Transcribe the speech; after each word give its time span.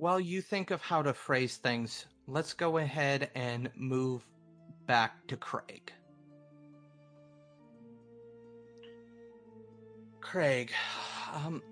While 0.00 0.18
you 0.18 0.40
think 0.40 0.70
of 0.70 0.80
how 0.80 1.02
to 1.02 1.12
phrase 1.12 1.58
things, 1.58 2.06
let's 2.26 2.54
go 2.54 2.78
ahead 2.78 3.30
and 3.34 3.68
move 3.76 4.26
back 4.86 5.26
to 5.26 5.36
Craig. 5.36 5.92
Craig, 10.22 10.72
um, 11.34 11.62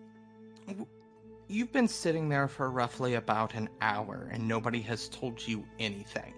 you've 1.49 1.73
been 1.73 1.89
sitting 1.89 2.29
there 2.29 2.49
for 2.49 2.71
roughly 2.71 3.15
about 3.15 3.55
an 3.55 3.71
hour 3.81 4.29
and 4.31 4.47
nobody 4.47 4.83
has 4.83 5.09
told 5.09 5.49
you 5.49 5.65
anything. 5.79 6.35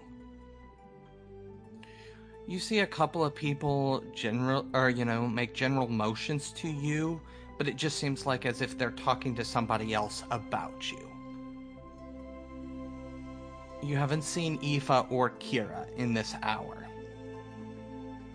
You 2.46 2.60
see 2.60 2.78
a 2.78 2.86
couple 2.86 3.24
of 3.24 3.34
people 3.34 4.04
general 4.14 4.64
or 4.74 4.90
you 4.90 5.04
know, 5.04 5.26
make 5.26 5.54
general 5.54 5.88
motions 5.88 6.52
to 6.52 6.68
you, 6.68 7.20
but 7.58 7.66
it 7.66 7.74
just 7.74 7.98
seems 7.98 8.26
like 8.26 8.46
as 8.46 8.62
if 8.62 8.78
they're 8.78 8.92
talking 8.92 9.34
to 9.34 9.44
somebody 9.44 9.92
else 9.92 10.22
about 10.30 10.88
you. 10.88 11.09
You 13.82 13.96
haven't 13.96 14.22
seen 14.22 14.58
Aoife 14.62 15.10
or 15.10 15.30
Kira 15.30 15.86
in 15.96 16.12
this 16.14 16.34
hour. 16.42 16.86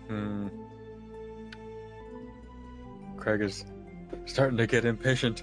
Hmm. 0.08 0.48
Craig 3.16 3.40
is 3.42 3.64
starting 4.26 4.56
to 4.58 4.66
get 4.66 4.84
impatient. 4.84 5.42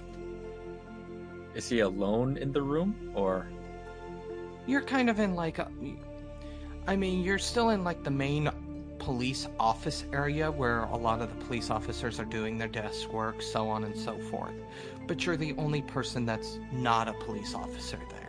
Is 1.54 1.68
he 1.68 1.80
alone 1.80 2.36
in 2.36 2.52
the 2.52 2.62
room, 2.62 3.12
or 3.14 3.46
You're 4.66 4.82
kind 4.82 5.08
of 5.10 5.20
in 5.20 5.34
like 5.34 5.58
a. 5.58 5.70
I 6.86 6.96
mean, 6.96 7.22
you're 7.22 7.38
still 7.38 7.70
in 7.70 7.84
like 7.84 8.02
the 8.02 8.10
main 8.10 8.50
police 8.98 9.48
office 9.60 10.04
area 10.12 10.50
where 10.50 10.84
a 10.84 10.96
lot 10.96 11.20
of 11.20 11.28
the 11.28 11.44
police 11.44 11.70
officers 11.70 12.18
are 12.18 12.24
doing 12.24 12.56
their 12.58 12.68
desk 12.68 13.12
work, 13.12 13.42
so 13.42 13.68
on 13.68 13.84
and 13.84 13.96
so 13.96 14.18
forth. 14.18 14.54
But 15.06 15.24
you're 15.26 15.36
the 15.36 15.54
only 15.58 15.82
person 15.82 16.24
that's 16.24 16.58
not 16.72 17.08
a 17.08 17.12
police 17.12 17.54
officer 17.54 17.98
there. 18.10 18.23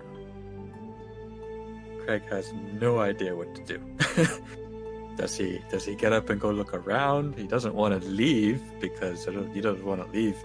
Craig 2.05 2.23
has 2.29 2.53
no 2.79 2.99
idea 2.99 3.35
what 3.35 3.55
to 3.55 3.61
do? 3.63 3.79
does 5.17 5.35
he 5.35 5.59
does 5.69 5.85
he 5.85 5.95
get 5.95 6.13
up 6.13 6.29
and 6.29 6.39
go 6.39 6.51
look 6.51 6.73
around? 6.73 7.35
He 7.35 7.47
doesn't 7.47 7.73
want 7.73 7.99
to 7.99 8.07
leave 8.07 8.61
because 8.79 9.25
he 9.25 9.61
doesn't 9.61 9.85
want 9.85 10.05
to 10.05 10.11
leave 10.11 10.37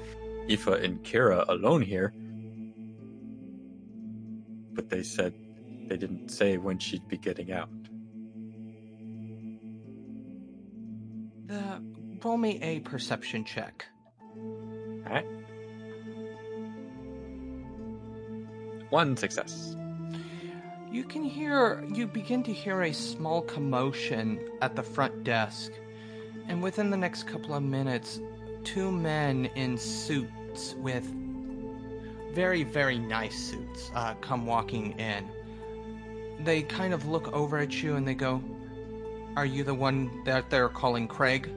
Aoife 0.49 0.83
and 0.83 1.03
Kira 1.05 1.47
alone 1.49 1.83
here. 1.83 2.15
But 4.73 4.89
they 4.89 5.03
said 5.03 5.35
they 5.87 5.99
didn't 5.99 6.31
say 6.31 6.57
when 6.57 6.79
she'd 6.79 7.07
be 7.09 7.19
getting 7.19 7.53
out. 7.53 7.69
Uh, 11.51 11.81
roll 12.25 12.39
me 12.39 12.59
a 12.63 12.81
perception 12.81 13.45
check. 13.45 13.85
Alright. 15.05 15.27
One 18.89 19.17
success. 19.17 19.77
You 20.91 21.05
can 21.05 21.23
hear, 21.23 21.85
you 21.95 22.09
begin 22.09 22.43
to 22.43 22.53
hear 22.53 22.83
a 22.83 22.93
small 22.93 23.43
commotion 23.43 24.41
at 24.61 24.75
the 24.75 24.83
front 24.83 25.23
desk, 25.23 25.71
and 26.49 26.61
within 26.61 26.91
the 26.91 26.97
next 26.97 27.29
couple 27.29 27.55
of 27.55 27.63
minutes, 27.63 28.19
two 28.65 28.91
men 28.91 29.47
in 29.55 29.79
suits 29.79 30.75
with 30.79 31.09
very, 32.33 32.65
very 32.65 32.99
nice 32.99 33.39
suits 33.39 33.93
uh, 33.95 34.15
come 34.15 34.47
walking 34.47 34.99
in. 34.99 35.29
They 36.41 36.63
kind 36.63 36.93
of 36.93 37.07
look 37.07 37.33
over 37.33 37.59
at 37.59 37.81
you 37.83 37.95
and 37.95 38.07
they 38.07 38.15
go, 38.15 38.43
Are 39.37 39.47
you 39.47 39.63
the 39.63 39.75
one 39.75 40.25
that 40.25 40.51
they're 40.51 40.69
calling 40.69 41.07
Craig? 41.07 41.49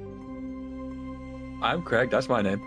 I'm 1.64 1.82
Craig, 1.82 2.12
that's 2.12 2.30
my 2.30 2.44
name. 2.44 2.62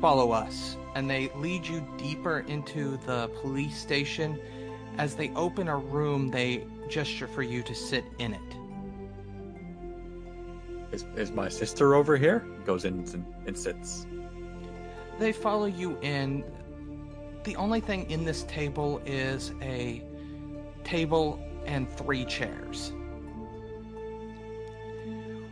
Follow 0.00 0.32
us. 0.32 0.78
And 0.94 1.10
they 1.10 1.30
lead 1.36 1.66
you 1.66 1.86
deeper 1.98 2.40
into 2.48 2.96
the 3.04 3.28
police 3.42 3.76
station. 3.76 4.38
As 4.98 5.14
they 5.14 5.30
open 5.30 5.68
a 5.68 5.76
room, 5.76 6.30
they 6.30 6.64
gesture 6.88 7.26
for 7.26 7.42
you 7.42 7.62
to 7.62 7.74
sit 7.74 8.04
in 8.18 8.32
it. 8.32 8.56
Is, 10.92 11.04
is 11.16 11.30
my 11.30 11.48
sister 11.48 11.94
over 11.94 12.16
here? 12.16 12.46
Goes 12.64 12.84
in 12.84 13.00
and, 13.00 13.26
and 13.46 13.58
sits. 13.58 14.06
They 15.18 15.32
follow 15.32 15.66
you 15.66 15.98
in. 16.00 16.44
The 17.44 17.56
only 17.56 17.80
thing 17.80 18.10
in 18.10 18.24
this 18.24 18.44
table 18.44 19.02
is 19.04 19.52
a 19.60 20.02
table 20.84 21.38
and 21.66 21.90
three 21.90 22.24
chairs. 22.24 22.92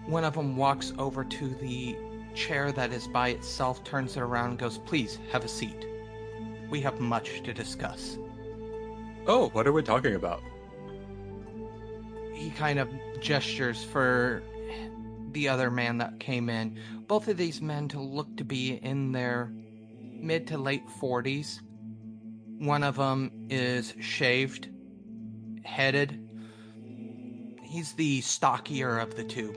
One 0.06 0.24
of 0.24 0.34
them 0.34 0.56
walks 0.56 0.92
over 0.98 1.24
to 1.24 1.48
the 1.48 1.96
chair 2.34 2.72
that 2.72 2.92
is 2.92 3.06
by 3.08 3.28
itself, 3.28 3.84
turns 3.84 4.16
it 4.16 4.20
around, 4.20 4.50
and 4.50 4.58
goes, 4.58 4.78
Please 4.78 5.18
have 5.30 5.44
a 5.44 5.48
seat. 5.48 5.86
We 6.70 6.80
have 6.80 7.00
much 7.00 7.42
to 7.42 7.52
discuss. 7.52 8.18
Oh, 9.26 9.48
what 9.50 9.66
are 9.66 9.72
we 9.72 9.82
talking 9.82 10.14
about? 10.14 10.42
He 12.34 12.50
kind 12.50 12.78
of 12.78 12.88
gestures 13.20 13.82
for 13.82 14.42
the 15.32 15.48
other 15.48 15.70
man 15.70 15.98
that 15.98 16.20
came 16.20 16.50
in. 16.50 16.78
Both 17.06 17.28
of 17.28 17.36
these 17.38 17.62
men 17.62 17.88
to 17.88 18.00
look 18.00 18.36
to 18.36 18.44
be 18.44 18.74
in 18.74 19.12
their 19.12 19.50
mid 20.00 20.46
to 20.48 20.58
late 20.58 20.86
40s. 21.00 21.60
One 22.58 22.82
of 22.82 22.96
them 22.96 23.30
is 23.48 23.94
shaved, 24.00 24.68
headed. 25.64 26.20
He's 27.62 27.92
the 27.94 28.20
stockier 28.20 28.98
of 28.98 29.16
the 29.16 29.24
two, 29.24 29.54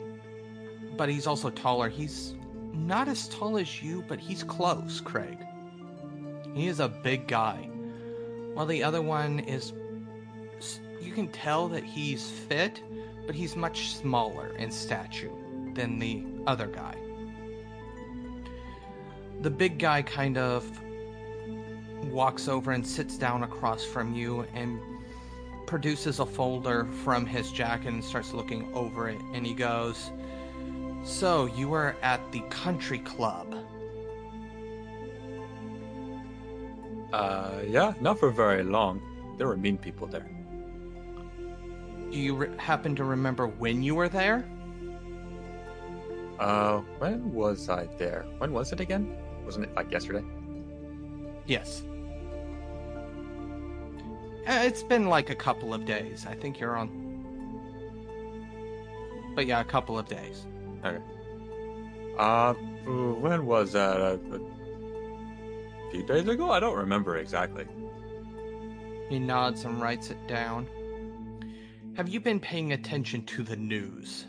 but 0.95 1.09
he's 1.09 1.27
also 1.27 1.49
taller. 1.49 1.89
He's 1.89 2.35
not 2.73 3.07
as 3.07 3.27
tall 3.27 3.57
as 3.57 3.83
you, 3.83 4.03
but 4.07 4.19
he's 4.19 4.43
close, 4.43 5.01
Craig. 5.01 5.37
He 6.53 6.67
is 6.67 6.79
a 6.79 6.87
big 6.87 7.27
guy. 7.27 7.69
While 8.57 8.65
the 8.65 8.81
other 8.81 9.03
one 9.03 9.41
is. 9.41 9.71
You 10.99 11.11
can 11.11 11.27
tell 11.27 11.67
that 11.67 11.83
he's 11.83 12.31
fit, 12.31 12.81
but 13.27 13.35
he's 13.35 13.55
much 13.55 13.95
smaller 13.95 14.47
in 14.57 14.71
stature 14.71 15.29
than 15.75 15.99
the 15.99 16.25
other 16.47 16.65
guy. 16.65 16.95
The 19.43 19.51
big 19.51 19.77
guy 19.77 20.01
kind 20.01 20.39
of 20.39 20.65
walks 22.05 22.47
over 22.47 22.71
and 22.71 22.85
sits 22.85 23.15
down 23.15 23.43
across 23.43 23.85
from 23.85 24.15
you 24.15 24.47
and 24.55 24.79
produces 25.67 26.17
a 26.17 26.25
folder 26.25 26.85
from 27.03 27.27
his 27.27 27.51
jacket 27.51 27.89
and 27.89 28.03
starts 28.03 28.33
looking 28.33 28.73
over 28.73 29.07
it. 29.07 29.21
And 29.35 29.45
he 29.45 29.53
goes, 29.53 30.09
So, 31.03 31.45
you 31.45 31.69
were 31.69 31.95
at 32.01 32.31
the 32.31 32.41
country 32.49 32.97
club. 32.97 33.55
Uh, 37.17 37.61
yeah, 37.67 37.93
not 37.99 38.19
for 38.19 38.29
very 38.29 38.63
long. 38.63 39.01
There 39.37 39.47
were 39.47 39.57
mean 39.57 39.77
people 39.79 40.05
there. 40.05 40.29
Do 42.11 42.17
you 42.17 42.35
re- 42.35 42.55
happen 42.57 42.95
to 42.95 43.03
remember 43.03 43.47
when 43.47 43.81
you 43.81 43.95
were 43.95 44.07
there? 44.07 44.45
Uh, 46.39 46.77
when 46.99 47.33
was 47.33 47.69
I 47.69 47.87
there? 47.97 48.25
When 48.37 48.53
was 48.53 48.71
it 48.71 48.79
again? 48.79 49.17
Wasn't 49.45 49.65
it 49.65 49.73
like 49.75 49.91
yesterday? 49.91 50.23
Yes. 51.47 51.83
Uh, 54.47 54.61
It's 54.69 54.83
been 54.83 55.07
like 55.09 55.31
a 55.31 55.35
couple 55.35 55.73
of 55.73 55.85
days. 55.85 56.27
I 56.29 56.35
think 56.35 56.59
you're 56.59 56.77
on. 56.77 56.89
But 59.35 59.47
yeah, 59.47 59.59
a 59.59 59.65
couple 59.65 59.97
of 59.97 60.07
days. 60.07 60.45
Okay. 60.85 61.01
Uh, 62.19 62.53
when 63.23 63.45
was 63.47 63.71
that? 63.73 64.19
A 65.87 65.91
few 65.91 66.03
days 66.03 66.27
ago? 66.27 66.51
I 66.51 66.59
don't 66.59 66.75
remember 66.75 67.17
exactly. 67.17 67.65
He 69.09 69.19
nods 69.19 69.63
and 69.63 69.81
writes 69.81 70.09
it 70.09 70.27
down. 70.27 70.67
Have 71.95 72.09
you 72.09 72.19
been 72.19 72.39
paying 72.39 72.73
attention 72.73 73.25
to 73.25 73.43
the 73.43 73.55
news? 73.55 74.25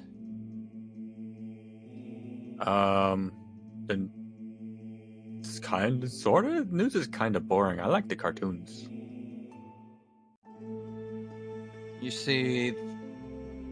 Um, 2.60 3.32
then 3.86 4.10
it's 5.40 5.58
kind 5.58 6.02
of, 6.02 6.10
sort 6.10 6.44
of. 6.46 6.72
News 6.72 6.94
is 6.94 7.06
kind 7.08 7.36
of 7.36 7.48
boring. 7.48 7.80
I 7.80 7.86
like 7.86 8.08
the 8.08 8.16
cartoons. 8.16 8.88
You 12.00 12.10
see 12.12 12.74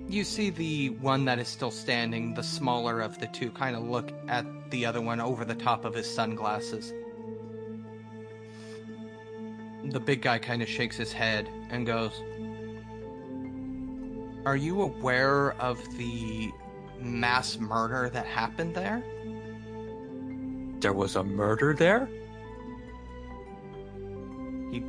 you 0.09 0.23
see 0.23 0.51
the 0.51 0.91
one 0.91 1.25
that 1.25 1.39
is 1.39 1.49
still 1.49 1.71
standing, 1.71 2.35
the 2.35 2.43
smaller 2.43 3.01
of 3.01 3.19
the 3.19 3.27
two, 3.27 3.51
kind 3.51 3.75
of 3.75 3.83
look 3.83 4.13
at 4.29 4.47
the 4.71 4.87
other 4.87 5.01
one 5.01 5.21
over 5.21 5.45
the 5.45 5.55
top 5.55 5.85
of 5.85 5.95
his 5.95 6.13
sunglasses. 6.13 6.93
The 9.91 10.01
big 10.01 10.23
guy 10.23 10.39
kind 10.39 10.63
of 10.63 10.69
shakes 10.69 10.97
his 10.97 11.13
head 11.13 11.49
and 11.71 11.87
goes, 11.87 12.23
Are 14.45 14.57
you 14.57 14.83
aware 14.83 15.53
of 15.61 15.79
the 15.97 16.51
mass 17.01 17.59
murder 17.59 18.11
that 18.11 18.27
happened 18.27 18.75
there? 18.75 19.03
There 20.81 20.93
was 20.93 21.17
a 21.17 21.25
murder 21.25 21.73
there? 21.73 22.09
He 24.71 24.81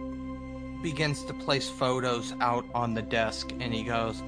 begins 0.82 1.24
to 1.26 1.34
place 1.34 1.70
photos 1.70 2.34
out 2.42 2.66
on 2.74 2.94
the 2.94 3.02
desk 3.02 3.52
and 3.60 3.74
he 3.74 3.84
goes, 3.84 4.22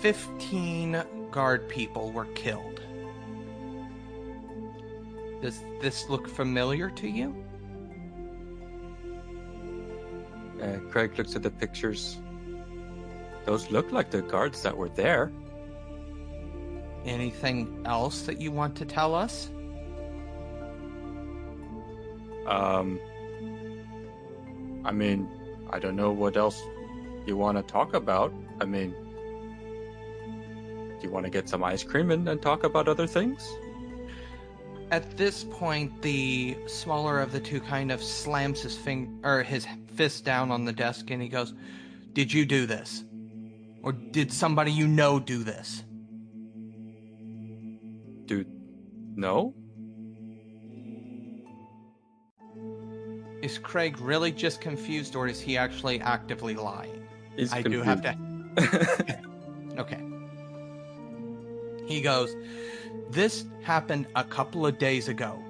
15 0.00 1.02
guard 1.30 1.68
people 1.68 2.10
were 2.12 2.26
killed. 2.26 2.80
Does 5.42 5.60
this 5.80 6.08
look 6.08 6.28
familiar 6.28 6.90
to 6.90 7.08
you? 7.08 7.34
Uh, 10.62 10.78
Craig 10.90 11.16
looks 11.18 11.34
at 11.36 11.42
the 11.42 11.50
pictures. 11.50 12.18
Those 13.44 13.70
look 13.70 13.92
like 13.92 14.10
the 14.10 14.22
guards 14.22 14.62
that 14.62 14.76
were 14.76 14.88
there. 14.88 15.32
Anything 17.04 17.82
else 17.84 18.22
that 18.22 18.40
you 18.40 18.50
want 18.50 18.76
to 18.76 18.84
tell 18.86 19.14
us? 19.14 19.50
Um, 22.46 22.98
I 24.84 24.92
mean, 24.92 25.28
I 25.70 25.78
don't 25.78 25.96
know 25.96 26.12
what 26.12 26.36
else 26.36 26.62
you 27.26 27.36
want 27.36 27.56
to 27.56 27.62
talk 27.62 27.94
about. 27.94 28.32
I 28.60 28.64
mean, 28.64 28.94
do 31.00 31.06
you 31.06 31.10
want 31.10 31.24
to 31.24 31.30
get 31.30 31.48
some 31.48 31.64
ice 31.64 31.82
cream 31.82 32.10
and, 32.10 32.28
and 32.28 32.40
talk 32.40 32.64
about 32.64 32.88
other 32.88 33.06
things? 33.06 33.50
At 34.90 35.16
this 35.16 35.44
point, 35.44 36.02
the 36.02 36.56
smaller 36.66 37.20
of 37.20 37.32
the 37.32 37.40
two 37.40 37.60
kind 37.60 37.90
of 37.90 38.02
slams 38.02 38.62
his 38.62 38.76
finger 38.76 39.10
or 39.24 39.42
his 39.42 39.66
fist 39.96 40.24
down 40.24 40.50
on 40.50 40.64
the 40.64 40.72
desk, 40.72 41.10
and 41.10 41.22
he 41.22 41.28
goes, 41.28 41.54
"Did 42.12 42.32
you 42.32 42.44
do 42.44 42.66
this, 42.66 43.04
or 43.82 43.92
did 43.92 44.32
somebody 44.32 44.72
you 44.72 44.86
know 44.86 45.18
do 45.18 45.42
this?" 45.42 45.84
Dude, 48.26 48.50
no? 49.16 49.54
Is 53.42 53.58
Craig 53.58 54.00
really 54.00 54.32
just 54.32 54.60
confused, 54.60 55.14
or 55.14 55.28
is 55.28 55.38
he 55.38 55.58
actually 55.58 56.00
actively 56.00 56.54
lying? 56.54 57.06
He's 57.36 57.52
I 57.52 57.62
do 57.62 57.82
have 57.82 58.00
to. 58.02 59.20
Okay. 59.78 60.00
He 61.86 62.00
goes, 62.00 62.34
This 63.10 63.44
happened 63.62 64.06
a 64.14 64.24
couple 64.24 64.66
of 64.66 64.78
days 64.78 65.08
ago. 65.08 65.42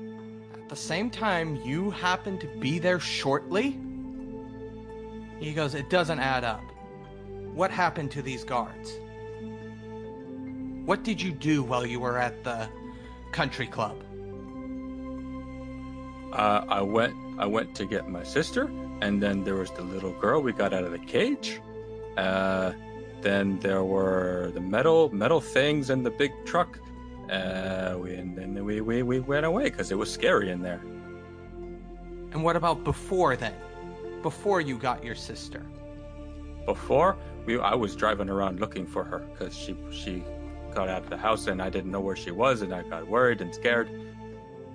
At 0.55 0.69
the 0.69 0.77
same 0.77 1.11
time, 1.11 1.57
you 1.57 1.91
happened 1.91 2.41
to 2.41 2.47
be 2.59 2.79
there 2.79 2.99
shortly? 2.99 3.79
He 5.45 5.53
goes, 5.53 5.75
It 5.75 5.91
doesn't 5.91 6.21
add 6.21 6.43
up. 6.43 6.65
What 7.53 7.71
happened 7.71 8.11
to 8.13 8.23
these 8.23 8.45
guards? 8.45 8.99
What 10.87 11.03
did 11.03 11.21
you 11.21 11.33
do 11.33 11.63
while 11.63 11.85
you 11.85 12.01
were 12.01 12.19
at 12.19 12.43
the 12.45 12.67
country 13.31 13.67
club? 13.67 14.03
Uh, 16.33 16.65
I 16.67 16.81
went. 16.81 17.15
I 17.39 17.45
went 17.47 17.75
to 17.77 17.85
get 17.85 18.09
my 18.09 18.23
sister, 18.23 18.71
and 19.03 19.23
then 19.23 19.45
there 19.45 19.57
was 19.57 19.71
the 19.73 19.83
little 19.83 20.13
girl 20.13 20.41
we 20.41 20.53
got 20.53 20.73
out 20.73 20.85
of 20.85 20.93
the 20.93 20.99
cage. 20.99 21.61
Uh, 22.17 22.73
then 23.21 23.59
there 23.61 23.85
were 23.85 24.51
the 24.55 24.61
metal 24.61 25.11
metal 25.13 25.43
things 25.43 25.91
and 25.91 26.07
the 26.07 26.11
big 26.11 26.33
truck. 26.47 26.79
Uh, 27.31 27.97
we, 27.99 28.15
and 28.15 28.37
then 28.37 28.65
we, 28.65 28.81
we, 28.81 29.03
we 29.03 29.21
went 29.21 29.45
away 29.45 29.65
because 29.65 29.91
it 29.91 29.99
was 29.99 30.11
scary 30.11 30.51
in 30.51 30.63
there. 30.63 30.81
And 32.33 32.43
what 32.43 32.57
about 32.57 32.83
before 32.83 33.37
then? 33.37 33.55
Before 34.25 34.63
you 34.63 34.79
got 34.79 35.05
your 35.05 35.15
sister? 35.15 35.63
Before 36.65 37.19
we, 37.45 37.61
I 37.61 37.75
was 37.75 37.95
driving 37.95 38.31
around 38.31 38.59
looking 38.59 38.87
for 38.87 39.05
her 39.05 39.19
because 39.19 39.55
she 39.55 39.77
she 39.93 40.25
got 40.75 40.89
out 40.89 41.03
of 41.03 41.11
the 41.11 41.19
house 41.19 41.47
and 41.47 41.61
I 41.61 41.69
didn't 41.69 41.91
know 41.91 42.01
where 42.01 42.17
she 42.17 42.31
was, 42.31 42.63
and 42.63 42.75
I 42.75 42.83
got 42.85 43.07
worried 43.07 43.43
and 43.43 43.55
scared. 43.55 43.91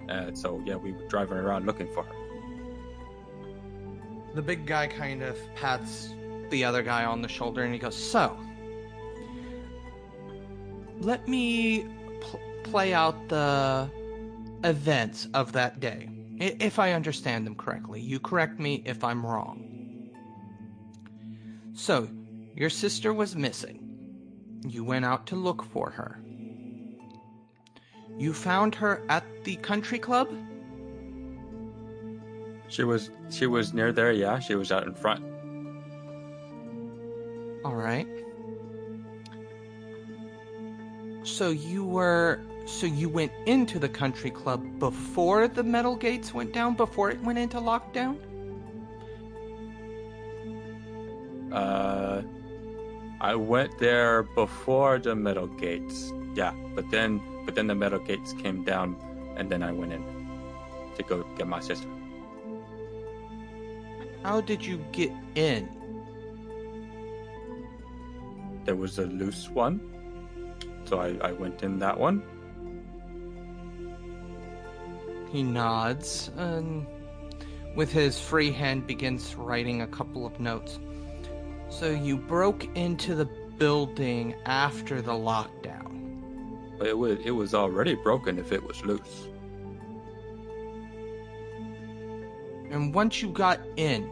Uh, 0.07 0.35
so 0.35 0.61
yeah, 0.65 0.75
we 0.75 0.91
were 0.91 1.07
driving 1.07 1.39
around 1.39 1.65
looking 1.65 1.91
for 1.91 2.03
her. 2.03 2.13
The 4.35 4.43
big 4.43 4.67
guy 4.67 4.85
kind 4.85 5.23
of 5.23 5.35
pats 5.55 6.13
the 6.51 6.63
other 6.63 6.83
guy 6.83 7.05
on 7.05 7.23
the 7.23 7.27
shoulder 7.27 7.63
and 7.63 7.73
he 7.73 7.79
goes, 7.79 7.95
So, 7.95 8.37
let 10.99 11.27
me 11.27 11.87
pl- 12.21 12.39
play 12.61 12.93
out 12.93 13.29
the 13.29 13.89
events 14.63 15.27
of 15.33 15.53
that 15.53 15.79
day, 15.79 16.07
if 16.39 16.79
I 16.79 16.93
understand 16.93 17.45
them 17.45 17.55
correctly. 17.55 18.01
You 18.01 18.19
correct 18.19 18.59
me 18.59 18.81
if 18.85 19.03
I'm 19.03 19.25
wrong. 19.25 19.65
So, 21.73 22.09
your 22.55 22.69
sister 22.69 23.13
was 23.13 23.35
missing. 23.35 23.85
You 24.65 24.83
went 24.83 25.05
out 25.05 25.27
to 25.27 25.35
look 25.35 25.63
for 25.63 25.89
her. 25.91 26.21
You 28.17 28.33
found 28.33 28.75
her 28.75 29.01
at 29.09 29.23
the 29.45 29.55
country 29.57 29.99
club? 29.99 30.29
She 32.67 32.83
was 32.83 33.09
she 33.29 33.47
was 33.47 33.73
near 33.73 33.91
there. 33.91 34.11
Yeah, 34.11 34.39
she 34.39 34.55
was 34.55 34.71
out 34.71 34.85
in 34.85 34.93
front. 34.93 35.23
All 37.65 37.75
right. 37.75 38.07
So 41.23 41.49
you 41.49 41.85
were 41.85 42.41
so 42.69 42.85
you 42.85 43.09
went 43.09 43.31
into 43.45 43.79
the 43.79 43.89
country 43.89 44.29
club 44.29 44.79
before 44.79 45.47
the 45.47 45.63
metal 45.63 45.95
gates 45.95 46.33
went 46.33 46.53
down 46.53 46.75
before 46.75 47.09
it 47.09 47.21
went 47.21 47.39
into 47.39 47.57
lockdown? 47.57 48.17
Uh, 51.51 52.21
I 53.19 53.35
went 53.35 53.77
there 53.79 54.23
before 54.23 54.99
the 54.99 55.15
metal 55.15 55.47
gates. 55.47 56.13
Yeah, 56.35 56.53
but 56.75 56.89
then 56.91 57.21
but 57.45 57.55
then 57.55 57.67
the 57.67 57.75
metal 57.75 57.99
gates 57.99 58.33
came 58.33 58.63
down, 58.63 58.95
and 59.35 59.49
then 59.49 59.63
I 59.63 59.71
went 59.71 59.91
in 59.91 60.03
to 60.95 61.03
go 61.03 61.23
get 61.37 61.47
my 61.47 61.59
sister. 61.59 61.87
How 64.23 64.41
did 64.41 64.63
you 64.63 64.77
get 64.91 65.11
in? 65.35 65.67
There 68.65 68.75
was 68.75 68.99
a 68.99 69.07
loose 69.07 69.49
one, 69.49 69.81
so 70.85 70.99
I, 70.99 71.17
I 71.29 71.31
went 71.31 71.63
in 71.63 71.79
that 71.79 71.99
one. 71.99 72.21
He 75.31 75.43
nods 75.43 76.31
and 76.37 76.85
with 77.75 77.91
his 77.91 78.19
free 78.19 78.51
hand 78.51 78.87
begins 78.87 79.35
writing 79.35 79.81
a 79.81 79.87
couple 79.87 80.25
of 80.25 80.39
notes. 80.39 80.79
So 81.69 81.91
you 81.91 82.17
broke 82.17 82.65
into 82.75 83.13
the 83.13 83.25
building 83.57 84.35
after 84.45 85.01
the 85.01 85.11
lockdown. 85.11 86.81
It 86.83 86.97
was 86.97 87.19
it 87.23 87.31
was 87.31 87.53
already 87.53 87.93
broken 87.95 88.39
if 88.39 88.51
it 88.51 88.63
was 88.63 88.83
loose. 88.83 89.27
And 92.71 92.93
once 92.93 93.21
you 93.21 93.29
got 93.29 93.59
in, 93.77 94.09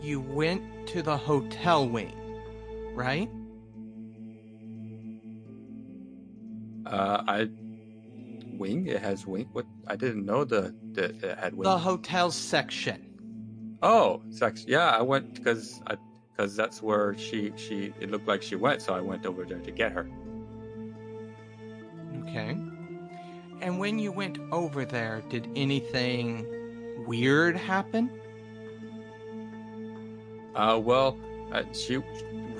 you 0.00 0.20
went 0.20 0.86
to 0.88 1.02
the 1.02 1.16
hotel 1.16 1.88
wing, 1.88 2.14
right? 2.94 3.30
Uh, 6.86 7.24
I 7.26 7.48
wing. 8.58 8.86
It 8.86 9.00
has 9.00 9.26
wing. 9.26 9.48
What? 9.52 9.66
I 9.86 9.96
didn't 9.96 10.24
know 10.24 10.44
the 10.44 10.74
the 10.92 11.04
it 11.04 11.38
had 11.38 11.54
wing. 11.54 11.64
The 11.64 11.78
hotel 11.78 12.30
section. 12.30 13.78
Oh, 13.82 14.22
sex. 14.30 14.64
Yeah, 14.66 14.90
I 14.90 15.02
went 15.02 15.34
because 15.34 15.82
I 15.86 15.96
because 16.30 16.56
that's 16.56 16.82
where 16.82 17.16
she 17.18 17.52
she 17.56 17.92
it 18.00 18.10
looked 18.10 18.26
like 18.26 18.42
she 18.42 18.56
went, 18.56 18.82
so 18.82 18.94
I 18.94 19.00
went 19.00 19.26
over 19.26 19.44
there 19.44 19.60
to 19.60 19.70
get 19.70 19.92
her. 19.92 20.08
Okay. 22.22 22.56
And 23.60 23.78
when 23.78 23.98
you 23.98 24.12
went 24.12 24.38
over 24.50 24.84
there, 24.84 25.22
did 25.28 25.48
anything 25.56 26.46
weird 27.06 27.56
happen? 27.56 28.10
Uh, 30.54 30.80
well, 30.82 31.18
uh, 31.52 31.62
she 31.72 32.02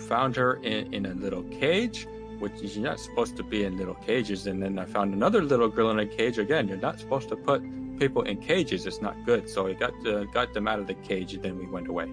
found 0.09 0.37
her 0.37 0.55
in, 0.57 0.93
in 0.93 1.07
a 1.07 1.15
little 1.15 1.43
cage, 1.45 2.07
which 2.45 2.61
is 2.61 2.77
you're 2.77 2.85
not 2.85 3.01
supposed 3.01 3.37
to 3.39 3.43
be 3.43 3.65
in 3.65 3.79
little 3.79 3.95
cages. 3.95 4.47
And 4.47 4.63
then 4.63 4.79
I 4.79 4.85
found 4.85 5.15
another 5.15 5.43
little 5.43 5.69
girl 5.69 5.91
in 5.91 5.99
a 5.99 6.07
cage 6.07 6.39
again. 6.39 6.69
You're 6.69 6.87
not 6.91 7.01
supposed 7.01 7.31
to 7.31 7.37
put 7.37 7.63
people 7.99 8.23
in 8.23 8.37
cages. 8.37 8.85
It's 8.85 9.01
not 9.01 9.17
good. 9.25 9.49
So 9.49 9.67
I 9.67 9.73
got 9.73 9.95
uh, 10.07 10.25
got 10.25 10.53
them 10.53 10.69
out 10.69 10.79
of 10.79 10.87
the 10.87 10.99
cage, 11.11 11.33
and 11.33 11.43
then 11.43 11.57
we 11.59 11.67
went 11.67 11.89
away. 11.89 12.09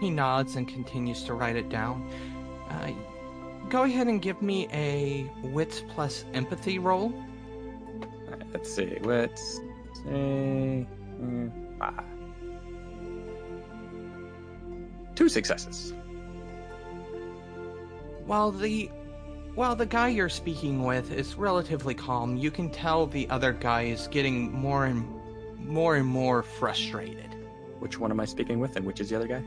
He 0.00 0.10
nods 0.10 0.56
and 0.56 0.68
continues 0.68 1.22
to 1.24 1.32
write 1.32 1.56
it 1.56 1.70
down. 1.70 1.96
Uh, 2.68 2.90
go 3.70 3.84
ahead 3.84 4.06
and 4.06 4.20
give 4.20 4.42
me 4.42 4.68
a 4.70 5.30
wits 5.42 5.82
plus 5.88 6.26
empathy 6.34 6.78
roll. 6.78 7.08
Right, 8.28 8.46
let's 8.52 8.70
see. 8.70 8.98
Let's 9.00 9.60
see. 9.94 10.10
mm, 10.10 11.50
ah. 11.80 12.04
Two 15.14 15.30
successes. 15.30 15.94
While 18.26 18.50
the 18.50 18.90
while 19.54 19.76
the 19.76 19.86
guy 19.86 20.08
you're 20.08 20.28
speaking 20.28 20.84
with 20.84 21.12
is 21.12 21.36
relatively 21.36 21.94
calm, 21.94 22.36
you 22.36 22.50
can 22.50 22.68
tell 22.68 23.06
the 23.06 23.28
other 23.30 23.52
guy 23.52 23.82
is 23.82 24.08
getting 24.08 24.52
more 24.52 24.84
and 24.84 25.08
more 25.58 25.96
and 25.96 26.06
more 26.06 26.42
frustrated. 26.42 27.34
Which 27.78 27.98
one 27.98 28.10
am 28.10 28.20
I 28.20 28.24
speaking 28.24 28.58
with, 28.58 28.76
and 28.76 28.84
which 28.84 29.00
is 29.00 29.08
the 29.10 29.16
other 29.16 29.28
guy? 29.28 29.42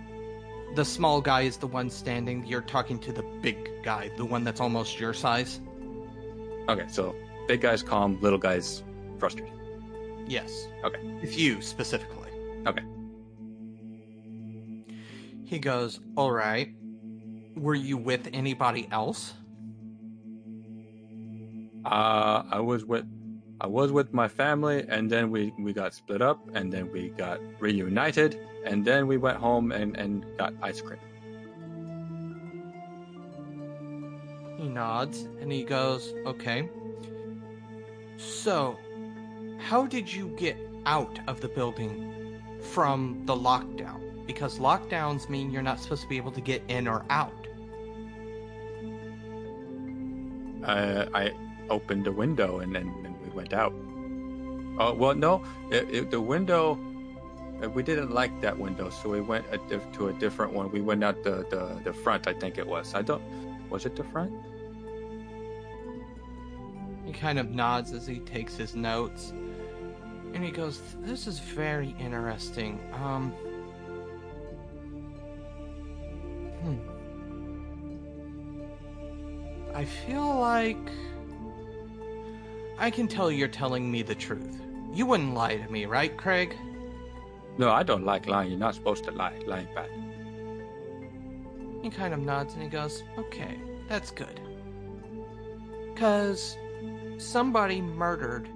The 0.75 0.85
small 0.85 1.19
guy 1.19 1.41
is 1.41 1.57
the 1.57 1.67
one 1.67 1.89
standing. 1.89 2.45
You're 2.45 2.61
talking 2.61 2.99
to 2.99 3.11
the 3.11 3.23
big 3.41 3.83
guy, 3.83 4.11
the 4.17 4.25
one 4.25 4.43
that's 4.43 4.61
almost 4.61 4.99
your 4.99 5.13
size. 5.13 5.59
Okay, 6.69 6.85
so 6.87 7.15
big 7.47 7.61
guy's 7.61 7.83
calm, 7.83 8.19
little 8.21 8.39
guy's 8.39 8.83
frustrated. 9.17 9.53
Yes. 10.25 10.67
Okay. 10.83 11.03
With 11.21 11.37
you 11.37 11.61
specifically. 11.61 12.29
Okay. 12.65 12.83
He 15.43 15.59
goes, 15.59 15.99
All 16.15 16.31
right. 16.31 16.73
Were 17.55 17.75
you 17.75 17.97
with 17.97 18.29
anybody 18.33 18.87
else? 18.91 19.33
Uh, 21.85 22.43
I 22.51 22.59
was 22.59 22.85
with 22.85 23.05
I 23.61 23.67
was 23.67 23.91
with 23.91 24.13
my 24.13 24.27
family, 24.27 24.85
and 24.87 25.09
then 25.09 25.31
we 25.31 25.53
we 25.59 25.73
got 25.73 25.93
split 25.93 26.21
up, 26.21 26.39
and 26.53 26.71
then 26.71 26.91
we 26.91 27.09
got 27.09 27.39
reunited, 27.59 28.39
and 28.65 28.85
then 28.85 29.07
we 29.07 29.17
went 29.17 29.37
home 29.37 29.71
and 29.71 29.97
and 29.97 30.25
got 30.37 30.53
ice 30.61 30.81
cream. 30.81 30.99
He 34.59 34.67
nods 34.67 35.21
and 35.39 35.49
he 35.49 35.63
goes, 35.63 36.13
Okay. 36.25 36.69
So, 38.17 38.77
how 39.57 39.85
did 39.85 40.11
you 40.11 40.27
get 40.35 40.57
out 40.85 41.17
of 41.27 41.39
the 41.39 41.47
building 41.47 42.41
from 42.59 43.21
the 43.25 43.33
lockdown? 43.33 44.08
Because 44.29 44.59
lockdowns 44.59 45.27
mean 45.27 45.49
you're 45.49 45.63
not 45.63 45.79
supposed 45.79 46.03
to 46.03 46.07
be 46.07 46.15
able 46.15 46.31
to 46.33 46.39
get 46.39 46.61
in 46.67 46.87
or 46.87 47.03
out. 47.09 47.33
Uh, 50.63 51.07
I 51.15 51.31
opened 51.71 52.05
the 52.05 52.11
window 52.11 52.59
and 52.59 52.75
then 52.75 52.93
and 53.05 53.19
we 53.23 53.29
went 53.31 53.53
out. 53.53 53.73
Oh 54.77 54.93
well, 54.93 55.15
no, 55.15 55.43
it, 55.71 55.89
it, 55.89 56.11
the 56.11 56.21
window. 56.21 56.77
uh, 57.63 57.69
We 57.71 57.81
didn't 57.81 58.11
like 58.11 58.39
that 58.41 58.55
window, 58.59 58.91
so 58.91 59.09
we 59.09 59.19
went 59.19 59.47
a 59.51 59.57
diff- 59.67 59.91
to 59.93 60.09
a 60.09 60.13
different 60.13 60.53
one. 60.53 60.71
We 60.71 60.81
went 60.81 61.03
out 61.03 61.23
the, 61.23 61.47
the 61.49 61.81
the 61.83 61.91
front, 61.91 62.27
I 62.27 62.33
think 62.33 62.59
it 62.59 62.67
was. 62.67 62.93
I 62.93 63.01
don't. 63.01 63.23
Was 63.71 63.87
it 63.87 63.95
the 63.95 64.03
front? 64.03 64.31
He 67.03 67.13
kind 67.13 67.39
of 67.39 67.49
nods 67.49 67.93
as 67.93 68.05
he 68.05 68.19
takes 68.19 68.55
his 68.55 68.75
notes. 68.75 69.33
And 70.35 70.43
he 70.43 70.51
goes, 70.51 70.81
This 70.99 71.25
is 71.25 71.39
very 71.39 71.95
interesting. 71.99 72.79
Um. 72.93 73.33
I 79.73 79.85
feel 79.85 80.39
like. 80.39 80.77
I 82.77 82.89
can 82.89 83.07
tell 83.07 83.29
you're 83.29 83.47
telling 83.47 83.91
me 83.91 84.01
the 84.03 84.15
truth. 84.15 84.61
You 84.93 85.05
wouldn't 85.05 85.33
lie 85.33 85.57
to 85.57 85.71
me, 85.71 85.85
right, 85.85 86.15
Craig? 86.15 86.57
No, 87.57 87.71
I 87.71 87.83
don't 87.83 88.05
like 88.05 88.25
lying. 88.27 88.51
You're 88.51 88.59
not 88.59 88.73
supposed 88.75 89.03
to 89.03 89.11
lie. 89.11 89.37
Lying 89.45 89.67
bad. 89.75 89.89
He 91.83 91.89
kind 91.89 92.13
of 92.13 92.21
nods 92.21 92.53
and 92.53 92.63
he 92.63 92.69
goes, 92.69 93.03
Okay, 93.17 93.59
that's 93.87 94.11
good. 94.11 94.39
Because 95.93 96.57
somebody 97.17 97.81
murdered 97.81 98.49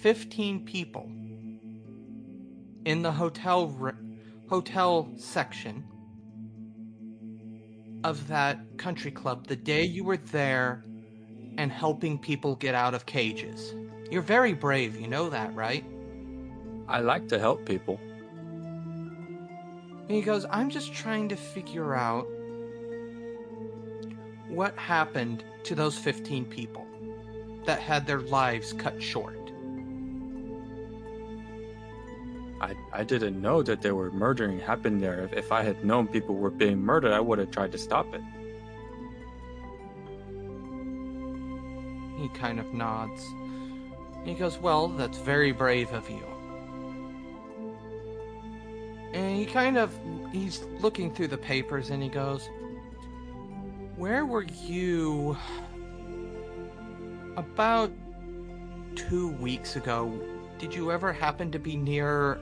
15 0.00 0.64
people 0.64 1.10
in 2.86 3.02
the 3.02 3.12
hotel 3.12 3.76
r- 3.80 3.96
hotel 4.48 5.10
section 5.16 5.84
of 8.04 8.28
that 8.28 8.58
country 8.78 9.10
club 9.10 9.46
the 9.46 9.56
day 9.56 9.82
you 9.82 10.04
were 10.04 10.16
there 10.16 10.84
and 11.58 11.72
helping 11.72 12.18
people 12.18 12.56
get 12.56 12.74
out 12.74 12.94
of 12.94 13.06
cages. 13.06 13.74
You're 14.10 14.22
very 14.22 14.52
brave, 14.52 15.00
you 15.00 15.08
know 15.08 15.28
that, 15.30 15.54
right? 15.54 15.84
I 16.88 17.00
like 17.00 17.28
to 17.28 17.38
help 17.38 17.66
people. 17.66 17.98
And 20.08 20.10
he 20.10 20.22
goes, 20.22 20.46
I'm 20.50 20.70
just 20.70 20.92
trying 20.92 21.28
to 21.30 21.36
figure 21.36 21.94
out 21.94 22.26
what 24.48 24.76
happened 24.76 25.42
to 25.64 25.74
those 25.74 25.98
15 25.98 26.44
people 26.44 26.86
that 27.64 27.80
had 27.80 28.06
their 28.06 28.20
lives 28.20 28.72
cut 28.72 29.02
short. 29.02 29.45
I, 32.60 32.74
I 32.92 33.04
didn't 33.04 33.40
know 33.40 33.62
that 33.62 33.82
there 33.82 33.94
were 33.94 34.10
murdering 34.10 34.58
happened 34.58 35.02
there. 35.02 35.24
If, 35.24 35.32
if 35.34 35.52
I 35.52 35.62
had 35.62 35.84
known 35.84 36.08
people 36.08 36.34
were 36.34 36.50
being 36.50 36.80
murdered, 36.80 37.12
I 37.12 37.20
would 37.20 37.38
have 37.38 37.50
tried 37.50 37.72
to 37.72 37.78
stop 37.78 38.14
it. 38.14 38.22
He 42.16 42.28
kind 42.30 42.58
of 42.58 42.72
nods. 42.72 43.22
He 44.24 44.34
goes, 44.34 44.58
Well, 44.58 44.88
that's 44.88 45.18
very 45.18 45.52
brave 45.52 45.92
of 45.92 46.08
you. 46.08 46.24
And 49.12 49.36
he 49.36 49.46
kind 49.46 49.76
of 49.76 49.94
he's 50.32 50.64
looking 50.80 51.14
through 51.14 51.28
the 51.28 51.38
papers 51.38 51.90
and 51.90 52.02
he 52.02 52.08
goes, 52.08 52.48
Where 53.96 54.24
were 54.24 54.46
you 54.64 55.36
about 57.36 57.92
two 58.94 59.28
weeks 59.32 59.76
ago? 59.76 60.18
Did 60.58 60.74
you 60.74 60.90
ever 60.90 61.12
happen 61.12 61.50
to 61.52 61.58
be 61.58 61.76
near 61.76 62.40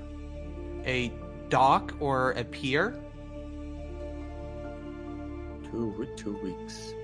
a 0.87 1.13
dock 1.49 1.95
or 2.01 2.33
a 2.33 2.45
pier? 2.45 3.01
Two 5.71 6.07
two 6.17 6.37
weeks. 6.43 6.95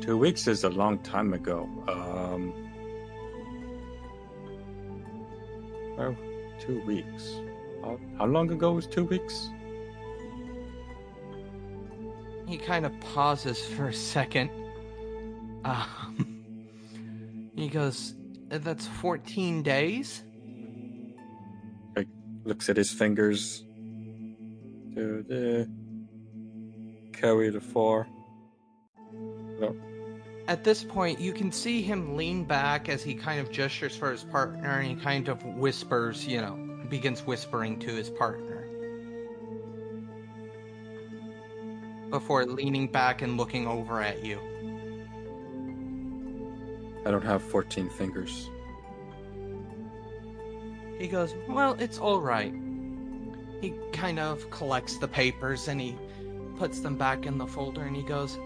Two 0.00 0.16
weeks 0.16 0.46
is 0.46 0.64
a 0.64 0.70
long 0.70 0.98
time 0.98 1.32
ago. 1.34 1.68
Um. 1.88 2.52
Oh, 5.98 6.14
two 6.60 6.80
weeks. 6.82 7.40
How, 7.82 7.98
how 8.18 8.26
long 8.26 8.50
ago 8.50 8.72
was 8.72 8.86
two 8.86 9.04
weeks? 9.04 9.50
He 12.46 12.56
kind 12.56 12.86
of 12.86 12.98
pauses 13.00 13.60
for 13.64 13.88
a 13.88 13.92
second. 13.92 14.50
Um, 15.64 16.44
he 17.56 17.68
goes, 17.68 18.14
That's 18.48 18.86
14 18.86 19.62
days? 19.62 20.22
Looks 22.48 22.70
at 22.70 22.78
his 22.78 22.90
fingers. 22.90 23.62
Two, 24.94 25.22
the 25.28 25.68
carry 27.12 27.50
the 27.50 27.60
four. 27.60 28.08
No, 29.60 29.76
At 30.46 30.64
this 30.64 30.82
point, 30.82 31.20
you 31.20 31.34
can 31.34 31.52
see 31.52 31.82
him 31.82 32.16
lean 32.16 32.44
back 32.46 32.88
as 32.88 33.02
he 33.02 33.12
kind 33.12 33.38
of 33.38 33.52
gestures 33.52 33.94
for 33.94 34.10
his 34.10 34.24
partner 34.24 34.80
and 34.80 34.88
he 34.88 34.94
kind 34.96 35.28
of 35.28 35.44
whispers, 35.44 36.26
you 36.26 36.40
know, 36.40 36.54
begins 36.88 37.20
whispering 37.20 37.78
to 37.80 37.88
his 37.94 38.08
partner. 38.08 38.66
Before 42.08 42.46
leaning 42.46 42.90
back 42.90 43.20
and 43.20 43.36
looking 43.36 43.66
over 43.66 44.00
at 44.00 44.24
you. 44.24 44.40
I 47.04 47.10
don't 47.10 47.24
have 47.26 47.42
fourteen 47.42 47.90
fingers. 47.90 48.48
He 50.98 51.06
goes, 51.06 51.34
Well, 51.48 51.74
it's 51.78 51.98
alright. 51.98 52.52
He 53.60 53.74
kind 53.92 54.18
of 54.18 54.50
collects 54.50 54.96
the 54.98 55.08
papers 55.08 55.68
and 55.68 55.80
he 55.80 55.96
puts 56.56 56.80
them 56.80 56.96
back 56.96 57.26
in 57.26 57.38
the 57.38 57.46
folder 57.46 57.82
and 57.82 57.96
he 57.96 58.02
goes, 58.02 58.36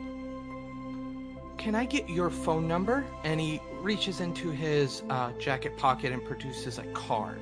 Can 1.59 1.75
I 1.75 1.87
get 1.87 2.09
your 2.09 2.31
phone 2.31 2.69
number? 2.69 3.05
And 3.25 3.41
he 3.41 3.61
reaches 3.81 4.21
into 4.21 4.51
his 4.51 5.03
uh, 5.09 5.33
jacket 5.33 5.77
pocket 5.77 6.13
and 6.13 6.25
produces 6.25 6.79
a 6.79 6.85
card. 6.93 7.41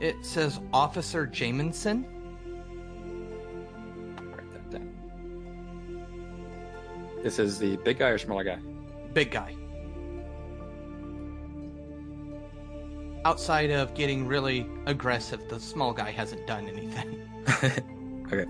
It 0.00 0.16
says 0.22 0.60
Officer 0.72 1.26
Jamison. 1.26 2.04
Write 4.20 4.52
that 4.52 4.70
down. 4.70 4.92
This 7.22 7.38
is 7.38 7.58
the 7.58 7.76
big 7.78 7.98
guy 7.98 8.08
or 8.08 8.18
smaller 8.18 8.44
guy? 8.44 8.58
Big 9.14 9.30
guy. 9.30 9.56
Outside 13.24 13.70
of 13.70 13.94
getting 13.94 14.26
really 14.26 14.66
aggressive, 14.86 15.48
the 15.48 15.58
small 15.58 15.92
guy 15.92 16.10
hasn't 16.10 16.46
done 16.46 16.68
anything. 16.68 17.26
okay. 18.26 18.44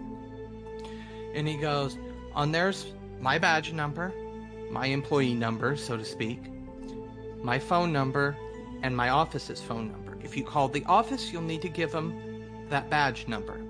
And 1.35 1.47
he 1.47 1.57
goes, 1.57 1.97
On 2.35 2.50
there's 2.50 2.93
my 3.21 3.38
badge 3.38 3.73
number, 3.73 4.12
my 4.71 4.87
employee 4.87 5.35
number, 5.35 5.76
so 5.76 5.97
to 5.97 6.04
speak, 6.04 6.40
my 7.43 7.59
phone 7.59 7.93
number, 7.93 8.37
and 8.83 8.97
my 8.97 9.11
office's 9.11 9.61
phone 9.61 9.90
number. 9.90 10.19
If 10.23 10.37
you 10.37 10.45
call 10.45 10.69
the 10.69 10.85
office, 10.87 11.33
you'll 11.33 11.43
need 11.43 11.62
to 11.62 11.69
give 11.69 11.93
them 11.93 12.66
that 12.69 12.90
badge 12.90 13.28
number. 13.28 13.61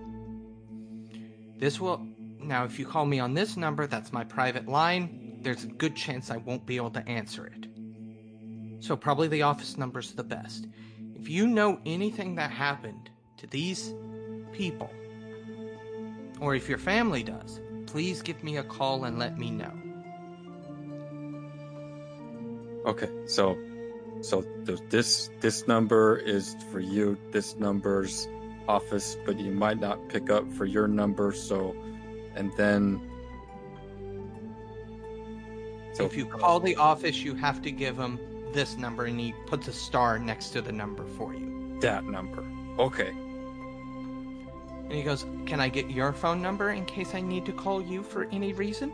This 1.58 1.80
will. 1.80 2.06
Now, 2.40 2.64
if 2.64 2.78
you 2.78 2.86
call 2.86 3.06
me 3.06 3.20
on 3.20 3.32
this 3.32 3.56
number, 3.56 3.86
that's 3.86 4.12
my 4.12 4.24
private 4.24 4.68
line, 4.68 5.38
there's 5.40 5.64
a 5.64 5.68
good 5.68 5.94
chance 5.96 6.30
I 6.30 6.36
won't 6.38 6.66
be 6.66 6.76
able 6.76 6.90
to 6.90 7.08
answer 7.08 7.46
it. 7.46 7.66
So, 8.80 8.96
probably 8.96 9.28
the 9.28 9.42
office 9.42 9.78
number's 9.78 10.12
the 10.12 10.24
best. 10.24 10.66
If 11.24 11.30
you 11.30 11.46
know 11.46 11.80
anything 11.86 12.34
that 12.34 12.50
happened 12.50 13.08
to 13.38 13.46
these 13.46 13.94
people, 14.52 14.90
or 16.38 16.54
if 16.54 16.68
your 16.68 16.76
family 16.76 17.22
does, 17.22 17.62
please 17.86 18.20
give 18.20 18.44
me 18.44 18.58
a 18.58 18.62
call 18.62 19.04
and 19.04 19.18
let 19.18 19.38
me 19.38 19.50
know. 19.50 19.72
Okay. 22.84 23.08
So, 23.24 23.56
so 24.20 24.42
th- 24.66 24.80
this 24.90 25.30
this 25.40 25.66
number 25.66 26.18
is 26.18 26.56
for 26.70 26.80
you. 26.80 27.16
This 27.30 27.56
number's 27.56 28.28
office, 28.68 29.16
but 29.24 29.40
you 29.40 29.50
might 29.50 29.80
not 29.80 30.10
pick 30.10 30.28
up 30.28 30.52
for 30.52 30.66
your 30.66 30.86
number. 30.86 31.32
So, 31.32 31.74
and 32.34 32.52
then. 32.58 33.00
So 35.94 36.04
if 36.04 36.18
you 36.18 36.26
call 36.26 36.60
the 36.60 36.76
office, 36.76 37.22
you 37.22 37.34
have 37.34 37.62
to 37.62 37.70
give 37.70 37.96
them 37.96 38.18
this 38.54 38.78
number, 38.78 39.04
and 39.04 39.20
he 39.20 39.34
puts 39.46 39.68
a 39.68 39.72
star 39.72 40.18
next 40.18 40.50
to 40.50 40.62
the 40.62 40.72
number 40.72 41.04
for 41.04 41.34
you. 41.34 41.76
that 41.80 42.04
number. 42.04 42.42
Okay. 42.78 43.08
And 44.84 44.92
he 44.92 45.02
goes, 45.02 45.26
Can 45.44 45.60
I 45.60 45.68
get 45.68 45.90
your 45.90 46.12
phone 46.12 46.40
number 46.40 46.70
in 46.70 46.86
case 46.86 47.14
I 47.14 47.20
need 47.20 47.44
to 47.46 47.52
call 47.52 47.82
you 47.82 48.02
for 48.02 48.24
any 48.32 48.52
reason? 48.52 48.92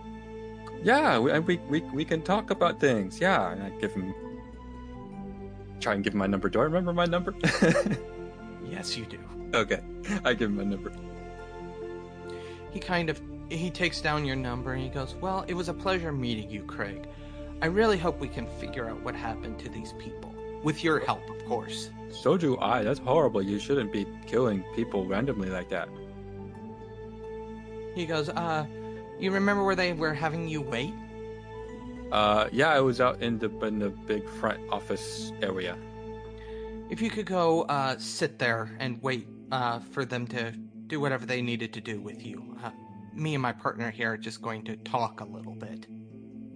Yeah, 0.83 1.19
we, 1.19 1.39
we 1.41 1.57
we 1.69 1.81
we 1.93 2.05
can 2.05 2.23
talk 2.23 2.51
about 2.51 2.81
things. 2.81 3.21
Yeah, 3.21 3.53
and 3.53 3.63
I 3.63 3.69
give 3.81 3.93
him 3.93 4.15
try 5.79 5.95
and 5.95 6.03
give 6.03 6.15
him 6.15 6.19
my 6.19 6.27
number. 6.27 6.49
Do 6.49 6.61
I 6.61 6.65
remember 6.65 6.93
my 6.93 7.05
number? 7.07 7.35
Yes, 8.71 8.97
you 8.97 9.05
do. 9.05 9.19
okay, 9.53 9.81
I 10.25 10.33
give 10.33 10.49
him 10.51 10.57
my 10.57 10.65
number. 10.65 10.93
He 12.73 12.79
kind 12.79 13.11
of 13.11 13.21
he 13.49 13.69
takes 13.69 14.01
down 14.01 14.25
your 14.25 14.37
number 14.37 14.75
and 14.75 14.83
he 14.83 14.89
goes, 14.89 15.15
"Well, 15.21 15.45
it 15.49 15.55
was 15.55 15.69
a 15.69 15.75
pleasure 15.75 16.13
meeting 16.13 16.49
you, 16.49 16.63
Craig. 16.63 17.09
I 17.63 17.67
really 17.67 17.99
hope 17.99 18.19
we 18.21 18.29
can 18.29 18.47
figure 18.59 18.89
out 18.89 19.01
what 19.03 19.15
happened 19.15 19.59
to 19.61 19.69
these 19.69 19.93
people 19.95 20.35
with 20.63 20.83
your 20.83 21.01
help, 21.01 21.29
of 21.29 21.45
course." 21.47 21.91
So 22.11 22.37
do 22.37 22.59
I. 22.59 22.83
That's 22.83 22.99
horrible. 22.99 23.43
You 23.43 23.59
shouldn't 23.59 23.93
be 23.93 24.07
killing 24.27 24.65
people 24.75 25.07
randomly 25.07 25.51
like 25.51 25.69
that. 25.71 25.89
He 27.95 28.07
goes, 28.07 28.29
"Uh, 28.29 28.67
you 29.19 29.31
remember 29.31 29.65
where 29.65 29.77
they 29.77 29.93
were 29.93 30.15
having 30.15 30.49
you 30.49 30.61
wait?" 30.61 30.95
Uh, 32.13 32.49
yeah, 32.51 32.71
I 32.71 32.81
was 32.81 33.01
out 33.01 33.23
in 33.23 33.39
the 33.39 33.51
in 33.65 33.79
the 33.79 33.91
big 33.91 34.29
front 34.29 34.61
office 34.71 35.33
area. 35.43 35.77
If 36.89 37.01
you 37.01 37.11
could 37.11 37.27
go 37.27 37.63
uh, 37.63 37.97
sit 37.99 38.39
there 38.39 38.77
and 38.81 39.01
wait 39.01 39.29
uh, 39.53 39.79
for 39.79 40.05
them 40.05 40.27
to 40.29 40.53
do 40.91 41.01
whatever 41.01 41.25
they 41.25 41.41
needed 41.41 41.73
to 41.73 41.81
do 41.81 42.01
with 42.01 42.25
you. 42.25 42.57
Uh, 42.63 42.71
me 43.15 43.35
and 43.35 43.43
my 43.43 43.53
partner 43.53 43.91
here 43.91 44.13
are 44.13 44.17
just 44.17 44.43
going 44.43 44.65
to 44.65 44.77
talk 44.77 45.21
a 45.21 45.25
little 45.25 45.55
bit. 45.55 45.87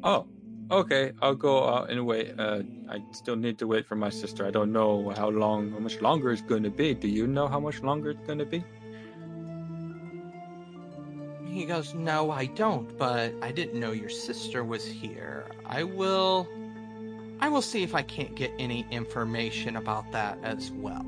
Oh, 0.03 0.27
okay. 0.71 1.13
I'll 1.23 1.35
go 1.35 1.69
out 1.69 1.91
and 1.91 2.07
wait. 2.07 2.35
Uh, 2.39 2.63
I 2.89 3.03
still 3.13 3.37
need 3.37 3.59
to 3.59 3.67
wait 3.67 3.87
for 3.87 3.97
my 3.97 4.11
sister. 4.11 4.47
I 4.47 4.51
don't 4.51 4.73
know 4.73 5.13
how 5.17 5.29
long, 5.29 5.71
how 5.73 5.79
much 5.79 6.01
longer 6.01 6.33
it's 6.33 6.43
going 6.43 6.63
to 6.63 6.71
be. 6.71 6.95
Do 6.95 7.09
you 7.09 7.27
know 7.27 7.49
how 7.49 7.61
much 7.61 7.83
longer 7.83 8.11
it's 8.11 8.27
going 8.27 8.39
to 8.39 8.47
be? 8.47 8.65
He 11.47 11.65
goes, 11.67 11.95
No, 11.95 12.31
I 12.31 12.47
don't, 12.47 12.99
but 12.99 13.33
I 13.41 13.53
didn't 13.53 13.79
know 13.79 13.93
your 13.93 14.09
sister 14.09 14.65
was 14.65 14.85
here. 14.85 15.47
I 15.65 15.85
will. 15.85 16.49
I 17.41 17.49
will 17.49 17.63
see 17.63 17.83
if 17.83 17.95
I 17.95 18.03
can't 18.03 18.35
get 18.35 18.53
any 18.59 18.87
information 18.91 19.77
about 19.77 20.11
that 20.13 20.39
as 20.43 20.71
well. 20.73 21.07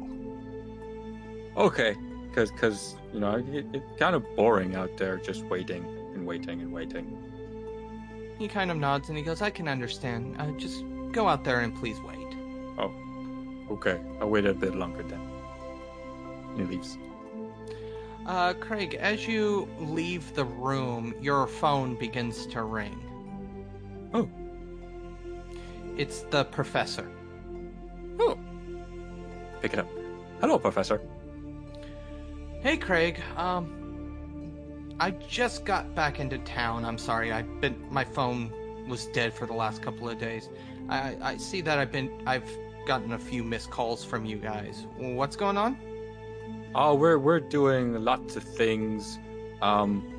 Okay, 1.56 1.96
because 2.28 2.50
because 2.50 2.96
you 3.12 3.20
know 3.20 3.36
it, 3.36 3.66
it's 3.72 3.98
kind 3.98 4.14
of 4.14 4.22
boring 4.36 4.76
out 4.76 4.96
there 4.98 5.16
just 5.16 5.44
waiting 5.46 5.84
and 6.14 6.26
waiting 6.26 6.60
and 6.60 6.72
waiting. 6.72 7.18
He 8.38 8.48
kind 8.48 8.70
of 8.70 8.76
nods 8.76 9.08
and 9.08 9.16
he 9.16 9.24
goes, 9.24 9.40
I 9.42 9.50
can 9.50 9.68
understand. 9.68 10.36
Uh, 10.38 10.50
just 10.52 10.84
go 11.12 11.26
out 11.28 11.44
there 11.44 11.60
and 11.60 11.74
please 11.74 12.00
wait. 12.00 12.36
Oh, 12.78 12.92
okay, 13.70 14.00
I'll 14.20 14.28
wait 14.28 14.44
a 14.44 14.52
bit 14.52 14.74
longer 14.74 15.02
then. 15.02 15.20
He 16.56 16.64
leaves. 16.64 16.98
Uh, 18.26 18.54
Craig, 18.54 18.94
as 18.94 19.26
you 19.26 19.68
leave 19.78 20.34
the 20.34 20.44
room, 20.44 21.14
your 21.20 21.46
phone 21.46 21.94
begins 21.94 22.46
to 22.48 22.62
ring. 22.64 23.00
Oh. 24.12 24.28
It's 25.96 26.22
the 26.22 26.44
professor. 26.44 27.08
Oh. 28.18 28.36
Pick 29.62 29.74
it 29.74 29.78
up. 29.78 29.88
Hello, 30.40 30.58
Professor. 30.58 31.00
Hey, 32.60 32.76
Craig. 32.76 33.20
Um, 33.36 33.85
I 34.98 35.10
just 35.10 35.64
got 35.64 35.94
back 35.94 36.20
into 36.20 36.38
town. 36.38 36.84
I'm 36.84 36.98
sorry. 36.98 37.32
I've 37.32 37.60
been 37.60 37.76
my 37.90 38.04
phone 38.04 38.52
was 38.88 39.06
dead 39.06 39.34
for 39.34 39.46
the 39.46 39.52
last 39.52 39.82
couple 39.82 40.08
of 40.08 40.18
days. 40.18 40.48
I 40.88 41.16
I 41.20 41.36
see 41.36 41.60
that 41.62 41.78
I've 41.78 41.92
been 41.92 42.10
I've 42.26 42.48
gotten 42.86 43.12
a 43.12 43.18
few 43.18 43.42
missed 43.44 43.70
calls 43.70 44.04
from 44.04 44.24
you 44.24 44.36
guys. 44.36 44.86
What's 44.96 45.36
going 45.36 45.56
on? 45.56 45.76
Oh, 46.74 46.94
we're 46.94 47.18
we're 47.18 47.40
doing 47.40 47.94
lots 48.04 48.36
of 48.36 48.42
things. 48.42 49.18
Um. 49.60 50.12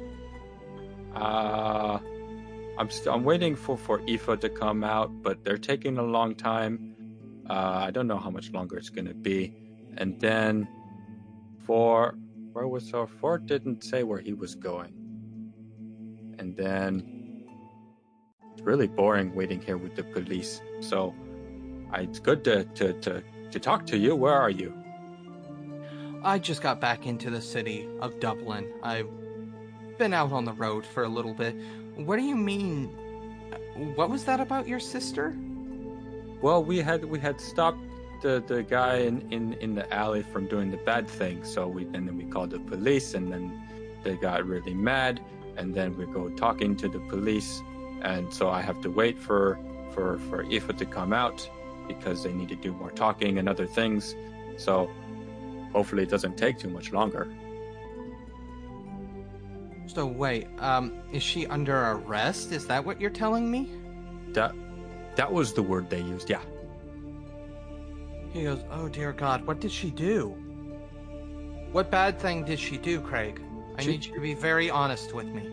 Uh, 1.16 1.98
I'm 2.78 2.90
st- 2.92 3.14
I'm 3.14 3.24
waiting 3.24 3.56
for 3.56 3.78
for 3.78 4.02
Aoife 4.08 4.40
to 4.40 4.50
come 4.50 4.84
out, 4.84 5.24
but 5.24 5.44
they're 5.44 5.58
taking 5.58 5.98
a 5.98 6.04
long 6.04 6.36
time. 6.36 6.94
Uh, 7.50 7.86
I 7.88 7.92
don't 7.92 8.08
know 8.08 8.18
how 8.20 8.30
much 8.30 8.52
longer 8.52 8.78
it's 8.78 8.90
gonna 8.90 9.16
be. 9.16 9.54
And 9.98 10.20
then 10.20 10.68
for 11.66 12.16
our 12.60 13.08
Four 13.08 13.38
didn't 13.38 13.84
say 13.84 14.04
where 14.04 14.20
he 14.20 14.34
was 14.34 14.56
going. 14.56 14.94
And 16.40 16.56
then 16.56 17.46
it's 18.52 18.62
really 18.62 18.88
boring 18.88 19.36
waiting 19.36 19.62
here 19.62 19.78
with 19.78 19.96
the 19.96 20.04
police. 20.04 20.62
So 20.80 21.14
I, 21.92 22.02
it's 22.02 22.20
good 22.20 22.44
to, 22.46 22.66
to 22.66 22.94
to 22.94 23.24
to 23.52 23.60
talk 23.60 23.86
to 23.88 23.98
you. 23.98 24.16
Where 24.16 24.34
are 24.34 24.50
you? 24.50 24.74
I 26.24 26.40
just 26.40 26.62
got 26.62 26.82
back 26.82 27.06
into 27.06 27.30
the 27.30 27.42
city 27.42 27.88
of 28.02 28.20
Dublin. 28.20 28.68
I've 28.84 29.10
been 29.98 30.14
out 30.14 30.32
on 30.32 30.46
the 30.46 30.54
road 30.54 30.86
for 30.86 31.04
a 31.04 31.08
little 31.08 31.34
bit. 31.34 31.56
What 31.96 32.18
do 32.18 32.24
you 32.24 32.36
mean? 32.36 32.90
What 33.96 34.10
was 34.10 34.26
that 34.26 34.40
about 34.40 34.68
your 34.68 34.80
sister? 34.80 35.36
Well, 36.42 36.64
we 36.64 36.80
had 36.80 37.06
we 37.06 37.20
had 37.20 37.40
stopped 37.40 37.80
the, 38.22 38.44
the 38.46 38.64
guy 38.64 38.98
in, 38.98 39.22
in, 39.32 39.54
in 39.54 39.76
the 39.76 39.92
alley 39.94 40.24
from 40.24 40.48
doing 40.48 40.72
the 40.72 40.78
bad 40.78 41.08
thing. 41.08 41.44
So 41.44 41.68
we 41.68 41.84
and 41.86 42.08
then 42.08 42.18
we 42.18 42.26
called 42.26 42.52
the 42.52 42.60
police, 42.60 43.14
and 43.14 43.32
then 43.32 43.62
they 44.04 44.16
got 44.16 44.46
really 44.46 44.74
mad, 44.74 45.22
and 45.56 45.74
then 45.74 45.98
we 45.98 46.06
go 46.06 46.30
talking 46.30 46.76
to 46.78 46.88
the 46.88 47.00
police, 47.00 47.62
and 48.02 48.34
so 48.34 48.50
I 48.50 48.62
have 48.62 48.82
to 48.82 48.90
wait 48.90 49.20
for 49.20 49.60
for 49.92 50.20
for 50.30 50.44
Aoife 50.44 50.76
to 50.78 50.86
come 50.86 51.14
out 51.14 51.50
because 51.88 52.24
they 52.24 52.34
need 52.34 52.50
to 52.50 52.56
do 52.56 52.74
more 52.74 52.92
talking 52.92 53.38
and 53.38 53.48
other 53.48 53.66
things. 53.66 54.16
So 54.58 54.90
hopefully 55.72 56.04
it 56.04 56.10
doesn't 56.10 56.38
take 56.38 56.60
too 56.60 56.70
much 56.70 56.92
longer. 56.92 57.28
So 59.88 60.06
wait, 60.06 60.48
um, 60.60 60.94
is 61.12 61.24
she 61.24 61.48
under 61.48 61.92
arrest? 61.92 62.52
Is 62.52 62.68
that 62.68 62.84
what 62.86 63.00
you're 63.00 63.10
telling 63.10 63.50
me? 63.50 63.72
That 64.34 64.54
that 65.16 65.32
was 65.32 65.54
the 65.54 65.64
word 65.64 65.90
they 65.90 66.02
used. 66.02 66.30
Yeah. 66.30 66.42
He 68.38 68.44
goes, 68.44 68.64
Oh 68.70 68.88
dear 68.88 69.14
God, 69.14 69.48
what 69.48 69.60
did 69.60 69.72
she 69.72 69.90
do? 69.90 70.36
What 71.72 71.90
bad 71.90 72.20
thing 72.20 72.46
did 72.46 72.60
she 72.60 72.78
do, 72.78 73.02
Craig? 73.02 73.42
I 73.78 73.82
She- 73.82 73.92
need 73.92 74.06
you 74.06 74.14
to 74.14 74.22
be 74.22 74.36
very 74.36 74.70
honest 74.70 75.14
with 75.14 75.26
me. 75.28 75.44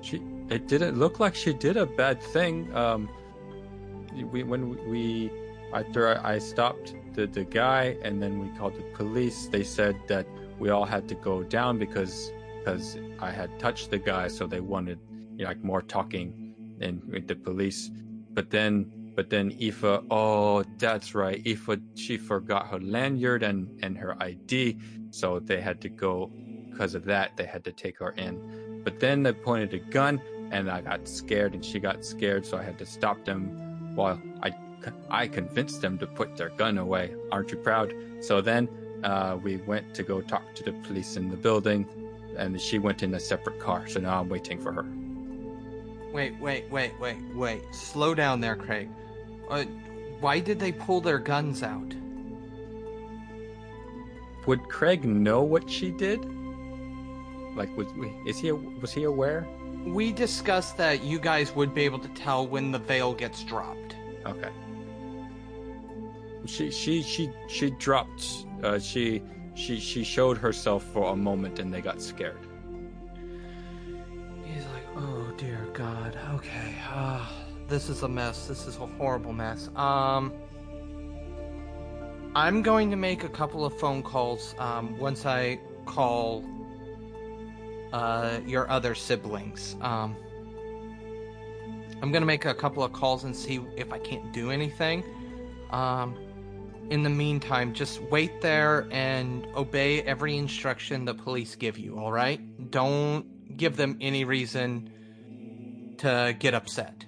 She 0.00 0.20
it 0.48 0.66
didn't 0.66 0.98
look 0.98 1.20
like 1.20 1.34
she 1.34 1.52
did 1.52 1.76
a 1.76 1.86
bad 1.86 2.20
thing. 2.20 2.74
Um, 2.74 3.08
we 4.32 4.42
when 4.42 4.62
we 4.90 5.30
after 5.72 6.18
I 6.24 6.38
stopped 6.38 6.94
the 7.14 7.26
the 7.26 7.44
guy 7.44 7.96
and 8.02 8.20
then 8.22 8.40
we 8.40 8.48
called 8.58 8.74
the 8.76 8.86
police. 9.00 9.46
They 9.46 9.62
said 9.62 9.96
that 10.08 10.26
we 10.58 10.70
all 10.70 10.86
had 10.86 11.08
to 11.08 11.14
go 11.14 11.44
down 11.44 11.78
because 11.78 12.32
because 12.58 12.98
I 13.20 13.30
had 13.30 13.58
touched 13.60 13.90
the 13.90 13.98
guy, 13.98 14.26
so 14.28 14.46
they 14.46 14.60
wanted 14.60 14.98
you 15.36 15.44
know, 15.44 15.48
like 15.50 15.62
more 15.62 15.82
talking 15.82 16.26
and 16.80 17.02
with 17.04 17.28
the 17.28 17.36
police. 17.36 17.90
But 18.32 18.50
then 18.50 18.90
but 19.18 19.30
then 19.30 19.50
Aoife, 19.60 20.04
oh 20.12 20.62
that's 20.78 21.12
right, 21.12 21.44
Aoife 21.44 21.80
she 21.96 22.16
forgot 22.16 22.68
her 22.68 22.78
lanyard 22.78 23.42
and 23.42 23.68
and 23.82 23.98
her 23.98 24.16
ID, 24.22 24.78
so 25.10 25.40
they 25.40 25.60
had 25.60 25.80
to 25.80 25.88
go 25.88 26.30
because 26.70 26.94
of 26.94 27.04
that. 27.06 27.36
They 27.36 27.44
had 27.44 27.64
to 27.64 27.72
take 27.72 27.98
her 27.98 28.12
in. 28.12 28.80
But 28.84 29.00
then 29.00 29.24
they 29.24 29.32
pointed 29.32 29.74
a 29.74 29.80
gun, 29.80 30.22
and 30.52 30.70
I 30.70 30.82
got 30.82 31.08
scared, 31.08 31.54
and 31.54 31.64
she 31.64 31.80
got 31.80 32.04
scared, 32.04 32.46
so 32.46 32.58
I 32.58 32.62
had 32.62 32.78
to 32.78 32.86
stop 32.86 33.24
them. 33.24 33.96
while 33.96 34.22
I, 34.40 34.52
I 35.10 35.26
convinced 35.26 35.80
them 35.80 35.98
to 35.98 36.06
put 36.06 36.36
their 36.36 36.50
gun 36.50 36.78
away. 36.78 37.12
Aren't 37.32 37.50
you 37.50 37.58
proud? 37.58 37.92
So 38.20 38.40
then 38.40 38.68
uh, 39.02 39.36
we 39.42 39.56
went 39.56 39.94
to 39.96 40.04
go 40.04 40.20
talk 40.20 40.54
to 40.54 40.62
the 40.62 40.74
police 40.86 41.16
in 41.16 41.28
the 41.28 41.36
building, 41.36 41.88
and 42.36 42.60
she 42.60 42.78
went 42.78 43.02
in 43.02 43.12
a 43.14 43.20
separate 43.20 43.58
car. 43.58 43.88
So 43.88 43.98
now 43.98 44.20
I'm 44.20 44.28
waiting 44.28 44.60
for 44.60 44.70
her. 44.70 44.86
Wait, 46.12 46.38
wait, 46.40 46.70
wait, 46.70 46.92
wait, 47.00 47.18
wait. 47.34 47.62
Slow 47.74 48.14
down 48.14 48.40
there, 48.40 48.54
Craig. 48.54 48.88
Uh, 49.48 49.64
why 50.20 50.40
did 50.40 50.58
they 50.58 50.72
pull 50.72 51.00
their 51.00 51.18
guns 51.18 51.62
out? 51.62 51.94
Would 54.46 54.68
Craig 54.68 55.04
know 55.04 55.42
what 55.42 55.68
she 55.68 55.90
did? 55.90 56.24
Like, 57.54 57.76
was 57.76 57.86
is 58.26 58.38
he 58.38 58.52
was 58.52 58.92
he 58.92 59.04
aware? 59.04 59.46
We 59.84 60.12
discussed 60.12 60.76
that 60.76 61.02
you 61.02 61.18
guys 61.18 61.54
would 61.54 61.74
be 61.74 61.82
able 61.82 61.98
to 62.00 62.08
tell 62.08 62.46
when 62.46 62.72
the 62.72 62.78
veil 62.78 63.14
gets 63.14 63.44
dropped. 63.44 63.96
Okay. 64.26 64.50
She 66.46 66.70
she 66.70 67.02
she 67.02 67.30
she 67.48 67.70
dropped. 67.70 68.46
Uh, 68.62 68.78
she 68.78 69.22
she 69.54 69.78
she 69.78 70.04
showed 70.04 70.38
herself 70.38 70.82
for 70.92 71.12
a 71.12 71.16
moment, 71.16 71.58
and 71.58 71.72
they 71.72 71.80
got 71.80 72.00
scared. 72.00 72.38
He's 74.44 74.64
like, 74.66 74.86
oh 74.96 75.32
dear 75.36 75.68
God. 75.74 76.18
Okay. 76.34 76.74
Ah, 76.84 77.30
this 77.68 77.88
is 77.88 78.02
a 78.02 78.08
mess. 78.08 78.46
This 78.46 78.66
is 78.66 78.76
a 78.76 78.86
horrible 78.86 79.32
mess. 79.32 79.68
Um, 79.76 80.32
I'm 82.34 82.62
going 82.62 82.90
to 82.90 82.96
make 82.96 83.24
a 83.24 83.28
couple 83.28 83.64
of 83.64 83.78
phone 83.78 84.02
calls. 84.02 84.54
Um, 84.58 84.98
once 84.98 85.26
I 85.26 85.60
call 85.86 86.44
uh, 87.92 88.40
your 88.46 88.68
other 88.70 88.94
siblings. 88.94 89.76
Um, 89.80 90.16
I'm 92.00 92.12
gonna 92.12 92.26
make 92.26 92.44
a 92.44 92.54
couple 92.54 92.82
of 92.82 92.92
calls 92.92 93.24
and 93.24 93.34
see 93.34 93.60
if 93.76 93.92
I 93.92 93.98
can't 93.98 94.32
do 94.32 94.50
anything. 94.50 95.02
Um, 95.70 96.16
in 96.90 97.02
the 97.02 97.10
meantime, 97.10 97.74
just 97.74 98.00
wait 98.02 98.40
there 98.40 98.86
and 98.90 99.46
obey 99.56 100.02
every 100.02 100.36
instruction 100.36 101.04
the 101.04 101.14
police 101.14 101.54
give 101.56 101.76
you. 101.76 101.98
All 101.98 102.12
right? 102.12 102.70
Don't 102.70 103.56
give 103.56 103.76
them 103.76 103.98
any 104.00 104.24
reason 104.24 104.90
to 105.98 106.34
get 106.38 106.54
upset. 106.54 107.04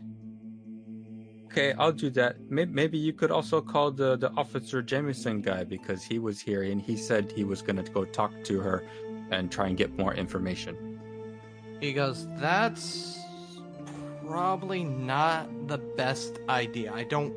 Okay, 1.50 1.72
I'll 1.72 1.90
do 1.92 2.10
that. 2.10 2.36
Maybe, 2.48 2.72
maybe 2.72 2.96
you 2.96 3.12
could 3.12 3.32
also 3.32 3.60
call 3.60 3.90
the, 3.90 4.16
the 4.16 4.30
Officer 4.36 4.82
Jameson 4.82 5.40
guy 5.40 5.64
because 5.64 6.04
he 6.04 6.20
was 6.20 6.40
here 6.40 6.62
and 6.62 6.80
he 6.80 6.96
said 6.96 7.32
he 7.32 7.42
was 7.42 7.60
going 7.60 7.82
to 7.82 7.90
go 7.90 8.04
talk 8.04 8.32
to 8.44 8.60
her 8.60 8.84
and 9.32 9.50
try 9.50 9.66
and 9.66 9.76
get 9.76 9.98
more 9.98 10.14
information. 10.14 11.00
He 11.80 11.92
goes, 11.92 12.28
That's 12.36 13.18
probably 14.24 14.84
not 14.84 15.48
the 15.66 15.78
best 15.78 16.38
idea. 16.48 16.92
I 16.92 17.02
don't 17.02 17.34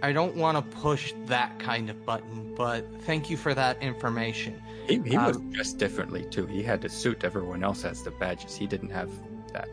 I 0.00 0.12
don't 0.12 0.36
want 0.36 0.56
to 0.56 0.76
push 0.78 1.12
that 1.26 1.58
kind 1.58 1.90
of 1.90 2.06
button, 2.06 2.54
but 2.54 2.86
thank 3.02 3.28
you 3.28 3.36
for 3.36 3.52
that 3.52 3.82
information. 3.82 4.62
He, 4.86 5.00
he 5.00 5.18
was 5.18 5.36
Um, 5.36 5.50
dressed 5.50 5.76
differently 5.76 6.24
too. 6.30 6.46
He 6.46 6.62
had 6.62 6.80
the 6.80 6.88
suit. 6.88 7.24
Everyone 7.24 7.62
else 7.62 7.82
has 7.82 8.02
the 8.02 8.12
badges. 8.12 8.56
He 8.56 8.66
didn't 8.66 8.90
have 8.90 9.10
that. 9.52 9.68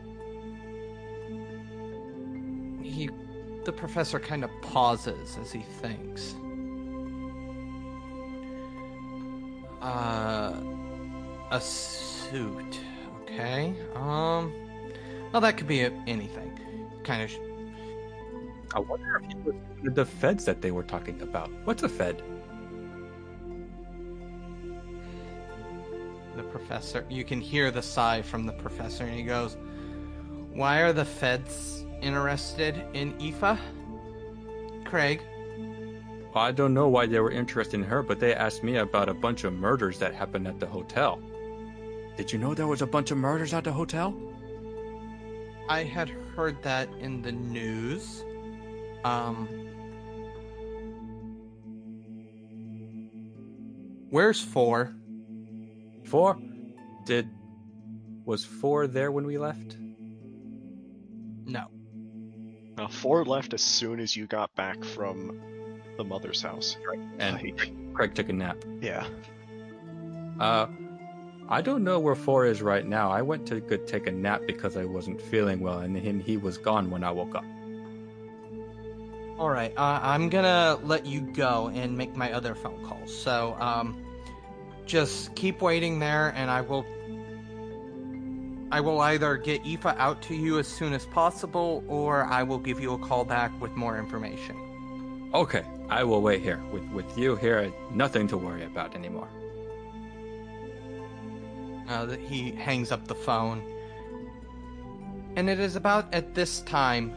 He 2.82 3.08
the 3.66 3.72
professor 3.72 4.20
kind 4.20 4.44
of 4.44 4.50
pauses 4.62 5.36
as 5.38 5.50
he 5.50 5.60
thinks. 5.60 6.36
Uh 9.82 10.54
a 11.50 11.60
suit. 11.60 12.80
Okay. 13.22 13.74
Um 13.94 14.52
well 15.32 15.40
that 15.40 15.56
could 15.56 15.66
be 15.66 15.82
a- 15.82 15.92
anything. 16.06 16.52
Kind 17.02 17.22
of 17.24 17.30
I 18.74 18.78
wonder 18.78 19.20
if 19.22 19.30
he 19.32 19.36
was 19.40 19.94
the 19.94 20.04
feds 20.04 20.44
that 20.44 20.62
they 20.62 20.70
were 20.70 20.82
talking 20.84 21.20
about. 21.20 21.50
What's 21.64 21.82
a 21.82 21.88
fed? 21.88 22.22
the 26.36 26.42
professor 26.42 27.06
you 27.08 27.24
can 27.24 27.40
hear 27.40 27.70
the 27.70 27.80
sigh 27.80 28.20
from 28.20 28.44
the 28.44 28.52
professor 28.52 29.04
and 29.04 29.14
he 29.14 29.22
goes 29.22 29.56
why 30.52 30.82
are 30.82 30.92
the 30.92 31.02
feds 31.02 31.85
interested 32.02 32.82
in 32.92 33.14
Aoife 33.20 33.58
craig 34.84 35.22
I 36.34 36.52
don't 36.52 36.74
know 36.74 36.88
why 36.88 37.06
they 37.06 37.18
were 37.18 37.30
interested 37.30 37.80
in 37.80 37.84
her, 37.84 38.02
but 38.02 38.20
they 38.20 38.34
asked 38.34 38.62
me 38.62 38.76
about 38.76 39.08
a 39.08 39.14
bunch 39.14 39.44
of 39.44 39.54
murders 39.54 39.98
that 40.00 40.14
happened 40.14 40.46
at 40.46 40.60
the 40.60 40.66
hotel. 40.66 41.18
Did 42.18 42.30
you 42.30 42.38
know 42.38 42.52
there 42.52 42.66
was 42.66 42.82
a 42.82 42.86
bunch 42.86 43.10
of 43.10 43.16
murders 43.16 43.54
at 43.54 43.64
the 43.64 43.72
hotel? 43.72 44.14
i 45.68 45.82
had 45.82 46.08
heard 46.36 46.62
that 46.62 46.88
in 47.00 47.22
the 47.22 47.32
news 47.32 48.22
um 49.04 49.48
where's 54.10 54.40
four 54.40 54.94
Four? 56.04 56.38
Did 57.04 57.28
was 58.24 58.44
four 58.44 58.86
there 58.86 59.10
when 59.10 59.26
we 59.26 59.38
left? 59.38 59.76
no 61.46 61.66
Uh, 62.78 62.88
four 62.88 63.24
left 63.24 63.54
as 63.54 63.62
soon 63.62 64.00
as 64.00 64.14
you 64.16 64.26
got 64.26 64.54
back 64.54 64.84
from 64.84 65.40
the 65.96 66.04
mother's 66.04 66.42
house. 66.42 66.76
And 67.18 67.34
Like, 67.36 67.94
Craig 67.94 68.14
took 68.14 68.28
a 68.28 68.32
nap. 68.32 68.58
yeah. 68.80 69.06
Uh, 70.38 70.66
I 71.48 71.62
don't 71.62 71.84
know 71.84 71.98
where 72.00 72.14
four 72.14 72.44
is 72.44 72.60
right 72.60 72.84
now. 72.84 73.10
I 73.10 73.22
went 73.22 73.46
to 73.46 73.60
go 73.60 73.76
take 73.76 74.06
a 74.06 74.10
nap 74.12 74.42
because 74.46 74.76
I 74.76 74.84
wasn't 74.84 75.22
feeling 75.22 75.60
well, 75.60 75.78
and 75.78 75.96
he, 75.96 76.12
he 76.32 76.36
was 76.36 76.58
gone 76.58 76.90
when 76.90 77.02
I 77.04 77.10
woke 77.12 77.34
up. 77.34 77.44
All 79.38 79.50
right, 79.50 79.72
uh, 79.76 80.00
I'm 80.02 80.28
gonna 80.28 80.78
let 80.82 81.06
you 81.06 81.20
go 81.20 81.70
and 81.74 81.96
make 81.96 82.16
my 82.16 82.32
other 82.32 82.54
phone 82.54 82.82
calls. 82.84 83.14
So, 83.14 83.54
um, 83.60 84.02
just 84.86 85.34
keep 85.34 85.60
waiting 85.62 85.98
there, 85.98 86.32
and 86.36 86.50
I 86.50 86.62
will. 86.62 86.84
I 88.70 88.80
will 88.80 89.00
either 89.00 89.36
get 89.36 89.64
Aoife 89.64 89.86
out 89.86 90.20
to 90.22 90.34
you 90.34 90.58
as 90.58 90.66
soon 90.66 90.92
as 90.92 91.06
possible, 91.06 91.84
or 91.86 92.24
I 92.24 92.42
will 92.42 92.58
give 92.58 92.80
you 92.80 92.94
a 92.94 92.98
call 92.98 93.24
back 93.24 93.52
with 93.60 93.72
more 93.76 93.98
information. 93.98 95.30
Okay, 95.34 95.64
I 95.88 96.02
will 96.02 96.20
wait 96.20 96.42
here. 96.42 96.60
With 96.72 96.84
with 96.90 97.16
you 97.16 97.36
here, 97.36 97.72
nothing 97.92 98.26
to 98.28 98.36
worry 98.36 98.64
about 98.64 98.94
anymore. 98.94 99.28
Uh, 101.88 102.08
he 102.16 102.50
hangs 102.50 102.90
up 102.90 103.06
the 103.06 103.14
phone, 103.14 103.62
and 105.36 105.48
it 105.48 105.60
is 105.60 105.76
about 105.76 106.12
at 106.12 106.34
this 106.34 106.60
time. 106.62 107.14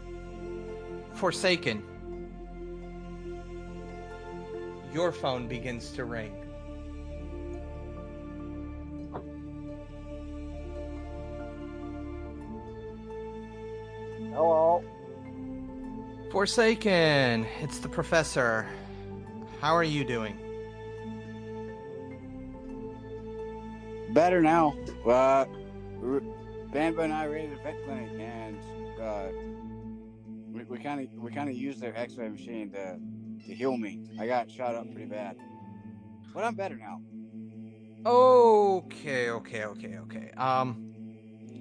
Forsaken. 1.15 1.83
Your 4.93 5.11
phone 5.11 5.47
begins 5.47 5.91
to 5.93 6.05
ring. 6.05 6.38
Hello. 14.33 14.83
Forsaken, 16.31 17.45
it's 17.61 17.79
the 17.79 17.89
professor. 17.89 18.67
How 19.59 19.73
are 19.75 19.83
you 19.83 20.03
doing? 20.05 20.37
Better 24.13 24.41
now. 24.41 24.75
Uh, 25.05 25.45
R- 26.03 26.21
Banba 26.71 26.99
and 27.03 27.13
I 27.13 27.25
raided 27.25 27.59
a 27.59 27.63
vet 27.63 27.83
clinic, 27.83 28.11
and 28.19 28.57
uh, 29.01 29.27
we- 30.51 30.63
we 30.65 30.77
kind 30.77 31.01
of 31.01 31.13
we 31.21 31.31
kind 31.31 31.49
of 31.49 31.55
used 31.55 31.79
their 31.81 31.95
X-ray 31.97 32.29
machine 32.29 32.71
to 32.71 32.99
to 33.47 33.53
heal 33.55 33.75
me. 33.77 34.01
I 34.19 34.27
got 34.27 34.49
shot 34.51 34.75
up 34.75 34.85
pretty 34.91 35.09
bad, 35.09 35.35
but 36.33 36.43
I'm 36.43 36.55
better 36.55 36.77
now. 36.77 37.01
Okay, 38.05 39.29
okay, 39.31 39.65
okay, 39.65 39.97
okay. 39.97 40.31
Um, 40.37 40.88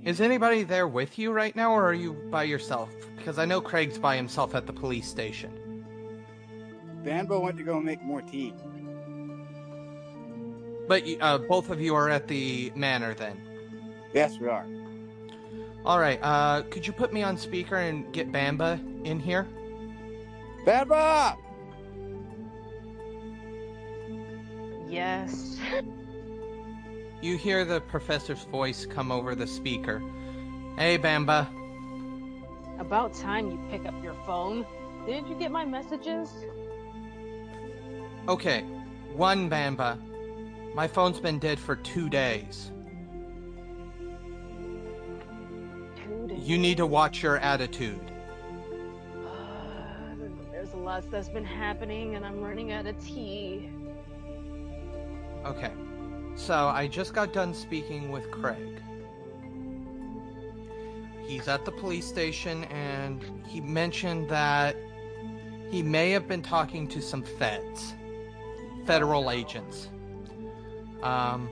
is 0.05 0.21
anybody 0.21 0.63
there 0.63 0.89
with 0.89 1.19
you 1.19 1.33
right 1.33 1.55
now, 1.55 1.73
or 1.73 1.85
are 1.85 1.95
you 1.95 2.13
by 2.31 2.45
yourself? 2.45 2.91
Because 3.17 3.39
I 3.39 3.45
know 3.45 3.61
Craig's 3.61 3.99
by 3.99 4.17
himself 4.17 4.55
at 4.55 4.67
the 4.67 4.73
police 4.73 5.07
station. 5.07 5.85
Banba 7.03 7.41
went 7.41 7.57
to 7.59 7.63
go 7.63 7.81
make 7.81 8.03
more 8.03 8.23
tea. 8.23 8.55
But 10.87 11.05
uh, 11.21 11.39
both 11.39 11.71
of 11.71 11.81
you 11.81 11.95
are 11.95 12.09
at 12.09 12.29
the 12.29 12.73
manor 12.75 13.15
then. 13.15 13.41
Yes, 14.15 14.39
we 14.39 14.49
are. 14.49 14.67
All 15.85 15.99
right. 15.99 16.19
Uh, 16.23 16.63
could 16.71 16.87
you 16.87 16.93
put 16.93 17.13
me 17.13 17.23
on 17.23 17.37
speaker 17.37 17.77
and 17.77 18.11
get 18.13 18.33
Banba 18.33 18.81
in 19.05 19.21
here? 19.21 19.47
Banba! 20.65 21.37
Yes. 24.89 25.59
You 27.21 27.37
hear 27.37 27.65
the 27.65 27.81
professor's 27.81 28.45
voice 28.45 28.87
come 28.87 29.11
over 29.11 29.35
the 29.35 29.47
speaker. 29.47 30.01
Hey, 30.77 30.97
Banba. 30.97 31.49
About 32.79 33.13
time 33.13 33.51
you 33.51 33.61
pick 33.71 33.87
up 33.87 34.01
your 34.05 34.15
phone. 34.25 34.65
Didn't 35.05 35.27
you 35.29 35.35
get 35.35 35.51
my 35.51 35.65
messages? 35.65 36.31
Okay, 38.29 38.61
one 39.15 39.51
Banba. 39.51 39.99
My 40.75 40.87
phone's 40.87 41.19
been 41.19 41.41
dead 41.41 41.59
for 41.59 41.75
two 41.75 42.09
days. 42.09 42.71
Two 45.97 46.29
days. 46.29 46.49
You 46.49 46.57
need 46.57 46.77
to 46.77 46.87
watch 46.87 47.21
your 47.21 47.39
attitude. 47.39 48.13
There's 50.53 50.73
a 50.73 50.77
lot 50.77 51.11
that's 51.11 51.29
been 51.29 51.45
happening, 51.45 52.15
and 52.15 52.25
I'm 52.25 52.41
running 52.41 52.71
out 52.71 52.87
of 52.87 52.97
tea. 53.05 53.71
Okay. 55.45 55.73
So 56.39 56.69
I 56.69 56.87
just 56.87 57.15
got 57.15 57.33
done 57.33 57.53
speaking 57.53 58.11
with 58.13 58.31
Craig. 58.31 58.81
He's 61.27 61.49
at 61.49 61.65
the 61.65 61.73
police 61.73 62.07
station 62.07 62.65
and 62.65 63.23
he 63.47 63.61
mentioned 63.61 64.31
that 64.31 64.77
he 65.69 65.83
may 65.83 66.11
have 66.13 66.29
been 66.29 66.41
talking 66.41 66.87
to 66.89 67.03
some 67.03 67.23
feds, 67.23 67.93
federal 68.87 69.31
agents. 69.33 69.91
Um, 71.03 71.51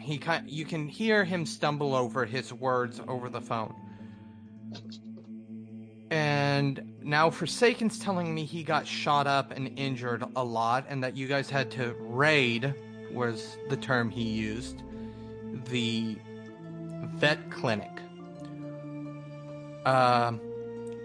he 0.00 0.18
kind 0.18 0.48
you 0.48 0.64
can 0.66 0.86
hear 0.86 1.24
him 1.24 1.46
stumble 1.46 1.94
over 1.94 2.26
his 2.26 2.52
words 2.52 3.00
over 3.08 3.30
the 3.30 3.40
phone. 3.40 3.74
And 6.10 6.95
now 7.06 7.30
Forsaken's 7.30 8.00
telling 8.00 8.34
me 8.34 8.44
he 8.44 8.64
got 8.64 8.84
shot 8.84 9.28
up 9.28 9.52
and 9.52 9.78
injured 9.78 10.24
a 10.34 10.42
lot, 10.42 10.84
and 10.88 11.02
that 11.04 11.16
you 11.16 11.28
guys 11.28 11.48
had 11.48 11.70
to 11.72 11.94
raid, 12.00 12.74
was 13.12 13.56
the 13.68 13.76
term 13.76 14.10
he 14.10 14.24
used, 14.24 14.82
the 15.66 16.16
vet 17.14 17.50
clinic. 17.50 17.92
Um, 19.86 20.40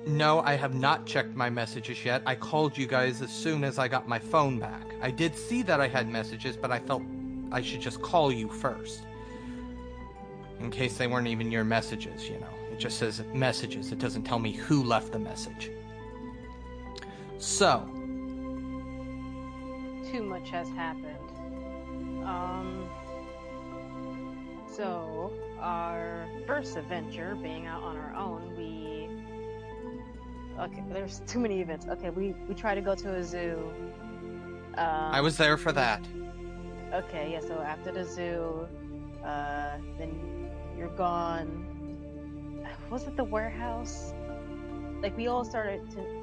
no, 0.08 0.42
I 0.42 0.56
have 0.56 0.74
not 0.74 1.06
checked 1.06 1.36
my 1.36 1.52
messages 1.52 2.04
yet. 2.04 2.24
I 2.26 2.34
called 2.34 2.76
you 2.76 2.88
guys 2.88 3.22
as 3.22 3.32
soon 3.32 3.64
as 3.64 3.78
I 3.78 3.88
got 3.88 4.08
my 4.08 4.18
phone 4.18 4.58
back. 4.58 4.82
I 5.04 5.12
did 5.12 5.38
see 5.38 5.62
that 5.62 5.80
I 5.80 5.88
had 5.88 6.10
messages, 6.10 6.58
but 6.58 6.72
I 6.72 6.80
felt 6.80 7.04
I 7.52 7.62
should 7.62 7.82
just 7.82 8.02
call 8.02 8.32
you 8.32 8.50
first. 8.50 9.04
In 10.60 10.72
case 10.72 10.98
they 10.98 11.06
weren't 11.06 11.28
even 11.28 11.52
your 11.52 11.64
messages, 11.64 12.28
you 12.28 12.40
know. 12.40 12.48
It 12.72 12.80
just 12.80 12.98
says 12.98 13.24
messages, 13.36 13.92
it 13.92 14.00
doesn't 14.00 14.24
tell 14.24 14.40
me 14.40 14.52
who 14.52 14.84
left 14.84 15.12
the 15.12 15.20
message. 15.20 15.70
So, 17.42 17.84
Too 20.12 20.22
much 20.22 20.52
has 20.52 20.70
happened. 20.70 21.18
Um. 22.24 22.88
So, 24.72 25.34
our 25.60 26.28
first 26.46 26.78
adventure, 26.78 27.36
being 27.42 27.66
out 27.66 27.82
on 27.82 27.98
our 27.98 28.14
own, 28.16 28.56
we. 28.56 29.10
Okay, 30.62 30.84
there's 30.92 31.22
too 31.26 31.40
many 31.40 31.62
events. 31.62 31.88
Okay, 31.90 32.12
we 32.12 32.36
we 32.48 32.54
try 32.54 32.76
to 32.76 32.82
go 32.82 32.94
to 32.94 33.16
a 33.16 33.24
zoo. 33.24 33.72
Um, 34.76 35.12
I 35.12 35.20
was 35.20 35.36
there 35.36 35.58
for 35.58 35.72
that. 35.72 36.06
Okay, 36.94 37.32
yeah. 37.32 37.40
So 37.40 37.56
after 37.60 37.92
the 37.92 38.06
zoo, 38.06 38.68
uh, 39.26 39.78
then 39.98 40.48
you're 40.78 40.96
gone. 40.96 41.66
Was 42.92 43.08
it 43.08 43.18
the 43.18 43.24
warehouse? 43.24 44.14
Like 45.02 45.18
we 45.18 45.26
all 45.26 45.44
started 45.44 45.90
to. 45.92 46.21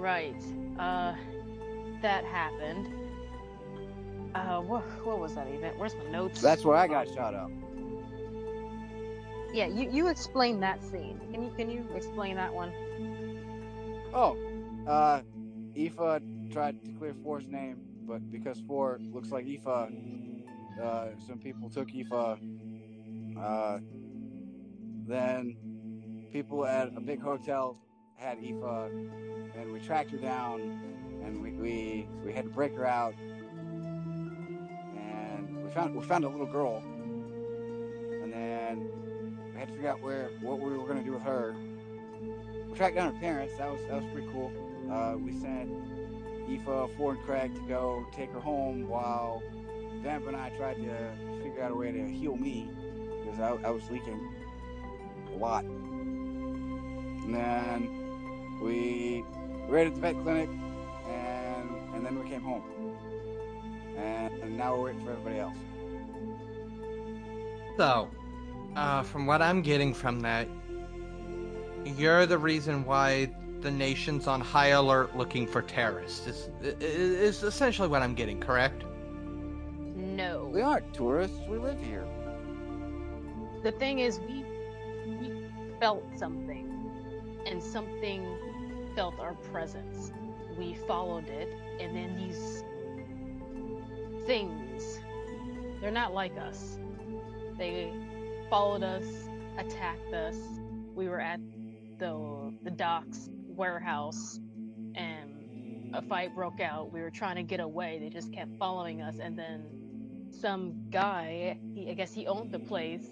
Right. 0.00 0.42
Uh, 0.78 1.14
that 2.00 2.24
happened. 2.24 2.88
Uh, 4.34 4.60
what 4.62 4.82
what 5.04 5.18
was 5.20 5.34
that 5.34 5.46
event? 5.48 5.78
Where's 5.78 5.94
my 5.94 6.04
notes? 6.04 6.40
That's 6.40 6.64
where 6.64 6.76
I 6.76 6.88
got 6.88 7.06
shot 7.08 7.34
up. 7.34 7.50
Yeah, 9.52 9.66
you 9.66 9.90
you 9.90 10.08
explain 10.08 10.60
that 10.60 10.82
scene. 10.82 11.20
Can 11.30 11.42
you 11.42 11.50
can 11.50 11.70
you 11.70 11.86
explain 11.94 12.36
that 12.36 12.54
one? 12.54 12.72
Oh, 14.14 14.38
uh, 14.86 15.20
Aoife 15.76 16.22
tried 16.50 16.82
to 16.82 16.92
clear 16.98 17.14
Four's 17.22 17.46
name, 17.46 17.82
but 18.06 18.30
because 18.30 18.58
Four 18.66 18.98
looks 19.12 19.30
like 19.30 19.44
Aoife, 19.46 19.92
uh, 20.82 21.08
some 21.26 21.38
people 21.38 21.68
took 21.68 21.88
Aoife. 21.94 22.40
Uh, 23.38 23.78
then 25.06 25.56
people 26.32 26.64
at 26.64 26.88
a 26.96 27.00
big 27.00 27.20
hotel 27.20 27.76
had 28.20 28.38
Aoife, 28.38 28.92
and 29.56 29.72
we 29.72 29.80
tracked 29.80 30.10
her 30.10 30.18
down, 30.18 30.60
and 31.24 31.42
we 31.42 31.52
we, 31.52 32.06
we 32.24 32.32
had 32.32 32.44
to 32.44 32.50
break 32.50 32.74
her 32.74 32.86
out, 32.86 33.14
and 34.96 35.64
we 35.64 35.70
found 35.70 35.94
we 35.94 36.04
found 36.04 36.24
a 36.24 36.28
little 36.28 36.46
girl, 36.46 36.82
and 38.22 38.30
then 38.32 38.90
we 39.52 39.58
had 39.58 39.68
to 39.68 39.74
figure 39.74 39.88
out 39.88 40.02
where 40.02 40.30
what 40.42 40.60
we 40.60 40.76
were 40.76 40.86
gonna 40.86 41.02
do 41.02 41.12
with 41.12 41.22
her. 41.22 41.56
We 42.68 42.76
tracked 42.76 42.96
down 42.96 43.14
her 43.14 43.20
parents. 43.20 43.56
That 43.56 43.72
was 43.72 43.80
that 43.88 44.02
was 44.02 44.12
pretty 44.12 44.28
cool. 44.32 44.52
Uh, 44.90 45.16
we 45.16 45.32
sent 45.32 45.70
Aoife, 46.48 46.90
Four, 46.98 47.12
and 47.12 47.22
Craig 47.22 47.54
to 47.54 47.62
go 47.62 48.06
take 48.12 48.30
her 48.32 48.40
home 48.40 48.86
while 48.86 49.42
Vamp 50.02 50.26
and 50.26 50.36
I 50.36 50.50
tried 50.50 50.76
to 50.76 51.42
figure 51.42 51.62
out 51.62 51.70
a 51.70 51.74
way 51.74 51.90
to 51.90 52.06
heal 52.06 52.36
me 52.36 52.68
because 53.24 53.40
I, 53.40 53.56
I 53.66 53.70
was 53.70 53.88
leaking 53.90 54.20
a 55.32 55.36
lot. 55.36 55.64
And 55.64 57.34
then 57.34 57.99
we 58.60 59.24
raided 59.68 59.94
the 59.96 60.00
vet 60.00 60.20
clinic, 60.22 60.48
and 61.08 61.70
and 61.94 62.04
then 62.04 62.22
we 62.22 62.28
came 62.28 62.42
home. 62.42 62.62
And, 63.96 64.32
and 64.42 64.56
now 64.56 64.76
we're 64.76 64.86
waiting 64.86 65.04
for 65.04 65.12
everybody 65.12 65.38
else. 65.38 65.56
So, 67.76 68.08
uh, 68.76 69.02
from 69.02 69.26
what 69.26 69.42
I'm 69.42 69.62
getting 69.62 69.92
from 69.92 70.20
that, 70.20 70.48
you're 71.84 72.26
the 72.26 72.38
reason 72.38 72.84
why 72.84 73.30
the 73.60 73.70
nation's 73.70 74.26
on 74.26 74.40
high 74.40 74.68
alert 74.68 75.16
looking 75.16 75.46
for 75.46 75.62
terrorists. 75.62 76.26
Is, 76.26 76.48
is 76.80 77.42
essentially 77.42 77.88
what 77.88 78.02
I'm 78.02 78.14
getting, 78.14 78.40
correct? 78.40 78.84
No. 79.96 80.50
We 80.52 80.62
aren't 80.62 80.92
tourists. 80.94 81.38
We 81.48 81.58
live 81.58 81.78
here. 81.82 82.06
The 83.62 83.72
thing 83.72 83.98
is, 83.98 84.18
we 84.20 84.44
we 85.06 85.44
felt 85.78 86.04
something, 86.16 86.66
and 87.46 87.62
something 87.62 88.26
felt 88.94 89.18
our 89.20 89.34
presence. 89.52 90.12
We 90.58 90.74
followed 90.86 91.28
it, 91.28 91.48
and 91.80 91.96
then 91.96 92.16
these 92.16 92.64
things, 94.26 94.98
they're 95.80 95.90
not 95.90 96.12
like 96.12 96.36
us. 96.36 96.78
They 97.56 97.92
followed 98.48 98.82
us, 98.82 99.04
attacked 99.58 100.12
us. 100.12 100.36
We 100.94 101.08
were 101.08 101.20
at 101.20 101.40
the 101.98 102.52
the 102.62 102.70
docks 102.70 103.30
warehouse, 103.48 104.40
and 104.94 105.94
a 105.94 106.02
fight 106.02 106.34
broke 106.34 106.60
out. 106.60 106.92
We 106.92 107.00
were 107.00 107.10
trying 107.10 107.36
to 107.36 107.42
get 107.42 107.60
away. 107.60 107.98
They 108.00 108.08
just 108.08 108.32
kept 108.32 108.56
following 108.58 109.02
us, 109.02 109.16
and 109.20 109.38
then 109.38 109.64
some 110.30 110.86
guy, 110.90 111.58
he, 111.74 111.90
I 111.90 111.94
guess 111.94 112.12
he 112.12 112.26
owned 112.26 112.52
the 112.52 112.58
place. 112.58 113.06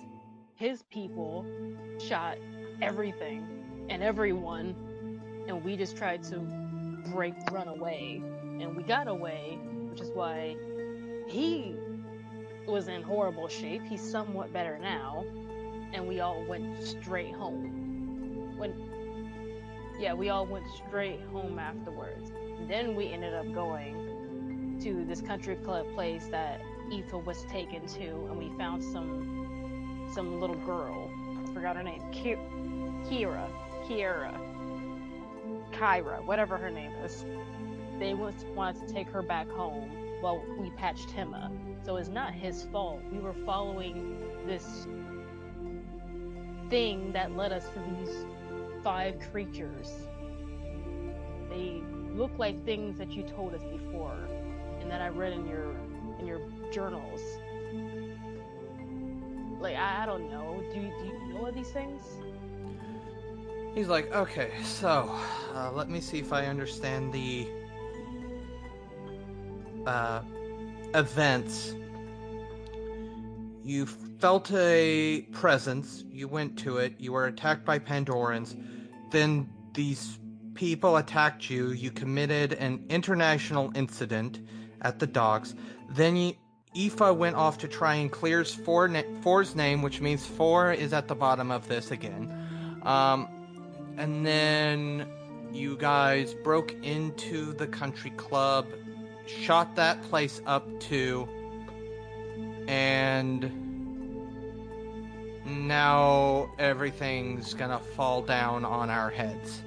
His 0.55 0.83
people 0.85 1.47
shot 1.99 2.39
everything 2.81 3.87
and 3.89 4.03
everyone, 4.03 4.75
and 5.49 5.65
we 5.65 5.77
just 5.77 5.97
tried 5.97 6.25
to 6.25 6.41
break, 7.13 7.35
run 7.51 7.69
away, 7.69 8.23
and 8.61 8.77
we 8.77 8.85
got 8.85 9.09
away, 9.09 9.59
which 9.91 10.03
is 10.03 10.11
why 10.13 10.57
he 11.29 11.77
was 12.67 12.89
in 12.89 13.03
horrible 13.03 13.49
shape. 13.49 13.83
He's 13.85 14.03
somewhat 14.03 14.53
better 14.53 14.79
now, 14.79 15.27
and 15.93 16.07
we 16.09 16.21
all 16.21 16.45
went 16.45 16.83
straight 16.83 17.35
home. 17.35 17.87
When, 18.57 18.75
yeah, 19.99 20.15
we 20.15 20.31
all 20.31 20.47
went 20.47 20.67
straight 20.69 21.23
home 21.23 21.59
afterwards. 21.59 22.33
Then 22.69 22.95
we 22.97 23.13
ended 23.13 23.35
up 23.35 23.53
going 23.53 24.05
to 24.83 25.05
this 25.07 25.23
country 25.23 25.57
club 25.57 25.87
place 25.95 26.29
that 26.29 26.63
Aoife 26.93 27.25
was 27.27 27.45
taken 27.47 27.87
to, 27.89 28.27
and 28.27 28.39
we 28.39 28.51
found 28.59 28.83
some 28.85 30.09
some 30.15 30.41
little 30.41 30.57
girl. 30.57 31.11
I 31.49 31.53
forgot 31.55 31.77
her 31.77 31.83
name. 31.83 32.03
Ki- 32.13 32.37
Kira, 33.09 33.51
Kiera, 33.87 34.35
Kyra, 35.73 36.25
whatever 36.25 36.57
her 36.57 36.71
name 36.71 36.93
is. 37.05 37.25
They 37.99 38.15
was, 38.15 38.35
wanted 38.55 38.87
to 38.87 38.93
take 38.93 39.09
her 39.11 39.23
back 39.23 39.49
home. 39.51 39.91
Well, 40.23 40.43
we 40.59 40.71
patched 40.71 41.11
him 41.11 41.35
up, 41.35 41.53
so 41.85 41.97
it's 41.97 42.09
not 42.09 42.35
his 42.35 42.65
fault. 42.73 43.01
We 43.13 43.19
were 43.19 43.35
following 43.47 44.19
this 44.47 44.87
thing 46.71 47.13
that 47.13 47.37
led 47.37 47.53
us 47.53 47.69
to 47.71 47.81
these 47.81 48.27
five 48.83 49.19
creatures. 49.33 49.93
They 51.51 51.83
look 52.15 52.33
like 52.39 52.65
things 52.65 52.99
that 52.99 53.13
you 53.13 53.23
told 53.23 53.55
us 53.55 53.63
before, 53.65 54.19
and 54.81 54.91
that 54.91 55.01
I 55.01 55.09
read 55.09 55.33
in 55.33 55.47
your 55.47 55.75
in 56.19 56.27
your 56.27 56.41
journals. 56.73 57.21
Like 59.61 59.77
I, 59.77 60.03
I 60.03 60.07
don't 60.07 60.31
know. 60.31 60.63
Do 60.73 60.81
do 60.81 61.07
you 61.07 61.35
know 61.35 61.47
of 61.47 61.55
these 61.55 61.71
things? 61.71 62.03
He's 63.79 63.87
like, 63.87 64.13
okay, 64.13 64.51
so 64.65 65.09
uh, 65.55 65.71
let 65.73 65.89
me 65.89 66.01
see 66.01 66.19
if 66.19 66.33
I 66.33 66.47
understand 66.47 67.13
the 67.13 67.47
uh, 69.87 70.21
events. 70.97 71.77
You 73.63 73.87
felt 73.87 74.51
a 74.53 75.21
presence, 75.31 76.03
you 76.11 76.27
went 76.27 76.59
to 76.59 76.79
it, 76.79 76.95
you 76.99 77.13
were 77.13 77.27
attacked 77.27 77.65
by 77.65 77.79
Pandorans, 77.79 78.61
then 79.13 79.49
these 79.75 80.19
people 80.55 80.97
attacked 80.97 81.49
you, 81.49 81.71
you 81.71 81.93
committed 81.93 82.55
an 82.55 82.85
international 82.89 83.71
incident 83.77 84.41
at 84.83 84.99
the 84.99 85.07
docks, 85.07 85.55
then 85.91 86.17
you, 86.17 86.35
Aoife 86.77 87.17
went 87.17 87.37
off 87.37 87.59
to 87.59 87.69
try 87.69 87.95
and 87.95 88.11
clear 88.11 88.45
Four's 88.45 89.55
name, 89.55 89.83
which 89.83 90.01
means 90.01 90.27
Four 90.27 90.73
is 90.73 90.93
at 90.93 91.07
the 91.07 91.15
bottom 91.15 91.53
of 91.53 91.69
this 91.69 91.93
again. 91.93 92.81
Um, 92.83 93.38
and 93.99 94.25
then 94.25 95.07
you 95.53 95.77
guys 95.77 96.33
broke 96.33 96.73
into 96.85 97.53
the 97.53 97.67
country 97.67 98.11
club, 98.11 98.67
shot 99.27 99.75
that 99.75 100.01
place 100.03 100.41
up 100.47 100.67
too, 100.81 101.29
and 102.69 103.51
now 105.47 106.49
everything's 106.59 107.55
gonna 107.55 107.81
fall 107.97 108.23
down 108.23 108.65
on 108.65 108.89
our 108.89 109.11
heads. 109.11 109.63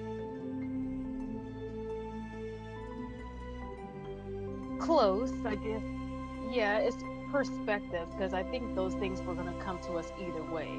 Close, 4.79 5.33
I 5.45 5.55
guess. 5.55 5.83
Yeah, 6.51 6.77
it's 6.77 6.97
perspective 7.31 8.09
because 8.11 8.33
I 8.33 8.43
think 8.43 8.75
those 8.75 8.93
things 8.95 9.21
were 9.21 9.35
gonna 9.35 9.59
come 9.59 9.79
to 9.79 9.93
us 9.93 10.11
either 10.19 10.43
way. 10.43 10.69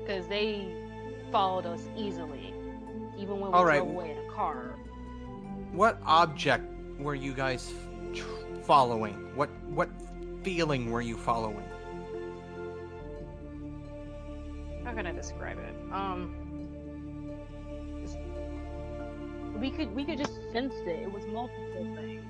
Because 0.00 0.26
they 0.26 0.85
followed 1.30 1.66
us 1.66 1.88
easily, 1.96 2.54
even 3.16 3.40
when 3.40 3.50
we 3.50 3.56
All 3.56 3.64
right. 3.64 3.78
drove 3.78 3.88
away 3.90 4.10
in 4.12 4.18
a 4.18 4.32
car. 4.32 4.76
What 5.72 5.98
object 6.04 6.64
were 6.98 7.14
you 7.14 7.32
guys 7.34 7.72
tr- 8.14 8.24
following? 8.62 9.14
What 9.34 9.50
what 9.70 9.90
feeling 10.42 10.90
were 10.90 11.00
you 11.02 11.16
following? 11.16 11.64
How 14.84 14.92
can 14.94 15.06
I 15.06 15.12
describe 15.12 15.58
it? 15.58 15.74
Um, 15.92 16.34
it's- 18.02 18.16
we 19.60 19.70
could 19.70 19.94
we 19.94 20.04
could 20.04 20.18
just 20.18 20.34
sense 20.52 20.74
it. 20.86 21.00
It 21.02 21.12
was 21.12 21.26
multiple 21.26 21.86
things. 21.96 22.22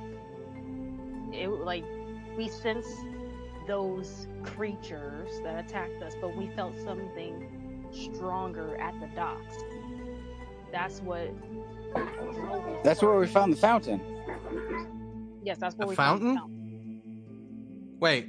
It 1.32 1.48
like 1.48 1.84
we 2.36 2.48
sensed 2.48 3.04
those 3.66 4.28
creatures 4.42 5.40
that 5.42 5.64
attacked 5.64 6.02
us, 6.02 6.14
but 6.20 6.36
we 6.36 6.46
felt 6.48 6.76
something 6.78 7.55
stronger 7.96 8.76
at 8.76 8.98
the 9.00 9.06
docks. 9.14 9.56
That's 10.72 11.00
what. 11.00 11.30
That's 12.84 13.02
where 13.02 13.18
we 13.18 13.26
found 13.26 13.52
the 13.52 13.56
fountain. 13.56 14.00
Yes, 15.42 15.58
that's 15.58 15.74
where 15.76 15.86
A 15.86 15.88
we 15.88 15.94
found 15.94 16.20
the 16.20 16.34
fountain? 16.34 17.96
Wait, 18.00 18.28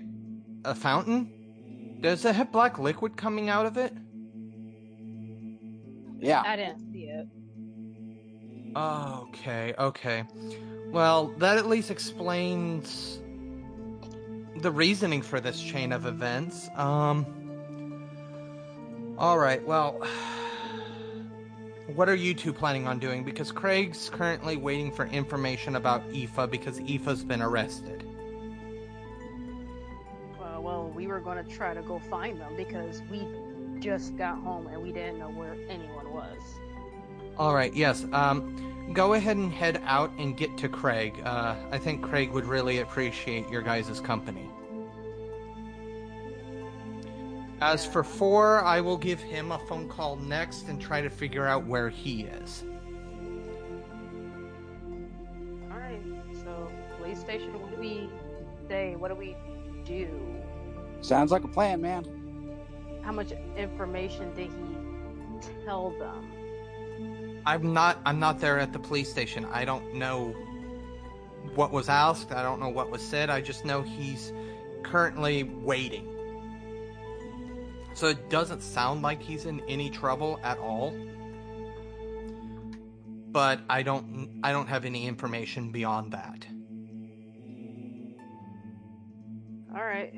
a 0.63 0.73
fountain? 0.75 1.97
Does 2.01 2.23
it 2.25 2.35
have 2.35 2.51
black 2.51 2.79
liquid 2.79 3.17
coming 3.17 3.49
out 3.49 3.65
of 3.65 3.77
it? 3.77 3.93
Yeah. 6.19 6.43
I 6.45 6.55
didn't 6.55 6.91
see 6.91 7.05
it. 7.05 7.27
Okay, 8.75 9.73
okay. 9.77 10.23
Well, 10.91 11.27
that 11.37 11.57
at 11.57 11.67
least 11.67 11.91
explains 11.91 13.19
the 14.57 14.71
reasoning 14.71 15.21
for 15.21 15.39
this 15.39 15.61
chain 15.61 15.91
of 15.91 16.05
events. 16.05 16.69
Um. 16.75 17.25
Alright, 19.17 19.65
well. 19.65 20.05
What 21.95 22.07
are 22.09 22.15
you 22.15 22.33
two 22.33 22.53
planning 22.53 22.85
on 22.85 22.99
doing? 22.99 23.23
Because 23.23 23.51
Craig's 23.51 24.09
currently 24.09 24.57
waiting 24.57 24.91
for 24.91 25.05
information 25.07 25.77
about 25.77 26.03
Aoife 26.13 26.51
because 26.51 26.79
Aoife's 26.79 27.23
been 27.23 27.41
arrested. 27.41 28.03
Uh, 30.39 30.61
well, 30.61 30.91
we 30.93 31.07
were 31.07 31.19
going 31.19 31.43
to 31.43 31.49
try 31.49 31.73
to 31.73 31.81
go 31.81 31.97
find 31.97 32.39
them 32.39 32.55
because 32.55 33.01
we 33.09 33.25
just 33.79 34.17
got 34.17 34.37
home 34.39 34.67
and 34.67 34.81
we 34.83 34.91
didn't 34.91 35.17
know 35.17 35.29
where 35.29 35.55
anyone 35.69 36.13
was. 36.13 36.37
Alright, 37.39 37.73
yes. 37.73 38.05
Um, 38.11 38.91
go 38.93 39.13
ahead 39.13 39.37
and 39.37 39.51
head 39.51 39.81
out 39.85 40.11
and 40.19 40.37
get 40.37 40.57
to 40.57 40.69
Craig. 40.69 41.19
Uh, 41.23 41.55
I 41.71 41.79
think 41.79 42.03
Craig 42.03 42.31
would 42.31 42.45
really 42.45 42.79
appreciate 42.79 43.49
your 43.49 43.61
guys' 43.61 43.99
company. 43.99 44.47
As 47.59 47.85
for 47.85 48.03
four, 48.03 48.63
I 48.63 48.81
will 48.81 48.97
give 48.97 49.19
him 49.19 49.51
a 49.51 49.57
phone 49.57 49.89
call 49.89 50.15
next 50.17 50.67
and 50.67 50.79
try 50.79 51.01
to 51.01 51.09
figure 51.09 51.47
out 51.47 51.65
where 51.65 51.89
he 51.89 52.23
is. 52.23 52.63
All 55.71 55.79
right. 55.79 55.99
So, 56.43 56.71
police 56.97 57.19
station. 57.19 57.59
What 57.59 57.71
do 57.71 57.81
we 57.81 58.09
say? 58.67 58.95
What 58.95 59.07
do 59.07 59.15
we 59.15 59.35
do? 59.85 60.07
Sounds 61.01 61.31
like 61.31 61.43
a 61.43 61.47
plan, 61.47 61.81
man. 61.81 62.05
How 63.01 63.11
much 63.11 63.31
information 63.55 64.33
did 64.35 64.51
he 64.51 65.65
tell 65.65 65.91
them? 65.97 67.41
I'm 67.47 67.73
not 67.73 67.99
I'm 68.05 68.19
not 68.19 68.39
there 68.39 68.59
at 68.59 68.71
the 68.71 68.79
police 68.79 69.09
station. 69.09 69.45
I 69.45 69.65
don't 69.65 69.95
know 69.95 70.35
what 71.55 71.71
was 71.71 71.89
asked. 71.89 72.31
I 72.31 72.43
don't 72.43 72.59
know 72.59 72.69
what 72.69 72.91
was 72.91 73.01
said. 73.01 73.31
I 73.31 73.41
just 73.41 73.65
know 73.65 73.81
he's 73.81 74.31
currently 74.83 75.43
waiting. 75.43 76.16
So 77.97 78.05
it 78.09 78.29
doesn't 78.29 78.61
sound 78.61 79.01
like 79.01 79.19
he's 79.23 79.47
in 79.47 79.59
any 79.61 79.89
trouble 79.89 80.39
at 80.43 80.59
all. 80.59 80.93
But 83.31 83.61
I 83.67 83.81
don't 83.81 84.39
I 84.43 84.51
don't 84.51 84.67
have 84.67 84.85
any 84.85 85.07
information 85.07 85.71
beyond 85.71 86.11
that. 86.13 86.45
All 89.75 89.83
right. 89.83 90.13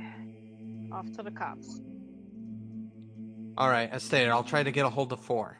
Off 0.92 1.10
to 1.14 1.24
the 1.24 1.32
cops. 1.32 1.80
All 3.58 3.70
right, 3.70 3.90
as 3.90 4.04
stated, 4.04 4.30
I'll 4.30 4.44
try 4.44 4.62
to 4.62 4.72
get 4.72 4.86
a 4.86 4.90
hold 4.90 5.14
of 5.14 5.22
4. 5.22 5.58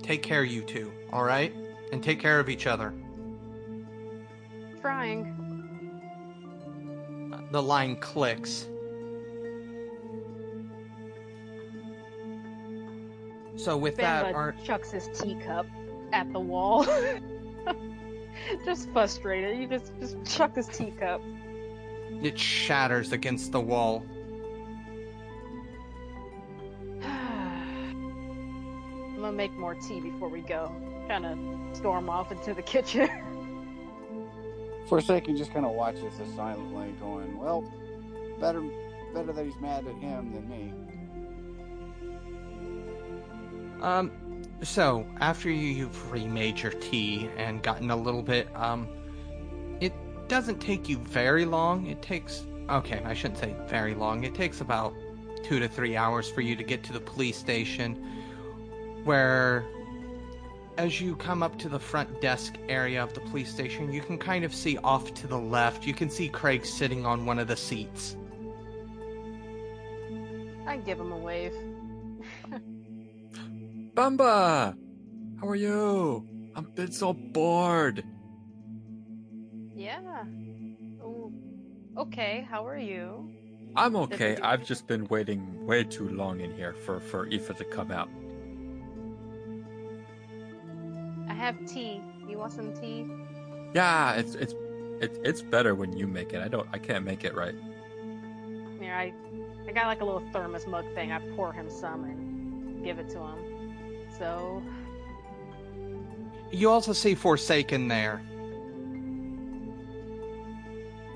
Take 0.00 0.22
care 0.22 0.44
you 0.44 0.62
two, 0.62 0.92
all 1.12 1.24
right? 1.24 1.52
And 1.92 2.04
take 2.04 2.20
care 2.20 2.38
of 2.38 2.48
each 2.48 2.68
other. 2.68 2.94
Trying. 4.80 5.34
The 7.50 7.62
line 7.62 7.96
clicks. 7.96 8.68
So 13.58 13.76
with 13.76 13.96
that, 13.96 14.26
Banba 14.26 14.34
our 14.34 14.54
chucks 14.64 14.92
his 14.92 15.08
teacup 15.20 15.66
at 16.12 16.32
the 16.32 16.38
wall. 16.38 16.86
just 18.64 18.88
frustrated. 18.92 19.58
He 19.58 19.66
just 19.66 19.92
just 19.98 20.16
chucked 20.24 20.54
his 20.56 20.68
teacup. 20.68 21.20
it 22.22 22.38
shatters 22.38 23.12
against 23.12 23.50
the 23.50 23.60
wall. 23.60 24.04
I'm 27.02 29.16
gonna 29.16 29.32
make 29.32 29.52
more 29.54 29.74
tea 29.74 30.00
before 30.00 30.28
we 30.28 30.40
go. 30.40 30.70
Kind 31.08 31.26
of 31.26 31.76
storm 31.76 32.08
off 32.08 32.30
into 32.30 32.54
the 32.54 32.62
kitchen. 32.62 33.08
Forsaken, 34.88 35.36
just 35.36 35.52
kind 35.52 35.66
of 35.66 35.72
watches 35.72 36.16
this 36.16 36.32
silently, 36.36 36.94
going, 37.00 37.36
"Well, 37.36 37.64
better, 38.40 38.62
better 39.12 39.32
that 39.32 39.44
he's 39.44 39.58
mad 39.60 39.84
at 39.86 39.96
him 39.96 40.32
than 40.32 40.48
me." 40.48 40.72
Um, 43.80 44.10
so 44.62 45.06
after 45.20 45.50
you've 45.50 46.10
remade 46.10 46.60
your 46.60 46.72
tea 46.72 47.30
and 47.36 47.62
gotten 47.62 47.90
a 47.90 47.96
little 47.96 48.22
bit, 48.22 48.48
um, 48.56 48.88
it 49.80 49.92
doesn't 50.28 50.58
take 50.58 50.88
you 50.88 50.98
very 50.98 51.44
long. 51.44 51.86
It 51.86 52.02
takes, 52.02 52.44
okay, 52.68 53.00
I 53.04 53.14
shouldn't 53.14 53.38
say 53.38 53.54
very 53.66 53.94
long. 53.94 54.24
It 54.24 54.34
takes 54.34 54.60
about 54.60 54.94
two 55.44 55.60
to 55.60 55.68
three 55.68 55.96
hours 55.96 56.28
for 56.28 56.40
you 56.40 56.56
to 56.56 56.64
get 56.64 56.82
to 56.84 56.92
the 56.92 57.00
police 57.00 57.36
station, 57.36 57.94
where, 59.04 59.64
as 60.76 61.00
you 61.00 61.14
come 61.14 61.42
up 61.42 61.58
to 61.60 61.68
the 61.68 61.78
front 61.78 62.20
desk 62.20 62.54
area 62.68 63.02
of 63.02 63.14
the 63.14 63.20
police 63.20 63.48
station, 63.48 63.92
you 63.92 64.00
can 64.00 64.18
kind 64.18 64.44
of 64.44 64.52
see 64.54 64.76
off 64.78 65.14
to 65.14 65.28
the 65.28 65.38
left. 65.38 65.86
You 65.86 65.94
can 65.94 66.10
see 66.10 66.28
Craig 66.28 66.66
sitting 66.66 67.06
on 67.06 67.24
one 67.24 67.38
of 67.38 67.46
the 67.46 67.56
seats. 67.56 68.16
I 70.66 70.76
give 70.78 71.00
him 71.00 71.12
a 71.12 71.16
wave. 71.16 71.54
Banba! 73.98 74.76
How 75.40 75.48
are 75.48 75.56
you? 75.56 76.24
I've 76.54 76.72
been 76.76 76.92
so 76.92 77.12
bored. 77.12 78.04
Yeah. 79.74 80.22
Oh, 81.02 81.32
okay. 81.96 82.46
How 82.48 82.64
are 82.64 82.78
you? 82.78 83.28
I'm 83.74 83.96
okay. 83.96 84.36
I've 84.36 84.64
just 84.64 84.86
been 84.86 85.08
waiting 85.08 85.66
way 85.66 85.82
too 85.82 86.08
long 86.10 86.38
in 86.38 86.52
here 86.54 86.74
for, 86.74 87.00
for 87.00 87.26
Aoife 87.26 87.56
to 87.58 87.64
come 87.64 87.90
out. 87.90 88.08
I 91.28 91.34
have 91.34 91.56
tea. 91.66 92.00
You 92.28 92.38
want 92.38 92.52
some 92.52 92.72
tea? 92.74 93.04
Yeah, 93.74 94.12
it's 94.12 94.36
it's 94.36 94.54
it's 95.00 95.18
it's 95.24 95.42
better 95.42 95.74
when 95.74 95.96
you 95.96 96.06
make 96.06 96.32
it. 96.32 96.40
I 96.40 96.46
don't 96.46 96.68
I 96.72 96.78
can't 96.78 97.04
make 97.04 97.24
it 97.24 97.34
right. 97.34 97.56
Here, 98.78 98.94
I, 98.94 99.12
I 99.66 99.72
got 99.72 99.86
like 99.86 100.02
a 100.02 100.04
little 100.04 100.22
thermos 100.32 100.68
mug 100.68 100.84
thing. 100.94 101.10
I 101.10 101.18
pour 101.34 101.52
him 101.52 101.68
some 101.68 102.04
and 102.04 102.84
give 102.84 103.00
it 103.00 103.08
to 103.10 103.18
him. 103.18 103.47
So, 104.18 104.62
You 106.50 106.70
also 106.70 106.92
see 106.92 107.14
Forsaken 107.14 107.88
there. 107.88 108.22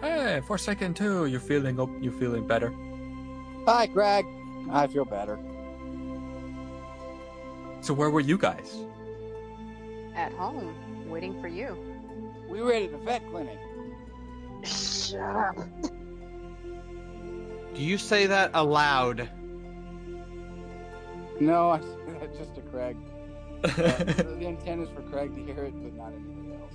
Hey, 0.01 0.41
for 0.47 0.57
a 0.57 0.59
second 0.59 0.95
too, 0.95 1.27
you're 1.27 1.41
feeling 1.41 1.79
up. 1.81 1.89
you're 2.01 2.13
feeling 2.13 2.47
better. 2.47 2.73
Hi, 3.67 3.87
Craig. 3.87 4.27
I 4.71 4.87
feel 4.87 5.05
better. 5.05 5.39
So 7.81 7.95
where 7.95 8.11
were 8.11 8.21
you 8.21 8.39
guys? 8.39 8.77
at 10.15 10.33
home, 10.35 10.75
waiting 11.09 11.41
for 11.41 11.49
you. 11.49 11.75
We 12.49 12.61
were 12.61 12.75
at 12.75 12.93
a 12.93 12.99
vet 12.99 13.27
clinic. 13.31 13.59
Shut 14.63 15.21
up. 15.21 15.57
Do 17.75 17.81
you 17.83 17.97
say 17.97 18.27
that 18.27 18.51
aloud? 18.53 19.29
No, 21.43 21.71
I 21.71 21.81
said 21.81 22.21
that 22.21 22.39
just 22.39 22.55
to 22.55 22.61
Craig. 22.61 22.97
Uh, 23.65 23.69
the 23.71 24.47
intent 24.47 24.83
is 24.83 24.89
for 24.91 25.03
Craig 25.03 25.35
to 25.35 25.43
hear 25.43 25.65
it, 25.65 25.75
but 25.83 25.93
not 25.95 26.13
anybody 26.13 26.55
else. 26.55 26.75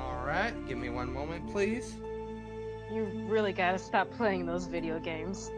All 0.00 0.24
right, 0.26 0.52
give 0.66 0.76
me 0.76 0.88
one 0.88 1.12
moment, 1.12 1.48
please. 1.52 1.94
You 2.92 3.04
really 3.28 3.52
gotta 3.52 3.78
stop 3.78 4.10
playing 4.10 4.44
those 4.44 4.66
video 4.66 4.98
games. 4.98 5.52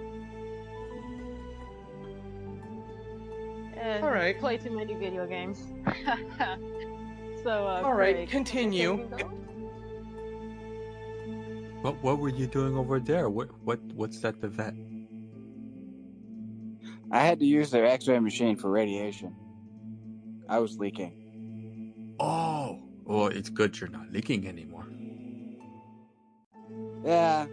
Uh, 3.83 4.01
All 4.03 4.11
right. 4.11 4.39
Play 4.39 4.59
too 4.59 4.77
many 4.77 4.95
video 4.95 5.27
games. 5.27 5.65
so, 7.43 7.51
uh, 7.51 7.83
All 7.83 7.95
right, 7.95 8.15
Craig, 8.17 8.29
continue. 8.29 8.93
you 8.93 9.09
can 9.09 9.19
go? 9.19 9.27
What 11.81 12.03
what 12.03 12.19
were 12.19 12.29
you 12.29 12.47
doing 12.47 12.77
over 12.77 13.01
there? 13.01 13.31
What 13.31 13.49
what 13.65 13.81
what's 13.95 14.21
that 14.21 14.43
the 14.43 14.49
vet? 14.49 14.75
I 17.11 17.21
had 17.21 17.39
to 17.41 17.47
use 17.47 17.71
their 17.71 17.87
X-ray 17.87 18.19
machine 18.19 18.57
for 18.57 18.71
radiation. 18.71 19.35
I 20.49 20.59
was 20.59 20.77
leaking. 20.79 22.15
Oh, 22.19 22.81
well, 23.05 23.27
it's 23.29 23.49
good 23.49 23.79
you're 23.81 23.91
not 23.91 24.11
leaking 24.11 24.49
anymore. 24.49 24.87
Yeah, 27.05 27.47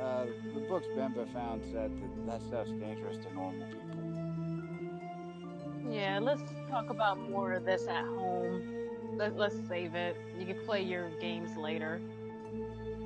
uh, 0.00 0.26
the 0.54 0.60
books 0.68 0.86
Banba 0.96 1.32
found 1.32 1.62
said 1.72 1.90
that 2.00 2.26
that 2.26 2.42
stuff's 2.42 2.70
dangerous 2.72 3.16
to 3.24 3.34
normal 3.34 3.66
people. 3.66 3.86
Yeah, 5.92 6.20
let's 6.20 6.42
talk 6.70 6.90
about 6.90 7.18
more 7.30 7.52
of 7.54 7.64
this 7.64 7.88
at 7.88 8.04
home. 8.04 8.62
Let, 9.16 9.36
let's 9.36 9.56
save 9.68 9.94
it. 9.96 10.16
You 10.38 10.46
can 10.46 10.64
play 10.64 10.82
your 10.82 11.10
games 11.20 11.56
later. 11.56 12.00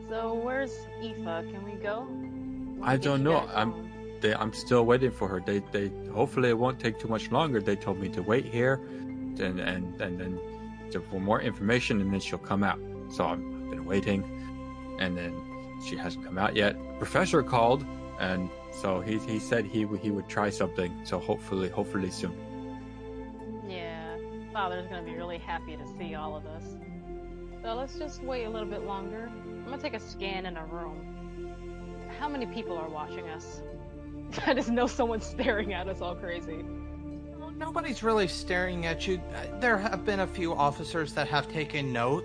So, 0.09 0.35
where's 0.35 0.75
Aoife? 1.03 1.51
Can 1.51 1.65
we 1.65 1.73
go? 1.73 2.01
When 2.03 2.81
I 2.83 2.97
don't 2.99 3.23
know. 3.23 3.39
I'm- 3.55 3.73
home? 3.73 3.94
They, 4.25 4.35
I'm 4.35 4.55
still 4.55 4.87
waiting 4.87 5.11
for 5.11 5.29
her. 5.29 5.39
They 5.39 5.59
they 5.71 5.91
hopefully 6.11 6.49
it 6.49 6.59
won't 6.59 6.81
take 6.81 6.99
too 6.99 7.09
much 7.09 7.31
longer. 7.31 7.61
They 7.61 7.77
told 7.77 8.01
me 8.01 8.09
to 8.09 8.23
wait 8.23 8.47
here, 8.47 8.81
and 9.39 9.61
and 9.61 10.01
and 10.01 10.19
then 10.19 10.41
for 11.11 11.21
more 11.21 11.43
information, 11.43 12.01
and 12.01 12.11
then 12.11 12.21
she'll 12.21 12.47
come 12.53 12.65
out. 12.65 12.81
So 13.11 13.27
I've 13.27 13.39
been 13.73 13.85
waiting, 13.85 14.25
and 14.99 15.15
then 15.15 15.35
she 15.87 15.95
hasn't 15.97 16.25
come 16.25 16.39
out 16.39 16.57
yet. 16.57 16.75
Professor 16.99 17.43
called 17.43 17.85
and 18.19 18.49
so 18.71 19.01
he 19.01 19.19
he 19.19 19.39
said 19.39 19.67
he 19.67 19.87
he 20.03 20.11
would 20.11 20.29
try 20.29 20.49
something. 20.49 20.91
So 21.05 21.19
hopefully 21.19 21.69
hopefully 21.69 22.11
soon. 22.11 22.35
Yeah, 23.69 24.17
Father's 24.55 24.87
gonna 24.89 25.03
be 25.03 25.17
really 25.17 25.39
happy 25.39 25.77
to 25.77 25.87
see 25.99 26.15
all 26.15 26.35
of 26.35 26.47
us. 26.47 26.77
So 27.63 27.75
let's 27.75 27.99
just 27.99 28.23
wait 28.23 28.45
a 28.45 28.51
little 28.51 28.69
bit 28.69 28.85
longer. 28.85 29.31
I'm 29.45 29.65
gonna 29.65 29.79
take 29.79 29.95
a 29.95 30.01
scan 30.01 30.47
in 30.47 30.57
a 30.57 30.65
room. 30.65 30.99
How 32.19 32.29
many 32.29 32.47
people 32.47 32.77
are 32.77 32.89
watching 32.89 33.29
us? 33.29 33.63
I 34.47 34.55
just 34.55 34.71
know 34.71 34.87
someone's 34.87 35.27
staring 35.27 35.73
at 35.73 35.89
us 35.89 36.01
all 36.01 36.15
crazy. 36.15 36.65
Nobody's 37.57 38.03
really 38.03 38.27
staring 38.27 38.87
at 38.87 39.07
you. 39.07 39.21
Uh, 39.35 39.59
There 39.61 39.79
have 39.79 40.05
been 40.05 40.21
a 40.21 40.27
few 40.27 40.53
officers 40.55 41.13
that 41.15 41.29
have 41.29 41.49
taken 41.49 41.93
note 41.93 42.25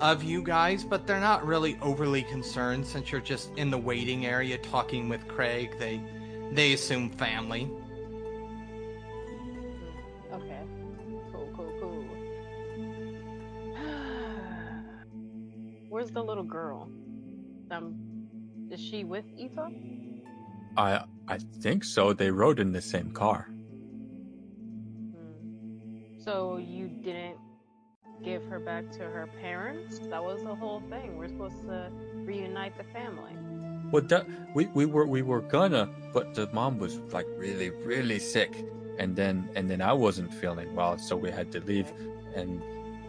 of 0.00 0.22
you 0.22 0.42
guys, 0.42 0.84
but 0.84 1.06
they're 1.06 1.18
not 1.20 1.46
really 1.46 1.78
overly 1.80 2.22
concerned 2.22 2.86
since 2.86 3.10
you're 3.10 3.20
just 3.22 3.50
in 3.56 3.70
the 3.70 3.78
waiting 3.78 4.26
area 4.26 4.58
talking 4.58 5.08
with 5.08 5.26
Craig. 5.28 5.74
They 5.78 6.00
they 6.52 6.72
assume 6.74 7.10
family. 7.10 7.70
Okay. 10.32 10.60
Cool, 11.32 11.50
cool, 11.56 11.72
cool. 11.80 12.04
Where's 15.88 16.10
the 16.10 16.22
little 16.22 16.44
girl? 16.44 16.90
Um, 17.70 17.94
is 18.70 18.80
she 18.80 19.04
with 19.04 19.24
Aoife? 19.38 19.72
I 20.78 21.04
I 21.26 21.38
think 21.60 21.84
so. 21.84 22.12
They 22.12 22.30
rode 22.30 22.60
in 22.60 22.72
the 22.72 22.80
same 22.80 23.10
car. 23.10 23.50
Hmm. 25.12 26.22
So 26.24 26.56
you 26.56 26.88
didn't 26.88 27.36
give 28.24 28.44
her 28.46 28.60
back 28.60 28.90
to 28.92 29.00
her 29.00 29.28
parents? 29.40 29.98
That 29.98 30.22
was 30.22 30.42
the 30.42 30.54
whole 30.54 30.80
thing. 30.88 31.18
We're 31.18 31.28
supposed 31.28 31.62
to 31.62 31.90
reunite 32.14 32.78
the 32.78 32.84
family. 32.84 33.32
Well, 33.90 34.02
that, 34.04 34.26
we 34.54 34.66
we 34.66 34.86
were 34.86 35.06
we 35.06 35.22
were 35.22 35.40
gonna, 35.40 35.88
but 36.12 36.34
the 36.34 36.48
mom 36.52 36.78
was 36.78 36.98
like 37.12 37.26
really 37.36 37.70
really 37.70 38.20
sick, 38.20 38.52
and 38.98 39.16
then 39.16 39.50
and 39.56 39.68
then 39.68 39.82
I 39.82 39.92
wasn't 39.92 40.32
feeling 40.32 40.74
well, 40.74 40.96
so 40.98 41.16
we 41.16 41.30
had 41.30 41.50
to 41.52 41.60
leave, 41.60 41.90
and 42.36 42.62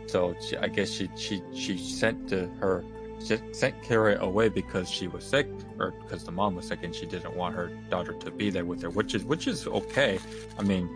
so 0.07 0.35
she, 0.41 0.57
I 0.57 0.69
guess 0.69 0.89
she 0.89 1.09
she 1.15 1.43
she 1.53 1.77
sent 1.77 2.29
to 2.29 2.47
her 2.59 2.83
sent 3.19 3.81
Kara 3.83 4.17
away 4.19 4.49
because 4.49 4.89
she 4.89 5.07
was 5.07 5.23
sick, 5.23 5.47
or 5.77 5.91
because 5.91 6.23
the 6.23 6.31
mom 6.31 6.55
was 6.55 6.67
sick, 6.67 6.79
and 6.83 6.95
she 6.95 7.05
didn't 7.05 7.35
want 7.35 7.55
her 7.55 7.67
daughter 7.89 8.13
to 8.13 8.31
be 8.31 8.49
there 8.49 8.65
with 8.65 8.81
her, 8.81 8.89
which 8.89 9.13
is 9.15 9.23
which 9.25 9.47
is 9.47 9.67
okay. 9.67 10.19
I 10.57 10.63
mean, 10.63 10.89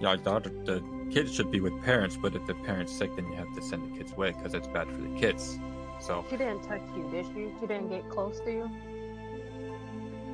yeah, 0.00 0.16
daughter 0.16 0.50
the 0.64 0.82
kids 1.10 1.34
should 1.34 1.50
be 1.50 1.60
with 1.60 1.80
parents, 1.82 2.16
but 2.16 2.34
if 2.34 2.46
the 2.46 2.54
parents 2.54 2.92
sick, 2.92 3.14
then 3.16 3.26
you 3.26 3.34
have 3.36 3.54
to 3.54 3.62
send 3.62 3.92
the 3.92 3.98
kids 3.98 4.12
away 4.12 4.32
because 4.32 4.54
it's 4.54 4.68
bad 4.68 4.88
for 4.88 5.00
the 5.00 5.18
kids. 5.18 5.58
So 6.00 6.24
She 6.30 6.36
didn't 6.36 6.62
touch 6.62 6.80
you, 6.96 7.08
did 7.10 7.26
she? 7.26 7.48
She 7.60 7.66
didn't 7.66 7.88
get 7.88 8.08
close 8.08 8.40
to 8.40 8.50
you? 8.50 8.70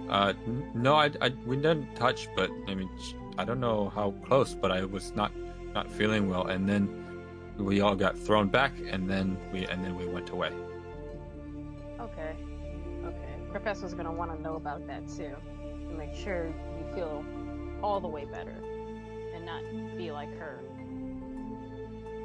Uh, 0.09 0.35
no, 0.75 0.95
I, 0.95 1.11
I, 1.21 1.33
we 1.45 1.57
didn't 1.57 1.97
touch, 1.97 2.29
but 2.37 2.51
I 2.69 2.75
mean, 2.75 2.89
I 3.37 3.45
don't 3.45 3.59
know 3.59 3.89
how 3.89 4.13
close, 4.25 4.55
but 4.55 4.71
I 4.71 4.85
was 4.85 5.13
not, 5.17 5.33
not 5.75 5.91
feeling 5.91 6.31
well, 6.31 6.47
and 6.47 6.69
then 6.69 6.89
we 7.59 7.81
all 7.81 7.97
got 7.97 8.17
thrown 8.17 8.49
back, 8.49 8.73
and 8.89 9.11
then 9.11 9.37
we, 9.53 9.67
and 9.67 9.85
then 9.85 9.97
we 9.97 10.07
went 10.07 10.31
away. 10.31 10.53
Okay. 12.07 12.35
Okay. 13.05 13.35
Professor's 13.51 13.95
gonna 13.95 14.13
want 14.13 14.35
to 14.35 14.41
know 14.43 14.57
about 14.57 14.87
that 14.87 15.07
too. 15.09 15.35
To 15.89 15.95
make 15.97 16.15
sure 16.15 16.47
you 16.79 16.85
feel 16.95 17.25
all 17.83 18.01
the 18.01 18.09
way 18.09 18.25
better 18.25 18.57
and 19.35 19.45
not 19.45 19.63
be 19.97 20.11
like 20.11 20.37
her. 20.39 20.61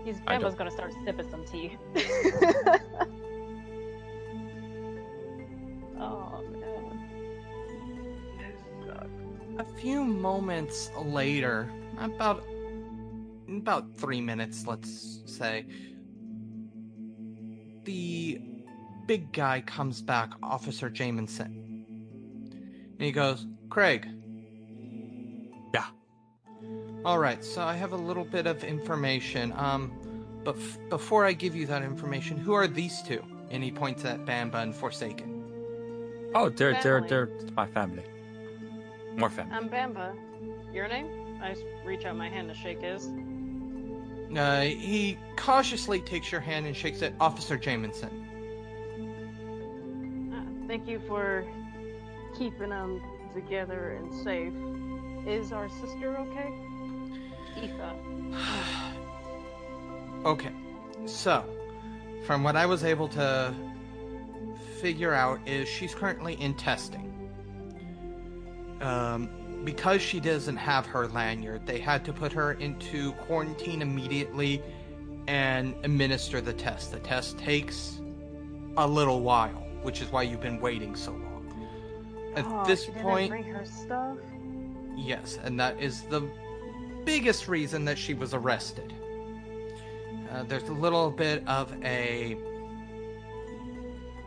He's 0.04 0.20
I 0.28 0.38
don't- 0.38 0.58
gonna 0.58 0.72
start 0.72 0.94
sipping 1.06 1.30
some 1.30 1.46
tea. 1.46 1.78
oh 6.00 6.42
man. 6.52 7.00
A 9.60 9.64
few 9.64 10.04
moments 10.04 10.90
later, 10.98 11.70
about 12.00 12.44
about 13.48 13.94
three 13.96 14.22
minutes, 14.22 14.66
let's 14.66 15.22
say, 15.26 15.66
the 17.84 18.40
big 19.08 19.32
guy 19.32 19.62
comes 19.62 20.02
back, 20.02 20.32
Officer 20.44 20.90
Jamison, 20.90 21.86
and 22.94 23.02
he 23.02 23.12
goes, 23.12 23.46
"Craig." 23.70 24.08
Yeah. 25.74 25.86
All 27.06 27.20
right. 27.20 27.44
So 27.44 27.62
I 27.62 27.74
have 27.76 27.94
a 27.94 27.98
little 27.98 28.26
bit 28.26 28.48
of 28.48 28.64
information. 28.64 29.54
Um, 29.56 29.92
but 30.44 30.56
f- 30.58 30.78
before 30.90 31.26
I 31.26 31.34
give 31.34 31.56
you 31.56 31.66
that 31.68 31.84
information, 31.84 32.38
who 32.38 32.54
are 32.54 32.68
these 32.68 33.02
two? 33.04 33.24
And 33.52 33.64
he 33.64 33.72
points 33.72 34.06
at 34.06 34.26
Banba 34.26 34.56
and 34.64 34.74
Forsaken. 34.74 36.32
Oh, 36.34 36.50
they're, 36.50 36.74
they're, 36.82 37.02
Family. 37.02 37.10
they're 37.10 37.30
my 37.56 37.68
family. 37.68 38.04
More 39.18 39.30
family. 39.30 39.54
I'm 39.54 39.70
Banba. 39.70 40.16
Your 40.74 40.88
name? 40.88 41.38
I 41.42 41.52
s- 41.52 41.60
reach 41.86 42.06
out 42.06 42.16
my 42.16 42.30
hand 42.30 42.48
to 42.48 42.56
shake 42.56 42.82
his. 42.82 43.10
Uh, 44.36 44.62
he 44.62 45.18
cautiously 45.36 46.00
takes 46.00 46.32
your 46.32 46.40
hand 46.40 46.66
and 46.66 46.76
shakes 46.76 47.02
it. 47.02 47.14
Officer 47.20 47.58
Jamison. 47.58 48.26
Thank 50.72 50.88
you 50.88 51.02
for 51.06 51.44
keeping 52.34 52.70
them 52.70 53.02
together 53.34 54.00
and 54.00 54.14
safe. 54.24 54.54
Is 55.28 55.52
our 55.52 55.68
sister 55.68 56.18
okay? 56.18 56.54
Aoife. 57.58 58.96
okay, 60.26 60.52
so 61.06 61.44
from 62.26 62.42
what 62.46 62.56
I 62.56 62.66
was 62.66 62.86
able 62.86 63.10
to 63.10 63.54
figure 64.80 65.14
out 65.14 65.46
is 65.46 65.68
she's 65.68 65.94
currently 65.94 66.36
in 66.36 66.54
testing. 66.54 67.12
Um, 68.80 69.30
because 69.66 70.02
she 70.02 70.22
doesn't 70.22 70.56
have 70.56 70.86
her 70.86 71.10
lanyard, 71.10 71.68
they 71.68 71.80
had 71.80 72.06
to 72.06 72.14
put 72.14 72.32
her 72.32 72.54
into 72.54 73.12
quarantine 73.28 73.82
immediately 73.82 74.64
and 75.28 75.76
administer 75.84 76.40
the 76.40 76.54
test. 76.54 76.94
The 76.94 77.00
test 77.00 77.38
takes 77.38 78.00
a 78.78 78.88
little 78.88 79.20
while, 79.20 79.61
which 79.82 80.02
is 80.02 80.12
why 80.12 80.24
you've 80.24 80.42
been 80.42 80.60
waiting 80.60 80.96
so 80.96 81.12
long. 81.12 82.32
At 82.36 82.46
Oh, 82.48 82.64
this 82.66 82.86
point, 82.86 83.30
bring 83.30 83.44
her 83.46 83.66
stuff. 83.66 84.18
Yes, 84.96 85.40
and 85.44 85.60
that 85.60 85.80
is 85.80 86.04
the 86.04 86.30
biggest 87.06 87.48
reason 87.48 87.86
that 87.86 87.98
she 87.98 88.14
was 88.14 88.34
arrested. 88.34 88.94
Uh, 90.32 90.44
there's 90.44 90.70
a 90.70 90.74
little 90.74 91.12
bit 91.12 91.46
of 91.48 91.74
a 91.84 92.38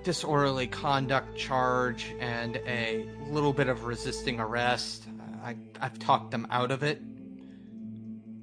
disorderly 0.03 0.67
conduct 0.67 1.37
charge 1.37 2.15
and 2.21 2.57
a 2.67 3.09
little 3.31 3.53
bit 3.55 3.69
of 3.69 3.85
resisting 3.85 4.39
arrest. 4.39 5.05
I, 5.43 5.57
I've 5.81 5.99
talked 5.99 6.31
them 6.31 6.47
out 6.51 6.71
of 6.71 6.83
it. 6.83 7.01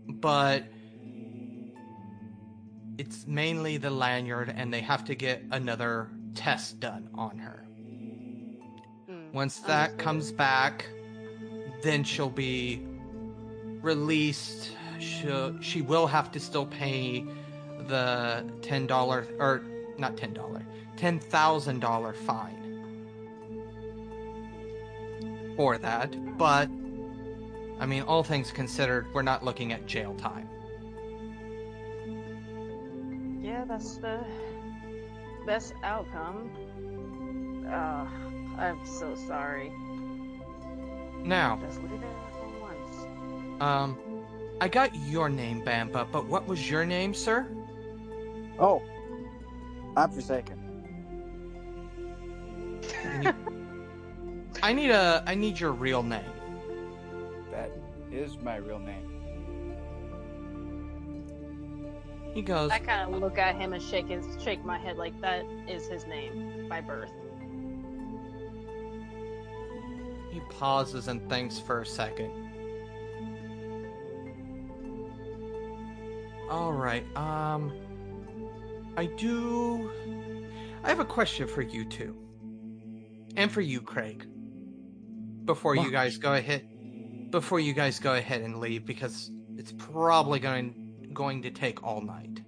But 0.08 0.66
it's 2.98 3.26
mainly 3.28 3.78
the 3.78 3.92
lanyard, 3.92 4.54
and 4.56 4.74
they 4.74 4.82
have 4.82 5.06
to 5.06 5.16
get 5.16 5.44
another 5.52 6.10
test 6.36 6.80
done 6.80 7.10
on 7.16 7.38
her. 7.38 7.66
Hmm, 9.08 9.32
Once 9.34 9.60
that 9.60 9.92
understood. 9.92 10.00
comes 10.00 10.32
back, 10.32 10.86
then 11.84 12.04
she'll 12.04 12.30
be 12.30 12.86
released. 13.82 14.72
She'll, 15.00 15.60
she 15.62 15.82
will 15.82 16.08
have 16.08 16.32
to 16.32 16.40
still 16.40 16.66
pay 16.68 17.26
the 17.88 18.46
ten 18.62 18.86
dollar 18.88 19.28
or 19.40 19.64
not 19.98 20.16
ten 20.18 20.34
dollar, 20.34 20.62
ten 20.96 21.20
thousand 21.20 21.80
dollar 21.80 22.14
fine 22.14 22.58
for 25.58 25.78
that. 25.80 26.38
But 26.38 26.70
I 27.80 27.86
mean, 27.88 28.04
all 28.04 28.24
things 28.24 28.52
considered, 28.52 29.08
we're 29.14 29.24
not 29.24 29.44
looking 29.44 29.74
at 29.74 29.88
jail 29.88 30.14
time. 30.16 30.48
Yeah, 33.42 33.66
that's 33.66 33.98
the 33.98 34.24
best 35.46 35.74
outcome. 35.84 36.52
Uh, 37.68 38.08
I'm 38.58 38.86
so 38.86 39.16
sorry. 39.16 39.72
Now, 41.24 41.60
Just 41.60 41.82
leave 41.82 42.02
it 42.04 42.16
at 42.42 42.52
once. 42.60 43.08
um, 43.60 43.98
I 44.60 44.68
got 44.68 44.96
your 44.96 45.30
name, 45.30 45.62
Banba, 45.64 46.10
but 46.12 46.26
what 46.28 46.48
was 46.48 46.70
your 46.70 46.86
name, 46.86 47.14
sir? 47.14 47.48
Oh, 48.60 48.82
I'm 49.96 50.10
Forsaken. 50.12 50.60
I 54.64 54.74
need 54.74 54.92
a, 54.92 55.24
I 55.26 55.36
need 55.36 55.60
your 55.60 55.72
real 55.74 56.04
name. 56.04 56.34
That 57.52 57.72
is 58.12 58.38
my 58.40 58.56
real 58.58 58.80
name. 58.80 59.11
He 62.34 62.42
goes, 62.42 62.72
I 62.72 62.80
kind 62.80 63.14
of 63.14 63.20
look 63.22 63.38
at 63.38 63.56
him 63.56 63.74
and 63.74 63.82
shake 63.84 64.08
his 64.08 64.26
shake 64.42 64.64
my 64.64 64.78
head 64.78 64.98
like 64.98 65.20
that 65.22 65.46
is 65.68 65.88
his 65.88 66.06
name 66.08 66.68
by 66.70 66.82
birth. 66.82 67.12
He 70.32 70.40
pauses 70.50 71.08
and 71.10 71.28
thinks 71.30 71.60
for 71.60 71.82
a 71.82 71.86
second. 71.86 72.32
All 76.50 76.74
right. 76.74 77.06
Um 77.18 77.72
I 78.98 79.06
do 79.06 79.92
I 80.84 80.90
have 80.90 81.00
a 81.00 81.06
question 81.06 81.48
for 81.48 81.62
you 81.62 81.86
two. 81.86 82.18
And 83.38 83.52
for 83.52 83.62
you, 83.62 83.82
Craig. 83.82 84.26
before 85.46 85.76
you 85.76 85.92
guys 85.92 86.18
go 86.18 86.34
ahead 86.34 86.68
before 87.32 87.60
you 87.60 87.74
guys 87.74 88.00
go 88.00 88.14
ahead 88.16 88.42
and 88.42 88.60
leave 88.60 88.86
because 88.86 89.32
it's 89.58 89.72
probably 89.74 90.40
going 90.40 90.76
going 91.14 91.42
to 91.44 91.52
take 91.52 91.84
all 91.84 92.02
night. 92.02 92.42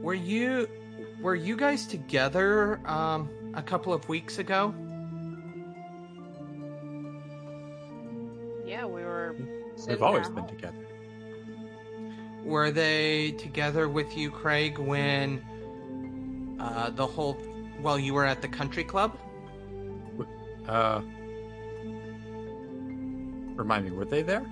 Were 0.00 0.14
you 0.14 0.68
were 1.20 1.34
you 1.34 1.56
guys 1.56 1.86
together 1.86 2.80
um 2.88 3.28
a 3.54 3.62
couple 3.62 3.92
of 3.92 4.08
weeks 4.08 4.38
ago? 4.38 4.74
Yeah, 8.64 8.86
we 8.86 9.02
were. 9.02 9.36
sitting 9.76 9.92
We've 9.96 10.02
always 10.02 10.28
been 10.28 10.44
home. 10.44 10.48
together. 10.48 10.86
Were 12.44 12.70
they 12.70 13.32
together 13.32 13.88
with 13.88 14.16
you, 14.16 14.30
Craig, 14.30 14.78
when 14.78 15.44
uh 16.58 16.90
the 16.90 17.06
whole 17.06 17.34
while 17.80 17.98
you 17.98 18.14
were 18.14 18.24
at 18.24 18.42
the 18.42 18.48
country 18.48 18.84
club? 18.84 19.18
Uh, 20.68 21.02
remind 23.56 23.84
me, 23.84 23.90
were 23.90 24.04
they 24.04 24.22
there? 24.22 24.46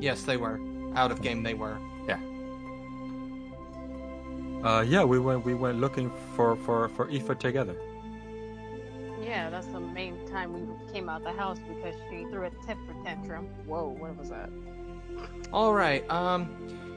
Yes, 0.00 0.22
they 0.22 0.36
were. 0.36 0.60
Out 0.94 1.10
of 1.10 1.22
game 1.22 1.42
they 1.42 1.54
were. 1.54 1.78
Yeah. 2.06 2.18
Uh, 4.64 4.80
yeah, 4.82 5.04
we 5.04 5.18
went 5.18 5.44
we 5.44 5.54
went 5.54 5.78
looking 5.78 6.10
for 6.34 6.56
for 6.56 6.88
for 6.90 7.10
Aoife 7.10 7.38
together. 7.38 7.76
Yeah, 9.22 9.50
that's 9.50 9.66
the 9.66 9.80
main 9.80 10.26
time 10.26 10.52
we 10.52 10.92
came 10.92 11.08
out 11.08 11.22
the 11.22 11.32
house 11.32 11.58
because 11.58 11.94
she 12.10 12.24
threw 12.24 12.44
a 12.44 12.50
temper 12.66 12.94
tantrum. 13.04 13.46
Whoa, 13.66 13.88
what 13.88 14.16
was 14.16 14.30
that? 14.30 14.50
All 15.52 15.72
right. 15.74 16.08
Um, 16.10 16.48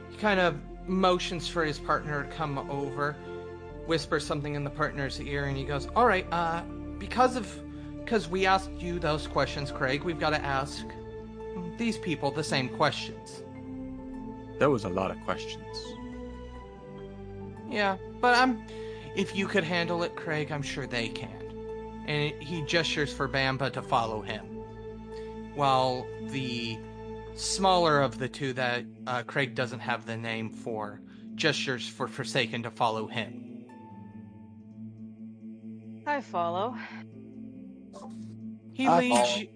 he 0.10 0.18
kind 0.18 0.40
of 0.40 0.58
motions 0.88 1.48
for 1.48 1.64
his 1.64 1.80
partner 1.80 2.24
to 2.24 2.30
come 2.30 2.58
over, 2.70 3.14
whispers 3.86 4.26
something 4.26 4.56
in 4.56 4.64
the 4.64 4.70
partner's 4.70 5.20
ear, 5.22 5.46
and 5.46 5.58
he 5.58 5.64
goes, 5.64 5.88
"All 5.96 6.06
right. 6.06 6.26
Uh, 6.32 6.62
because 7.00 7.36
of, 7.36 7.48
because 8.00 8.28
we 8.28 8.46
asked 8.46 8.72
you 8.78 9.00
those 9.00 9.28
questions, 9.28 9.72
Craig, 9.72 10.04
we've 10.04 10.20
got 10.20 10.32
to 10.32 10.42
ask 10.44 10.86
these 11.78 11.98
people 11.98 12.32
the 12.32 12.44
same 12.44 12.70
questions." 12.70 13.44
There 14.60 14.70
was 14.70 14.86
a 14.86 14.90
lot 14.90 15.12
of 15.12 15.20
questions. 15.22 15.78
Yeah, 17.70 17.98
but 18.22 18.36
I'm. 18.36 18.64
If 19.16 19.36
you 19.36 19.48
could 19.48 19.64
handle 19.64 20.04
it, 20.04 20.16
Craig, 20.16 20.52
I'm 20.52 20.62
sure 20.62 20.86
they 20.88 21.10
can. 21.10 21.32
And 22.08 22.42
he 22.42 22.62
gestures 22.64 23.12
for 23.12 23.28
Banba 23.28 23.72
to 23.74 23.82
follow 23.82 24.22
him, 24.22 24.46
while 25.56 26.06
the 26.28 26.78
smaller 27.36 28.02
of 28.02 28.18
the 28.18 28.28
two 28.30 28.54
that 28.54 28.86
uh, 29.06 29.24
Craig 29.24 29.54
doesn't 29.56 29.80
have 29.80 30.06
the 30.06 30.18
name 30.18 30.50
for 30.50 31.02
gestures 31.36 31.88
for 31.88 32.08
Forsaken 32.08 32.64
to 32.64 32.72
follow 32.72 33.08
him. 33.08 33.66
I 36.06 36.22
follow. 36.22 36.76
He 38.74 38.88
I 38.88 39.00
leads. 39.00 39.18
follow. 39.18 39.38
You, 39.38 39.48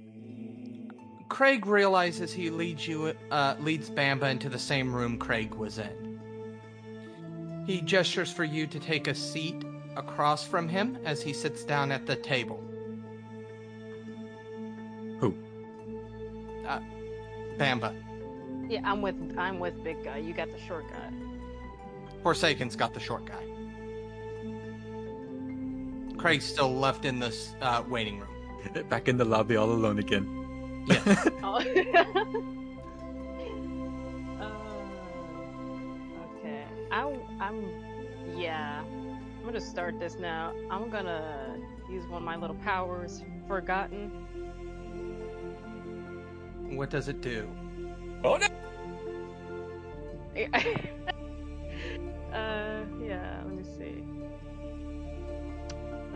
Craig 1.32 1.66
realizes 1.66 2.34
he 2.34 2.50
leads 2.50 2.86
you, 2.86 3.14
uh, 3.32 3.56
leads 3.58 3.90
Banba 3.90 4.30
into 4.30 4.50
the 4.50 4.60
same 4.60 4.94
room 4.94 5.18
Craig 5.18 5.56
was 5.56 5.78
in. 5.78 6.20
He 7.66 7.80
gestures 7.80 8.30
for 8.30 8.44
you 8.44 8.68
to 8.68 8.78
take 8.82 9.08
a 9.08 9.16
seat 9.16 9.64
across 9.96 10.46
from 10.46 10.68
him 10.68 10.98
as 11.06 11.22
he 11.22 11.32
sits 11.32 11.64
down 11.64 11.90
at 11.90 12.06
the 12.06 12.18
table. 12.18 12.62
Who? 15.22 15.34
Uh, 16.68 16.82
Banba. 17.58 17.96
Yeah, 18.70 18.82
I'm 18.84 19.02
with 19.02 19.16
I'm 19.38 19.58
with 19.58 19.82
big 19.86 20.04
guy. 20.04 20.18
You 20.18 20.34
got 20.34 20.52
the 20.52 20.60
short 20.60 20.84
guy. 20.90 21.14
Forsaken's 22.24 22.76
got 22.76 22.94
the 22.94 23.00
short 23.00 23.24
guy. 23.24 23.46
Craig's 26.18 26.44
still 26.44 26.76
left 26.76 27.06
in 27.06 27.20
this 27.20 27.56
uh, 27.62 27.84
waiting 27.88 28.20
room. 28.20 28.90
Back 28.90 29.08
in 29.08 29.16
the 29.16 29.24
lobby 29.26 29.56
all 29.56 29.72
alone 29.72 29.98
again. 29.98 30.41
Oh. 31.44 31.58
uh, 34.40 34.52
okay. 36.38 36.64
I 36.92 37.16
I'm 37.40 37.66
yeah. 38.36 38.82
I'm 38.82 39.46
gonna 39.46 39.62
start 39.62 40.00
this 40.00 40.16
now. 40.16 40.54
I'm 40.70 40.90
gonna 40.90 41.58
use 41.90 42.08
one 42.08 42.22
of 42.22 42.24
my 42.24 42.36
little 42.36 42.56
powers, 42.58 43.24
forgotten. 43.48 44.12
What 46.72 46.90
does 46.90 47.08
it 47.08 47.22
do? 47.22 47.48
Oh 48.24 48.38
no! 48.38 48.48
uh, 52.34 52.86
yeah. 53.04 53.42
Let 53.46 53.56
me 53.56 53.64
see. 53.64 54.04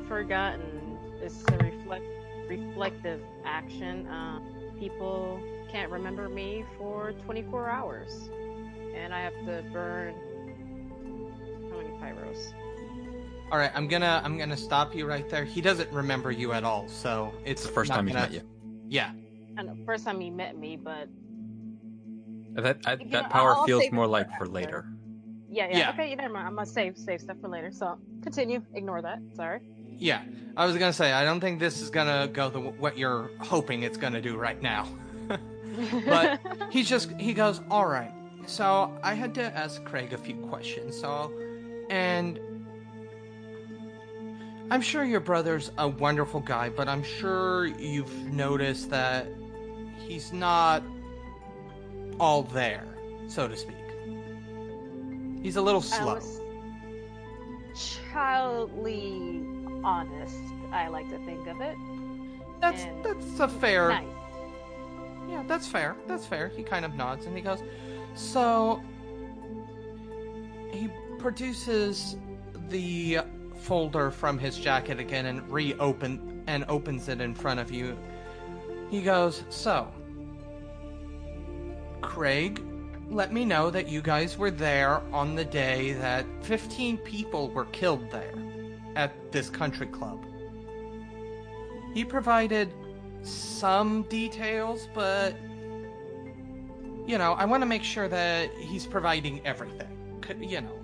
Forgotten 0.08 0.98
is 1.22 1.44
a 1.52 1.58
reflect 1.58 2.06
reflective 2.48 3.22
action. 3.46 4.08
Um, 4.08 4.44
people 4.80 5.40
can't 5.72 5.92
remember 5.92 6.30
me 6.30 6.66
for 6.78 7.14
24 7.26 7.70
hours, 7.70 8.30
and 8.96 9.14
I 9.14 9.22
have 9.22 9.34
to 9.46 9.64
burn 9.72 10.14
how 11.70 11.78
many 11.78 11.90
pyros? 12.00 12.54
All 13.52 13.58
right, 13.60 13.72
I'm 13.76 13.88
gonna 13.88 14.22
I'm 14.24 14.38
gonna 14.38 14.58
stop 14.58 14.96
you 14.96 15.06
right 15.06 15.30
there. 15.30 15.44
He 15.46 15.62
doesn't 15.62 15.92
remember 15.92 16.32
you 16.32 16.52
at 16.54 16.64
all, 16.64 16.88
so 16.88 17.32
it's 17.44 17.62
It's 17.62 17.66
the 17.68 17.74
first 17.74 17.92
time 17.92 18.08
he's 18.08 18.16
gonna- 18.16 18.28
met 18.28 18.34
you. 18.34 18.42
Yeah, 18.88 19.12
And 19.58 19.68
the 19.70 19.84
first 19.86 20.06
time 20.06 20.20
he 20.20 20.30
met 20.30 20.58
me, 20.58 20.78
but 20.78 21.08
That 22.56 22.78
I, 22.86 22.94
You 22.94 23.06
know, 23.06 23.12
that 23.22 23.30
power 23.30 23.56
I'll 23.56 23.66
feels 23.66 23.92
more 23.92 24.08
like 24.08 24.28
for 24.28 24.34
after. 24.34 24.46
later. 24.48 24.86
yeah, 25.50 25.68
yeah. 25.70 25.78
Yeah. 25.78 25.90
Okay, 25.92 26.16
never 26.16 26.34
mind. 26.34 26.48
I'm 26.48 26.56
gonna 26.56 26.66
save 26.66 26.98
save 26.98 27.22
stuff 27.22 27.38
for 27.42 27.50
later. 27.50 27.72
So 27.72 27.98
continue. 28.22 28.62
Ignore 28.74 29.02
that. 29.02 29.20
Sorry. 29.36 29.60
Yeah. 29.98 30.22
I 30.58 30.66
was 30.66 30.78
gonna 30.78 30.94
say 30.94 31.12
I 31.12 31.26
don't 31.26 31.40
think 31.42 31.60
this 31.60 31.82
is 31.82 31.90
gonna 31.90 32.28
go 32.28 32.50
the 32.50 32.60
what 32.60 32.98
you're 32.98 33.30
hoping 33.40 33.84
it's 33.84 33.98
gonna 33.98 34.22
do 34.22 34.38
right 34.38 34.62
now. 34.62 34.88
But- 36.06 36.40
He's 36.72 36.88
just 36.88 37.12
he 37.20 37.34
goes, 37.34 37.60
all 37.70 37.86
right. 37.88 38.12
So 38.48 38.98
I 39.04 39.14
had 39.14 39.34
to 39.36 39.44
ask 39.58 39.84
Craig 39.84 40.14
a 40.14 40.18
few 40.18 40.36
questions. 40.36 40.98
So, 40.98 41.34
and 41.90 42.40
I'm 44.72 44.82
sure 44.82 45.04
your 45.04 45.20
brother's 45.20 45.72
a 45.78 45.88
wonderful 45.88 46.40
guy, 46.40 46.70
but 46.70 46.88
I'm 46.88 47.04
sure 47.04 47.66
you've 47.66 48.14
noticed 48.32 48.90
that 48.92 49.28
he's 50.08 50.32
not 50.32 50.84
all 52.20 52.44
there, 52.44 52.86
so 53.28 53.48
to 53.48 53.56
speak. 53.58 53.76
He's 55.42 55.56
a 55.58 55.62
little 55.62 55.82
slow. 55.82 56.20
childly 58.12 59.44
honest. 59.86 60.36
I 60.72 60.88
like 60.88 61.10
to 61.12 61.18
think 61.20 61.48
of 61.48 61.62
it. 61.62 61.78
That's 62.60 62.84
and 62.84 63.06
that's 63.06 63.40
a 63.40 63.48
fair. 63.48 63.90
Nice. 63.90 64.08
Yeah, 65.30 65.44
that's 65.48 65.68
fair. 65.68 65.96
That's 66.08 66.26
fair. 66.26 66.50
He 66.50 66.64
kind 66.64 66.84
of 66.84 66.96
nods 66.96 67.26
and 67.26 67.36
he 67.36 67.42
goes, 67.42 67.64
So 68.16 68.82
he 70.72 70.90
produces 71.20 72.18
the 72.70 73.20
folder 73.62 74.12
from 74.12 74.38
his 74.38 74.58
jacket 74.58 75.00
again 75.00 75.28
and 75.28 75.48
reopen 75.50 76.44
and 76.48 76.66
opens 76.68 77.08
it 77.08 77.22
in 77.22 77.34
front 77.34 77.60
of 77.60 77.72
you. 77.72 77.98
He 78.90 79.02
goes, 79.02 79.44
So 79.50 79.92
Craig, 82.02 82.62
let 83.10 83.32
me 83.32 83.46
know 83.46 83.70
that 83.70 83.88
you 83.88 84.02
guys 84.02 84.38
were 84.38 84.52
there 84.52 85.02
on 85.12 85.36
the 85.36 85.46
day 85.46 85.94
that 85.94 86.26
15 86.42 86.98
people 87.00 87.50
were 87.50 87.66
killed 87.66 88.10
there 88.12 88.34
at 88.96 89.32
this 89.32 89.50
country 89.50 89.88
club. 89.88 90.26
He 91.94 92.04
provided 92.04 92.74
some 93.22 94.04
details, 94.04 94.88
but 94.94 95.36
you 97.08 97.18
know, 97.18 97.34
I 97.34 97.46
want 97.46 97.62
to 97.62 97.68
make 97.68 97.84
sure 97.84 98.08
that 98.08 98.52
he's 98.58 98.86
providing 98.86 99.46
everything. 99.46 100.24
You 100.40 100.62
know, 100.62 100.80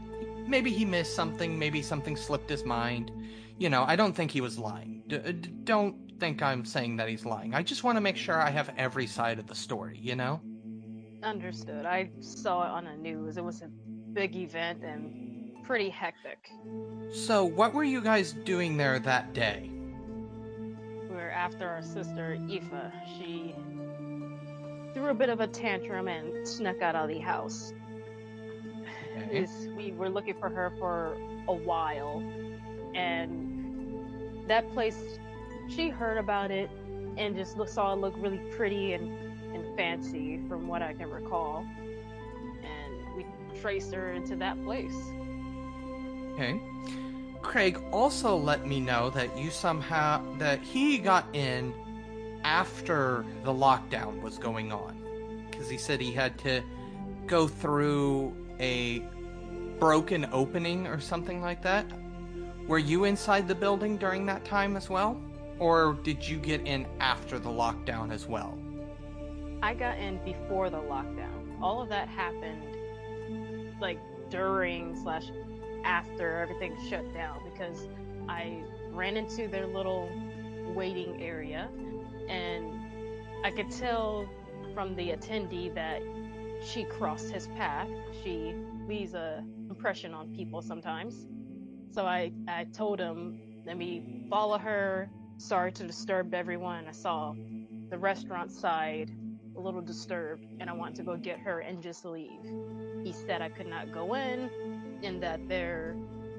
maybe 0.48 0.72
he 0.72 0.86
missed 0.86 1.16
something, 1.16 1.58
maybe 1.58 1.82
something 1.82 2.16
slipped 2.16 2.50
his 2.50 2.64
mind. 2.64 3.12
You 3.58 3.70
know, 3.70 3.84
I 3.88 3.96
don't 3.96 4.14
think 4.14 4.32
he 4.32 4.42
was 4.42 4.60
lying. 4.60 5.04
D- 5.08 5.18
don't 5.64 5.96
think 6.20 6.42
I'm 6.42 6.64
saying 6.64 6.98
that 6.98 7.10
he's 7.10 7.26
lying. 7.26 7.56
I 7.56 7.64
just 7.64 7.84
want 7.84 7.98
to 7.98 8.02
make 8.02 8.18
sure 8.18 8.40
I 8.40 8.52
have 8.52 8.72
every 8.78 9.08
side 9.08 9.40
of 9.40 9.48
the 9.48 9.56
story, 9.56 9.98
you 10.00 10.16
know? 10.16 10.40
Understood. 11.24 11.86
I 11.86 12.12
saw 12.20 12.64
it 12.64 12.70
on 12.70 12.86
the 12.86 12.94
news. 12.94 13.38
It 13.38 13.44
was 13.44 13.62
a 13.62 13.70
big 14.14 14.36
event 14.36 14.84
and 14.84 15.21
pretty 15.72 15.90
hectic. 15.90 16.52
So, 17.14 17.46
what 17.46 17.74
were 17.74 17.86
you 17.86 18.02
guys 18.02 18.34
doing 18.34 18.76
there 18.76 19.00
that 19.00 19.32
day? 19.32 19.72
We 21.10 21.16
were 21.16 21.32
after 21.32 21.66
our 21.66 21.82
sister 21.82 22.38
Aoife. 22.50 22.92
She 23.18 23.56
threw 24.94 25.08
a 25.08 25.14
bit 25.14 25.30
of 25.30 25.40
a 25.40 25.48
tantrum 25.48 26.10
and 26.10 26.46
snuck 26.46 26.82
out 26.82 26.96
of 26.96 27.08
the 27.08 27.20
house. 27.20 27.72
Okay. 29.16 29.48
We 29.78 29.94
were 29.94 30.10
looking 30.10 30.34
for 30.42 30.50
her 30.50 30.74
for 30.78 31.16
a 31.48 31.54
while, 31.54 32.22
and 32.94 34.46
that 34.50 34.70
place, 34.74 35.02
she 35.70 35.88
heard 35.88 36.18
about 36.18 36.52
it 36.52 36.70
and 37.16 37.34
just 37.34 37.56
saw 37.70 37.94
it 37.94 38.00
look 38.02 38.16
really 38.18 38.42
pretty 38.58 38.92
and, 38.92 39.10
and 39.56 39.78
fancy 39.78 40.42
from 40.50 40.68
what 40.68 40.82
I 40.82 40.92
can 40.92 41.10
recall, 41.10 41.66
and 42.62 43.16
we 43.16 43.26
traced 43.62 43.94
her 43.94 44.12
into 44.12 44.36
that 44.36 44.62
place. 44.66 45.14
Okay. 46.34 46.62
Craig 47.42 47.80
also 47.92 48.36
let 48.36 48.68
me 48.68 48.80
know 48.80 49.10
that 49.12 49.38
you 49.38 49.50
somehow 49.50 50.24
that 50.38 50.62
he 50.62 50.98
got 50.98 51.26
in 51.34 51.74
after 52.44 53.26
the 53.44 53.52
lockdown 53.52 54.22
was 54.22 54.38
going 54.38 54.72
on 54.72 54.98
because 55.50 55.70
he 55.70 55.78
said 55.78 56.00
he 56.00 56.12
had 56.12 56.38
to 56.40 56.62
go 57.28 57.48
through 57.48 58.34
a 58.60 59.00
broken 59.80 60.28
opening 60.32 60.88
or 60.88 61.00
something 61.00 61.42
like 61.42 61.62
that. 61.64 61.86
Were 62.68 62.78
you 62.78 63.06
inside 63.06 63.48
the 63.48 63.56
building 63.56 63.98
during 63.98 64.26
that 64.28 64.46
time 64.46 64.78
as 64.78 64.90
well? 64.90 65.20
Or 65.60 65.98
did 66.04 66.28
you 66.28 66.38
get 66.38 66.66
in 66.66 66.88
after 67.00 67.40
the 67.40 67.50
lockdown 67.50 68.12
as 68.12 68.28
well? 68.28 68.58
I 69.62 69.74
got 69.74 69.98
in 69.98 70.24
before 70.24 70.70
the 70.70 70.78
lockdown. 70.78 71.62
All 71.62 71.82
of 71.82 71.90
that 71.90 72.08
happened 72.08 72.64
like 73.80 74.00
during 74.30 74.96
slash 75.04 75.26
after 75.84 76.40
everything 76.42 76.76
shut 76.90 77.14
down 77.14 77.40
because 77.54 77.88
I 78.28 78.64
ran 78.92 79.18
into 79.18 79.48
their 79.48 79.68
little 79.68 80.10
waiting 80.76 81.22
area 81.22 81.70
and 82.30 82.74
I 83.44 83.52
could 83.52 83.72
tell 83.72 84.28
from 84.74 84.96
the 84.96 85.10
attendee 85.10 85.74
that 85.76 86.02
she 86.66 86.84
crossed 86.84 87.32
his 87.32 87.48
path. 87.50 87.90
She 88.24 88.54
leaves 88.88 89.14
a 89.14 89.44
impression 89.70 90.14
on 90.14 90.34
people 90.36 90.62
sometimes. 90.62 91.28
So 91.92 92.06
I, 92.06 92.32
I 92.48 92.66
told 92.66 93.00
him, 93.00 93.40
let 93.66 93.78
me 93.78 94.26
follow 94.30 94.58
her. 94.58 95.10
Sorry 95.38 95.72
to 95.74 95.84
disturb 95.84 96.34
everyone. 96.34 96.86
I 96.88 96.92
saw 96.92 97.34
the 97.90 97.98
restaurant 97.98 98.52
side 98.52 99.12
a 99.58 99.60
little 99.60 99.82
disturbed 99.82 100.46
and 100.60 100.70
I 100.70 100.74
want 100.74 100.96
to 100.96 101.04
go 101.04 101.18
get 101.18 101.40
her 101.40 101.60
and 101.60 101.82
just 101.82 102.06
leave. 102.06 102.46
He 103.04 103.12
said 103.12 103.42
I 103.42 103.50
could 103.50 103.68
not 103.68 103.92
go 103.92 104.14
in 104.16 104.50
and 105.04 105.22
that 105.24 105.48
their 105.48 105.96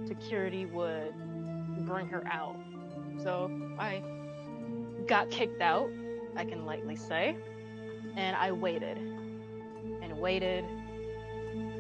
security 0.07 0.67
would 0.67 1.15
bring 1.87 2.09
her 2.09 2.23
out. 2.31 2.57
So 3.23 3.51
I 3.79 4.03
got 5.07 5.31
kicked 5.31 5.61
out, 5.61 5.91
I 6.37 6.45
can 6.45 6.65
lightly 6.65 6.97
say, 6.97 7.37
and 8.17 8.37
I 8.37 8.53
waited 8.53 8.99
and 10.03 10.19
waited 10.19 10.65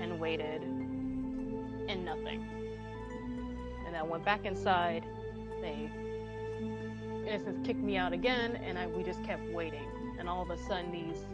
and 0.00 0.18
waited 0.20 0.62
and 0.62 2.04
nothing. 2.04 2.44
And 3.86 3.96
I 3.96 4.02
went 4.02 4.24
back 4.24 4.44
inside. 4.44 5.04
They, 5.60 5.90
in 6.60 7.28
essence, 7.28 7.64
kicked 7.66 7.80
me 7.80 7.96
out 7.96 8.12
again, 8.12 8.56
and 8.64 8.78
I, 8.78 8.86
we 8.86 9.02
just 9.02 9.22
kept 9.24 9.48
waiting. 9.50 9.86
And 10.18 10.28
all 10.28 10.42
of 10.42 10.50
a 10.50 10.56
sudden, 10.56 10.90
these 10.90 11.24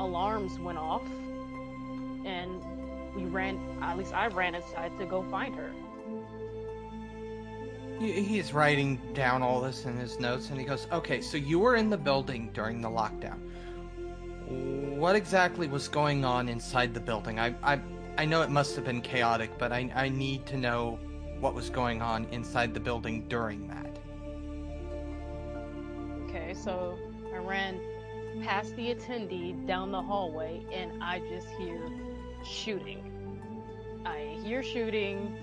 alarms 0.00 0.58
went 0.58 0.78
off, 0.78 1.02
and 2.24 2.62
we 3.18 3.24
ran. 3.24 3.58
At 3.82 3.98
least 3.98 4.14
I 4.14 4.28
ran 4.28 4.54
inside 4.54 4.96
to 4.98 5.06
go 5.06 5.22
find 5.30 5.54
her. 5.54 5.72
He's 7.98 8.52
writing 8.52 9.00
down 9.12 9.42
all 9.42 9.60
this 9.60 9.84
in 9.84 9.96
his 9.96 10.20
notes 10.20 10.50
and 10.50 10.58
he 10.58 10.64
goes, 10.64 10.86
Okay, 10.92 11.20
so 11.20 11.36
you 11.36 11.58
were 11.58 11.74
in 11.74 11.90
the 11.90 11.96
building 11.96 12.50
during 12.54 12.80
the 12.80 12.88
lockdown. 12.88 13.38
What 14.96 15.16
exactly 15.16 15.66
was 15.66 15.88
going 15.88 16.24
on 16.24 16.48
inside 16.48 16.94
the 16.94 17.00
building? 17.00 17.40
I, 17.40 17.54
I, 17.62 17.80
I 18.16 18.24
know 18.24 18.42
it 18.42 18.50
must 18.50 18.76
have 18.76 18.84
been 18.84 19.00
chaotic, 19.00 19.50
but 19.58 19.72
I, 19.72 19.90
I 19.94 20.08
need 20.08 20.46
to 20.46 20.56
know 20.56 20.98
what 21.40 21.54
was 21.54 21.70
going 21.70 22.00
on 22.00 22.26
inside 22.30 22.72
the 22.72 22.80
building 22.80 23.26
during 23.28 23.66
that. 23.68 23.98
Okay, 26.24 26.54
so 26.54 26.96
I 27.34 27.38
ran 27.38 27.80
past 28.42 28.76
the 28.76 28.94
attendee 28.94 29.66
down 29.66 29.90
the 29.90 30.02
hallway, 30.02 30.64
and 30.72 31.02
I 31.02 31.20
just 31.28 31.48
hear 31.58 31.80
shooting. 32.44 33.07
I 34.04 34.38
hear 34.42 34.62
shooting. 34.62 35.36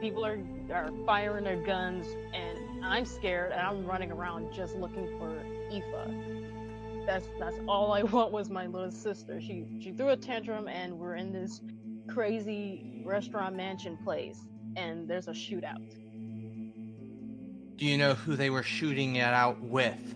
People 0.00 0.24
are 0.24 0.38
are 0.72 0.90
firing 1.06 1.44
their 1.44 1.62
guns, 1.62 2.06
and 2.32 2.84
I'm 2.84 3.04
scared, 3.04 3.52
and 3.52 3.60
I'm 3.60 3.84
running 3.84 4.12
around 4.12 4.52
just 4.52 4.76
looking 4.76 5.06
for 5.18 5.42
Aoife. 5.72 7.06
That's 7.06 7.26
that's 7.38 7.58
all 7.66 7.92
I 7.92 8.02
want 8.14 8.32
was 8.32 8.50
my 8.50 8.66
little 8.66 8.90
sister. 8.90 9.40
She 9.40 9.64
she 9.80 9.92
threw 9.92 10.10
a 10.10 10.16
tantrum, 10.16 10.68
and 10.68 10.98
we're 10.98 11.16
in 11.16 11.32
this 11.32 11.60
crazy 12.08 13.02
restaurant 13.04 13.56
mansion 13.56 13.96
place, 13.96 14.38
and 14.76 15.08
there's 15.08 15.28
a 15.28 15.32
shootout. 15.32 15.94
Do 17.76 17.86
you 17.86 17.96
know 17.96 18.14
who 18.14 18.34
they 18.34 18.50
were 18.50 18.62
shooting 18.62 19.16
it 19.16 19.22
out 19.22 19.60
with? 19.60 20.14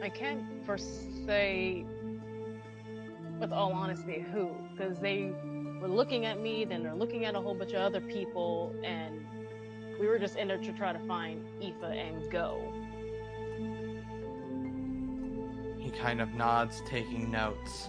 I 0.00 0.08
can't 0.08 0.44
for 0.64 0.78
say, 0.78 1.84
with 3.38 3.52
all 3.52 3.72
honesty, 3.72 4.24
who, 4.32 4.50
because 4.72 4.98
they 4.98 5.32
were 5.80 5.88
looking 5.88 6.26
at 6.26 6.40
me, 6.40 6.64
then 6.64 6.82
they're 6.82 6.94
looking 6.94 7.24
at 7.24 7.34
a 7.34 7.40
whole 7.40 7.54
bunch 7.54 7.72
of 7.72 7.80
other 7.80 8.00
people, 8.00 8.74
and 8.84 9.24
we 10.00 10.06
were 10.06 10.18
just 10.18 10.36
in 10.36 10.48
there 10.48 10.58
to 10.58 10.72
try 10.72 10.92
to 10.92 10.98
find 11.00 11.44
Aoife 11.62 11.82
and 11.82 12.30
go. 12.30 12.72
He 15.78 15.90
kind 15.90 16.20
of 16.20 16.34
nods, 16.34 16.82
taking 16.86 17.30
notes. 17.30 17.88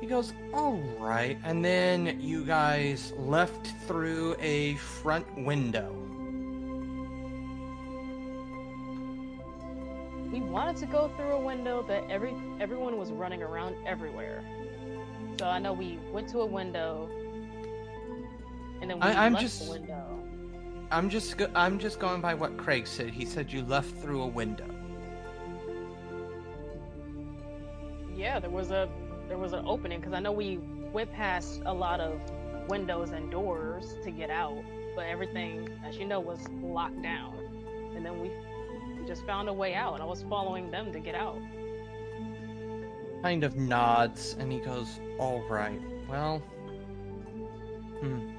He 0.00 0.06
goes, 0.06 0.32
Alright. 0.54 1.38
And 1.44 1.64
then 1.64 2.18
you 2.20 2.44
guys 2.44 3.12
left 3.18 3.66
through 3.86 4.36
a 4.40 4.74
front 4.76 5.26
window. 5.44 6.07
Wanted 10.50 10.76
to 10.78 10.86
go 10.86 11.10
through 11.16 11.32
a 11.32 11.40
window, 11.40 11.84
but 11.86 12.04
every 12.10 12.34
everyone 12.60 12.98
was 12.98 13.10
running 13.12 13.42
around 13.42 13.76
everywhere. 13.86 14.42
So 15.38 15.46
I 15.46 15.58
know 15.58 15.72
we 15.72 15.98
went 16.12 16.28
to 16.30 16.40
a 16.40 16.46
window, 16.46 17.08
and 18.80 18.90
then 18.90 18.96
we 18.98 19.02
I- 19.02 19.26
I'm 19.26 19.32
left 19.34 19.44
just- 19.44 19.64
the 19.66 19.70
window. 19.72 20.04
I'm 20.90 21.10
just 21.10 21.36
go- 21.36 21.50
I'm 21.54 21.78
just 21.78 22.00
going 22.00 22.20
by 22.22 22.32
what 22.34 22.56
Craig 22.56 22.86
said. 22.86 23.10
He 23.10 23.24
said 23.26 23.52
you 23.52 23.62
left 23.62 23.94
through 23.96 24.22
a 24.22 24.26
window. 24.26 24.64
Yeah, 28.16 28.40
there 28.40 28.50
was 28.50 28.70
a 28.70 28.88
there 29.28 29.38
was 29.38 29.52
an 29.52 29.64
opening 29.66 30.00
because 30.00 30.14
I 30.14 30.20
know 30.20 30.32
we 30.32 30.58
went 30.92 31.12
past 31.12 31.60
a 31.66 31.72
lot 31.74 32.00
of 32.00 32.18
windows 32.68 33.10
and 33.10 33.30
doors 33.30 33.96
to 34.02 34.10
get 34.10 34.30
out, 34.30 34.62
but 34.96 35.04
everything, 35.04 35.68
as 35.84 35.98
you 35.98 36.06
know, 36.06 36.18
was 36.20 36.40
locked 36.62 37.00
down. 37.02 37.36
And 37.94 38.04
then 38.04 38.20
we 38.20 38.30
just 39.08 39.24
found 39.24 39.48
a 39.48 39.52
way 39.52 39.74
out, 39.74 39.94
and 39.94 40.02
I 40.02 40.06
was 40.06 40.22
following 40.28 40.70
them 40.70 40.92
to 40.92 41.00
get 41.00 41.14
out. 41.14 41.40
Kind 43.22 43.42
of 43.42 43.56
nods 43.56 44.36
and 44.38 44.52
he 44.52 44.60
goes, 44.60 45.00
Alright. 45.18 45.80
Well 46.08 46.42
Hmm. 48.00 48.30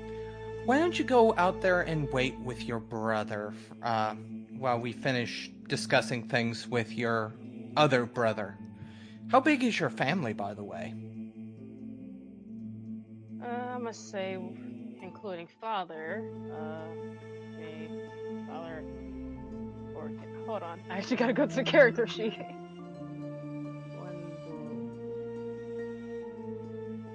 Why 0.66 0.78
don't 0.78 0.98
you 0.98 1.04
go 1.04 1.34
out 1.38 1.60
there 1.60 1.82
and 1.82 2.10
wait 2.14 2.38
with 2.40 2.64
your 2.64 2.80
brother 2.80 3.54
uh, 3.82 4.14
while 4.58 4.80
we 4.80 4.94
finish 4.94 5.52
discussing 5.68 6.28
things 6.28 6.68
with 6.68 6.94
your 6.94 7.34
other 7.76 8.06
brother? 8.06 8.56
How 9.32 9.40
big 9.42 9.64
is 9.64 9.80
your 9.80 9.90
family, 9.90 10.34
by 10.34 10.54
the 10.54 10.64
way? 10.64 10.94
Uh, 13.44 13.48
I 13.48 13.78
must 13.80 14.12
say, 14.12 14.38
including 15.02 15.48
father, 15.60 16.24
uh, 16.54 16.88
father, 18.48 18.84
or 19.96 20.10
hold 20.50 20.64
on, 20.64 20.82
I 20.90 20.98
actually 20.98 21.18
gotta 21.18 21.34
go 21.34 21.46
to 21.46 21.56
the 21.56 21.64
character 21.64 22.08
sheet. 22.08 22.34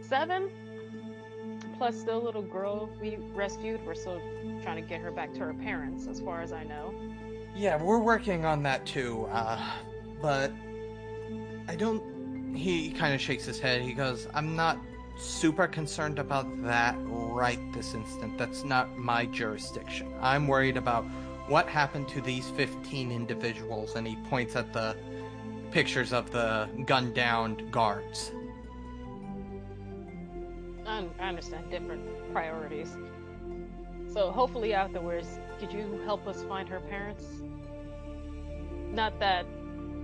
Seven? 0.02 0.50
plus 1.76 2.04
the 2.04 2.16
little 2.16 2.40
girl 2.40 2.88
we 3.00 3.18
rescued. 3.34 3.84
We're 3.84 3.96
still 3.96 4.20
trying 4.62 4.80
to 4.80 4.88
get 4.88 5.00
her 5.00 5.10
back 5.10 5.34
to 5.34 5.40
her 5.40 5.54
parents, 5.54 6.06
as 6.06 6.20
far 6.20 6.40
as 6.40 6.52
I 6.52 6.62
know. 6.62 6.94
Yeah, 7.56 7.82
we're 7.82 7.98
working 7.98 8.44
on 8.44 8.62
that 8.62 8.86
too. 8.86 9.26
Uh, 9.32 9.60
but 10.22 10.52
I 11.66 11.74
don't. 11.74 12.54
He 12.54 12.92
kind 12.92 13.12
of 13.12 13.20
shakes 13.20 13.44
his 13.44 13.58
head. 13.58 13.82
He 13.82 13.92
goes, 13.92 14.28
"I'm 14.34 14.54
not 14.54 14.78
super 15.18 15.66
concerned 15.66 16.20
about 16.20 16.46
that 16.62 16.94
right 17.04 17.58
this 17.72 17.94
instant. 17.94 18.38
That's 18.38 18.62
not 18.62 18.96
my 18.96 19.26
jurisdiction. 19.26 20.14
I'm 20.20 20.46
worried 20.46 20.76
about 20.76 21.04
what 21.48 21.68
happened 21.68 22.08
to 22.08 22.20
these 22.20 22.48
15 22.50 23.10
individuals." 23.10 23.96
And 23.96 24.06
he 24.06 24.16
points 24.28 24.56
at 24.56 24.72
the 24.72 24.96
pictures 25.70 26.12
of 26.12 26.30
the 26.30 26.68
gunned 26.86 27.14
down 27.14 27.68
guards. 27.70 28.30
I, 30.86 31.04
understand 31.18 31.70
different 31.70 32.32
priorities. 32.32 32.96
So 34.06 34.30
hopefully 34.30 34.72
afterwards, 34.72 35.40
could 35.58 35.72
you 35.72 36.00
help 36.04 36.26
us 36.28 36.44
find 36.44 36.68
her 36.68 36.78
parents? 36.78 37.24
Not 38.92 39.18
that 39.18 39.46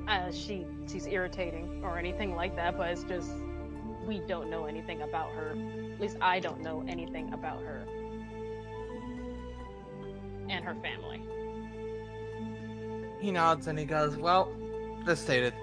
uh, 0.08 0.32
she 0.32 0.66
she's 0.90 1.06
irritating 1.06 1.82
or 1.84 1.98
anything 1.98 2.34
like 2.34 2.56
that, 2.56 2.76
but 2.76 2.90
it's 2.90 3.04
just 3.04 3.30
we 4.04 4.20
don't 4.26 4.50
know 4.50 4.64
anything 4.64 5.02
about 5.02 5.30
her. 5.32 5.50
At 5.94 6.00
least 6.00 6.16
I 6.20 6.40
don't 6.40 6.60
know 6.60 6.84
anything 6.88 7.32
about 7.32 7.62
her 7.62 7.86
and 10.50 10.64
her 10.64 10.74
family. 10.76 11.22
He 13.20 13.30
nods 13.30 13.66
and 13.66 13.78
he 13.78 13.84
goes, 13.84 14.16
Well, 14.16 14.52
as 15.06 15.20
stated, 15.20 15.54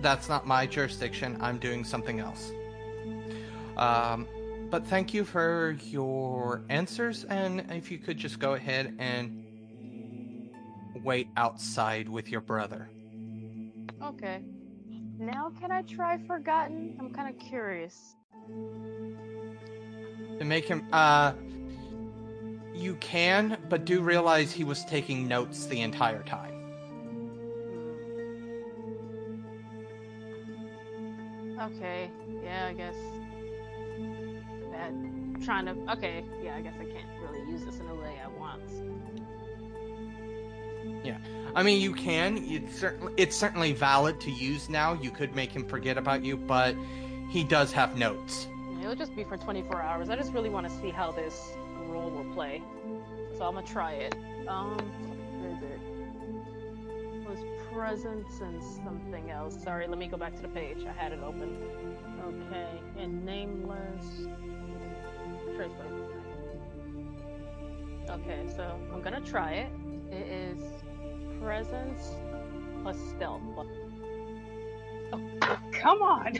that's 0.00 0.28
not 0.28 0.46
my 0.46 0.66
jurisdiction. 0.66 1.36
I'm 1.40 1.58
doing 1.58 1.84
something 1.84 2.20
else. 2.20 2.52
Um, 3.76 4.26
but 4.70 4.86
thank 4.86 5.12
you 5.12 5.24
for 5.24 5.76
your 5.84 6.62
answers, 6.68 7.24
and 7.24 7.66
if 7.70 7.90
you 7.90 7.98
could 7.98 8.16
just 8.16 8.38
go 8.38 8.54
ahead 8.54 8.94
and 8.98 9.44
wait 11.02 11.28
outside 11.36 12.08
with 12.08 12.28
your 12.28 12.40
brother. 12.40 12.88
Okay. 14.02 14.42
Now 15.18 15.52
can 15.60 15.70
I 15.70 15.82
try 15.82 16.18
Forgotten? 16.18 16.96
I'm 16.98 17.12
kind 17.12 17.28
of 17.28 17.40
curious. 17.40 18.16
To 20.38 20.44
make 20.44 20.66
him, 20.66 20.86
uh, 20.92 21.32
you 22.74 22.94
can, 22.96 23.58
but 23.68 23.84
do 23.84 24.00
realize 24.00 24.52
he 24.52 24.64
was 24.64 24.84
taking 24.84 25.26
notes 25.26 25.66
the 25.66 25.80
entire 25.80 26.22
time. 26.22 26.54
Okay. 31.60 32.10
Yeah, 32.42 32.66
I 32.68 32.72
guess. 32.72 32.96
Bad. 34.72 35.42
Trying 35.44 35.66
to. 35.66 35.92
Okay. 35.92 36.24
Yeah, 36.42 36.56
I 36.56 36.62
guess 36.62 36.74
I 36.80 36.84
can't 36.84 37.08
really 37.22 37.50
use 37.50 37.64
this 37.64 37.80
in 37.80 37.86
a 37.88 37.94
way 37.94 38.18
I 38.24 38.28
want. 38.38 38.62
Yeah, 41.04 41.18
I 41.54 41.62
mean, 41.62 41.80
you 41.80 41.92
can. 41.92 42.38
It's 42.38 42.78
certainly 42.78 43.12
it's 43.16 43.36
certainly 43.36 43.72
valid 43.72 44.20
to 44.22 44.30
use 44.30 44.68
now. 44.68 44.94
You 44.94 45.10
could 45.10 45.34
make 45.34 45.50
him 45.50 45.66
forget 45.66 45.98
about 45.98 46.24
you, 46.24 46.36
but 46.36 46.74
he 47.30 47.44
does 47.44 47.72
have 47.72 47.96
notes. 47.96 48.48
It'll 48.80 48.94
just 48.94 49.14
be 49.14 49.24
for 49.24 49.36
24 49.36 49.82
hours. 49.82 50.08
I 50.08 50.16
just 50.16 50.32
really 50.32 50.48
want 50.48 50.68
to 50.68 50.80
see 50.80 50.90
how 50.90 51.12
this 51.12 51.52
role 51.90 52.10
will 52.10 52.32
play. 52.34 52.62
So 53.36 53.44
I'm 53.44 53.54
gonna 53.54 53.66
try 53.66 53.92
it. 53.92 54.14
Um, 54.48 54.76
where 55.40 55.50
is 55.50 55.62
it? 55.62 55.80
It 57.16 57.28
was 57.28 57.38
presence 57.72 58.40
and 58.40 58.62
something 58.62 59.30
else. 59.30 59.60
Sorry, 59.62 59.86
let 59.86 59.98
me 59.98 60.06
go 60.06 60.16
back 60.16 60.34
to 60.36 60.42
the 60.42 60.48
page. 60.48 60.84
I 60.88 60.92
had 60.92 61.12
it 61.12 61.20
open. 61.22 61.56
Okay, 62.26 62.68
and 62.98 63.24
nameless. 63.24 64.26
Transfer. 65.56 65.84
Okay, 68.08 68.44
so 68.56 68.78
I'm 68.92 69.02
gonna 69.02 69.20
try 69.20 69.52
it. 69.52 69.70
It 70.10 70.26
is 70.26 70.62
presence 71.40 72.14
plus 72.82 72.98
stealth. 73.16 73.42
Oh, 75.12 75.20
come 75.72 76.02
on! 76.02 76.32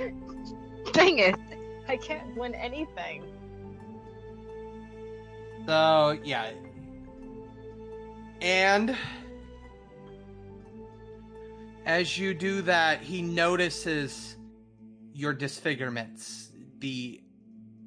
Dang 0.93 1.19
it! 1.19 1.37
I 1.89 1.97
can't 1.97 2.37
win 2.37 2.55
anything. 2.55 3.25
So 5.67 6.19
yeah, 6.25 6.51
and 8.41 8.97
as 11.87 12.19
you 12.19 12.35
do 12.35 12.63
that, 12.63 13.03
he 13.03 13.23
notices 13.23 14.37
your 15.13 15.33
disfigurements, 15.33 16.51
the 16.79 17.21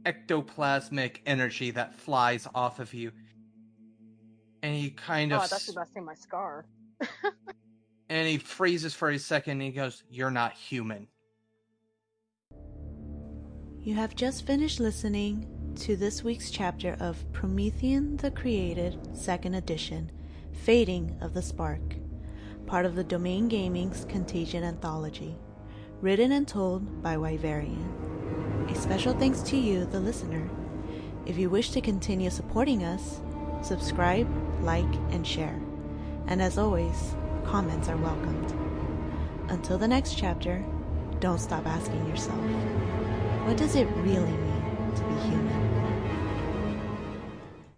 ectoplasmic 0.04 1.18
energy 1.26 1.72
that 1.72 1.96
flies 1.96 2.48
off 2.54 2.80
of 2.80 2.94
you, 2.94 3.12
and 4.62 4.76
he 4.76 4.90
kind 4.92 5.34
Oh, 5.34 5.38
of 5.38 5.42
I 5.44 5.48
thought 5.48 5.68
you 5.68 5.74
were 5.74 5.82
about 5.82 5.94
to 5.94 6.02
my 6.02 6.14
scar. 6.14 6.66
and 8.10 8.28
he 8.28 8.38
freezes 8.38 8.94
for 8.94 9.10
a 9.10 9.20
second. 9.20 9.54
and 9.54 9.62
he 9.64 9.72
goes, 9.72 10.04
"You're 10.10 10.32
not 10.32 10.54
human." 10.54 11.08
You 13.82 13.96
have 13.96 14.16
just 14.16 14.46
finished 14.46 14.80
listening 14.80 15.50
to 15.78 15.96
this 15.96 16.24
week's 16.24 16.52
chapter 16.52 16.96
of 17.00 17.32
Promethean 17.34 18.18
the 18.18 18.30
Created, 18.30 18.98
2nd 19.14 19.58
Edition 19.58 20.12
Fading 20.52 21.18
of 21.20 21.34
the 21.34 21.42
Spark, 21.42 21.82
part 22.68 22.86
of 22.86 22.96
the 22.96 23.04
Domain 23.04 23.48
Gaming's 23.48 24.06
Contagion 24.06 24.64
Anthology, 24.64 25.36
written 26.00 26.32
and 26.32 26.48
told 26.48 27.02
by 27.02 27.16
Wyverian. 27.16 28.72
A 28.72 28.76
special 28.76 29.14
thanks 29.14 29.42
to 29.44 29.58
you, 29.58 29.86
the 29.86 30.00
listener. 30.00 30.48
If 31.26 31.38
you 31.38 31.50
wish 31.50 31.72
to 31.72 31.82
continue 31.82 32.30
supporting 32.30 32.84
us, 32.84 33.20
subscribe, 33.64 34.30
like, 34.62 34.94
and 35.10 35.26
share. 35.26 35.60
And 36.28 36.42
as 36.42 36.60
always, 36.60 37.16
comments 37.46 37.90
are 37.90 37.98
welcomed. 37.98 38.54
Until 39.50 39.80
the 39.80 39.88
next 39.88 40.18
chapter, 40.18 40.64
don't 41.20 41.40
stop 41.40 41.66
asking 41.66 42.08
yourself. 42.08 42.40
What 43.46 43.58
does 43.58 43.76
it 43.76 43.88
really 43.96 44.32
mean? 44.32 44.54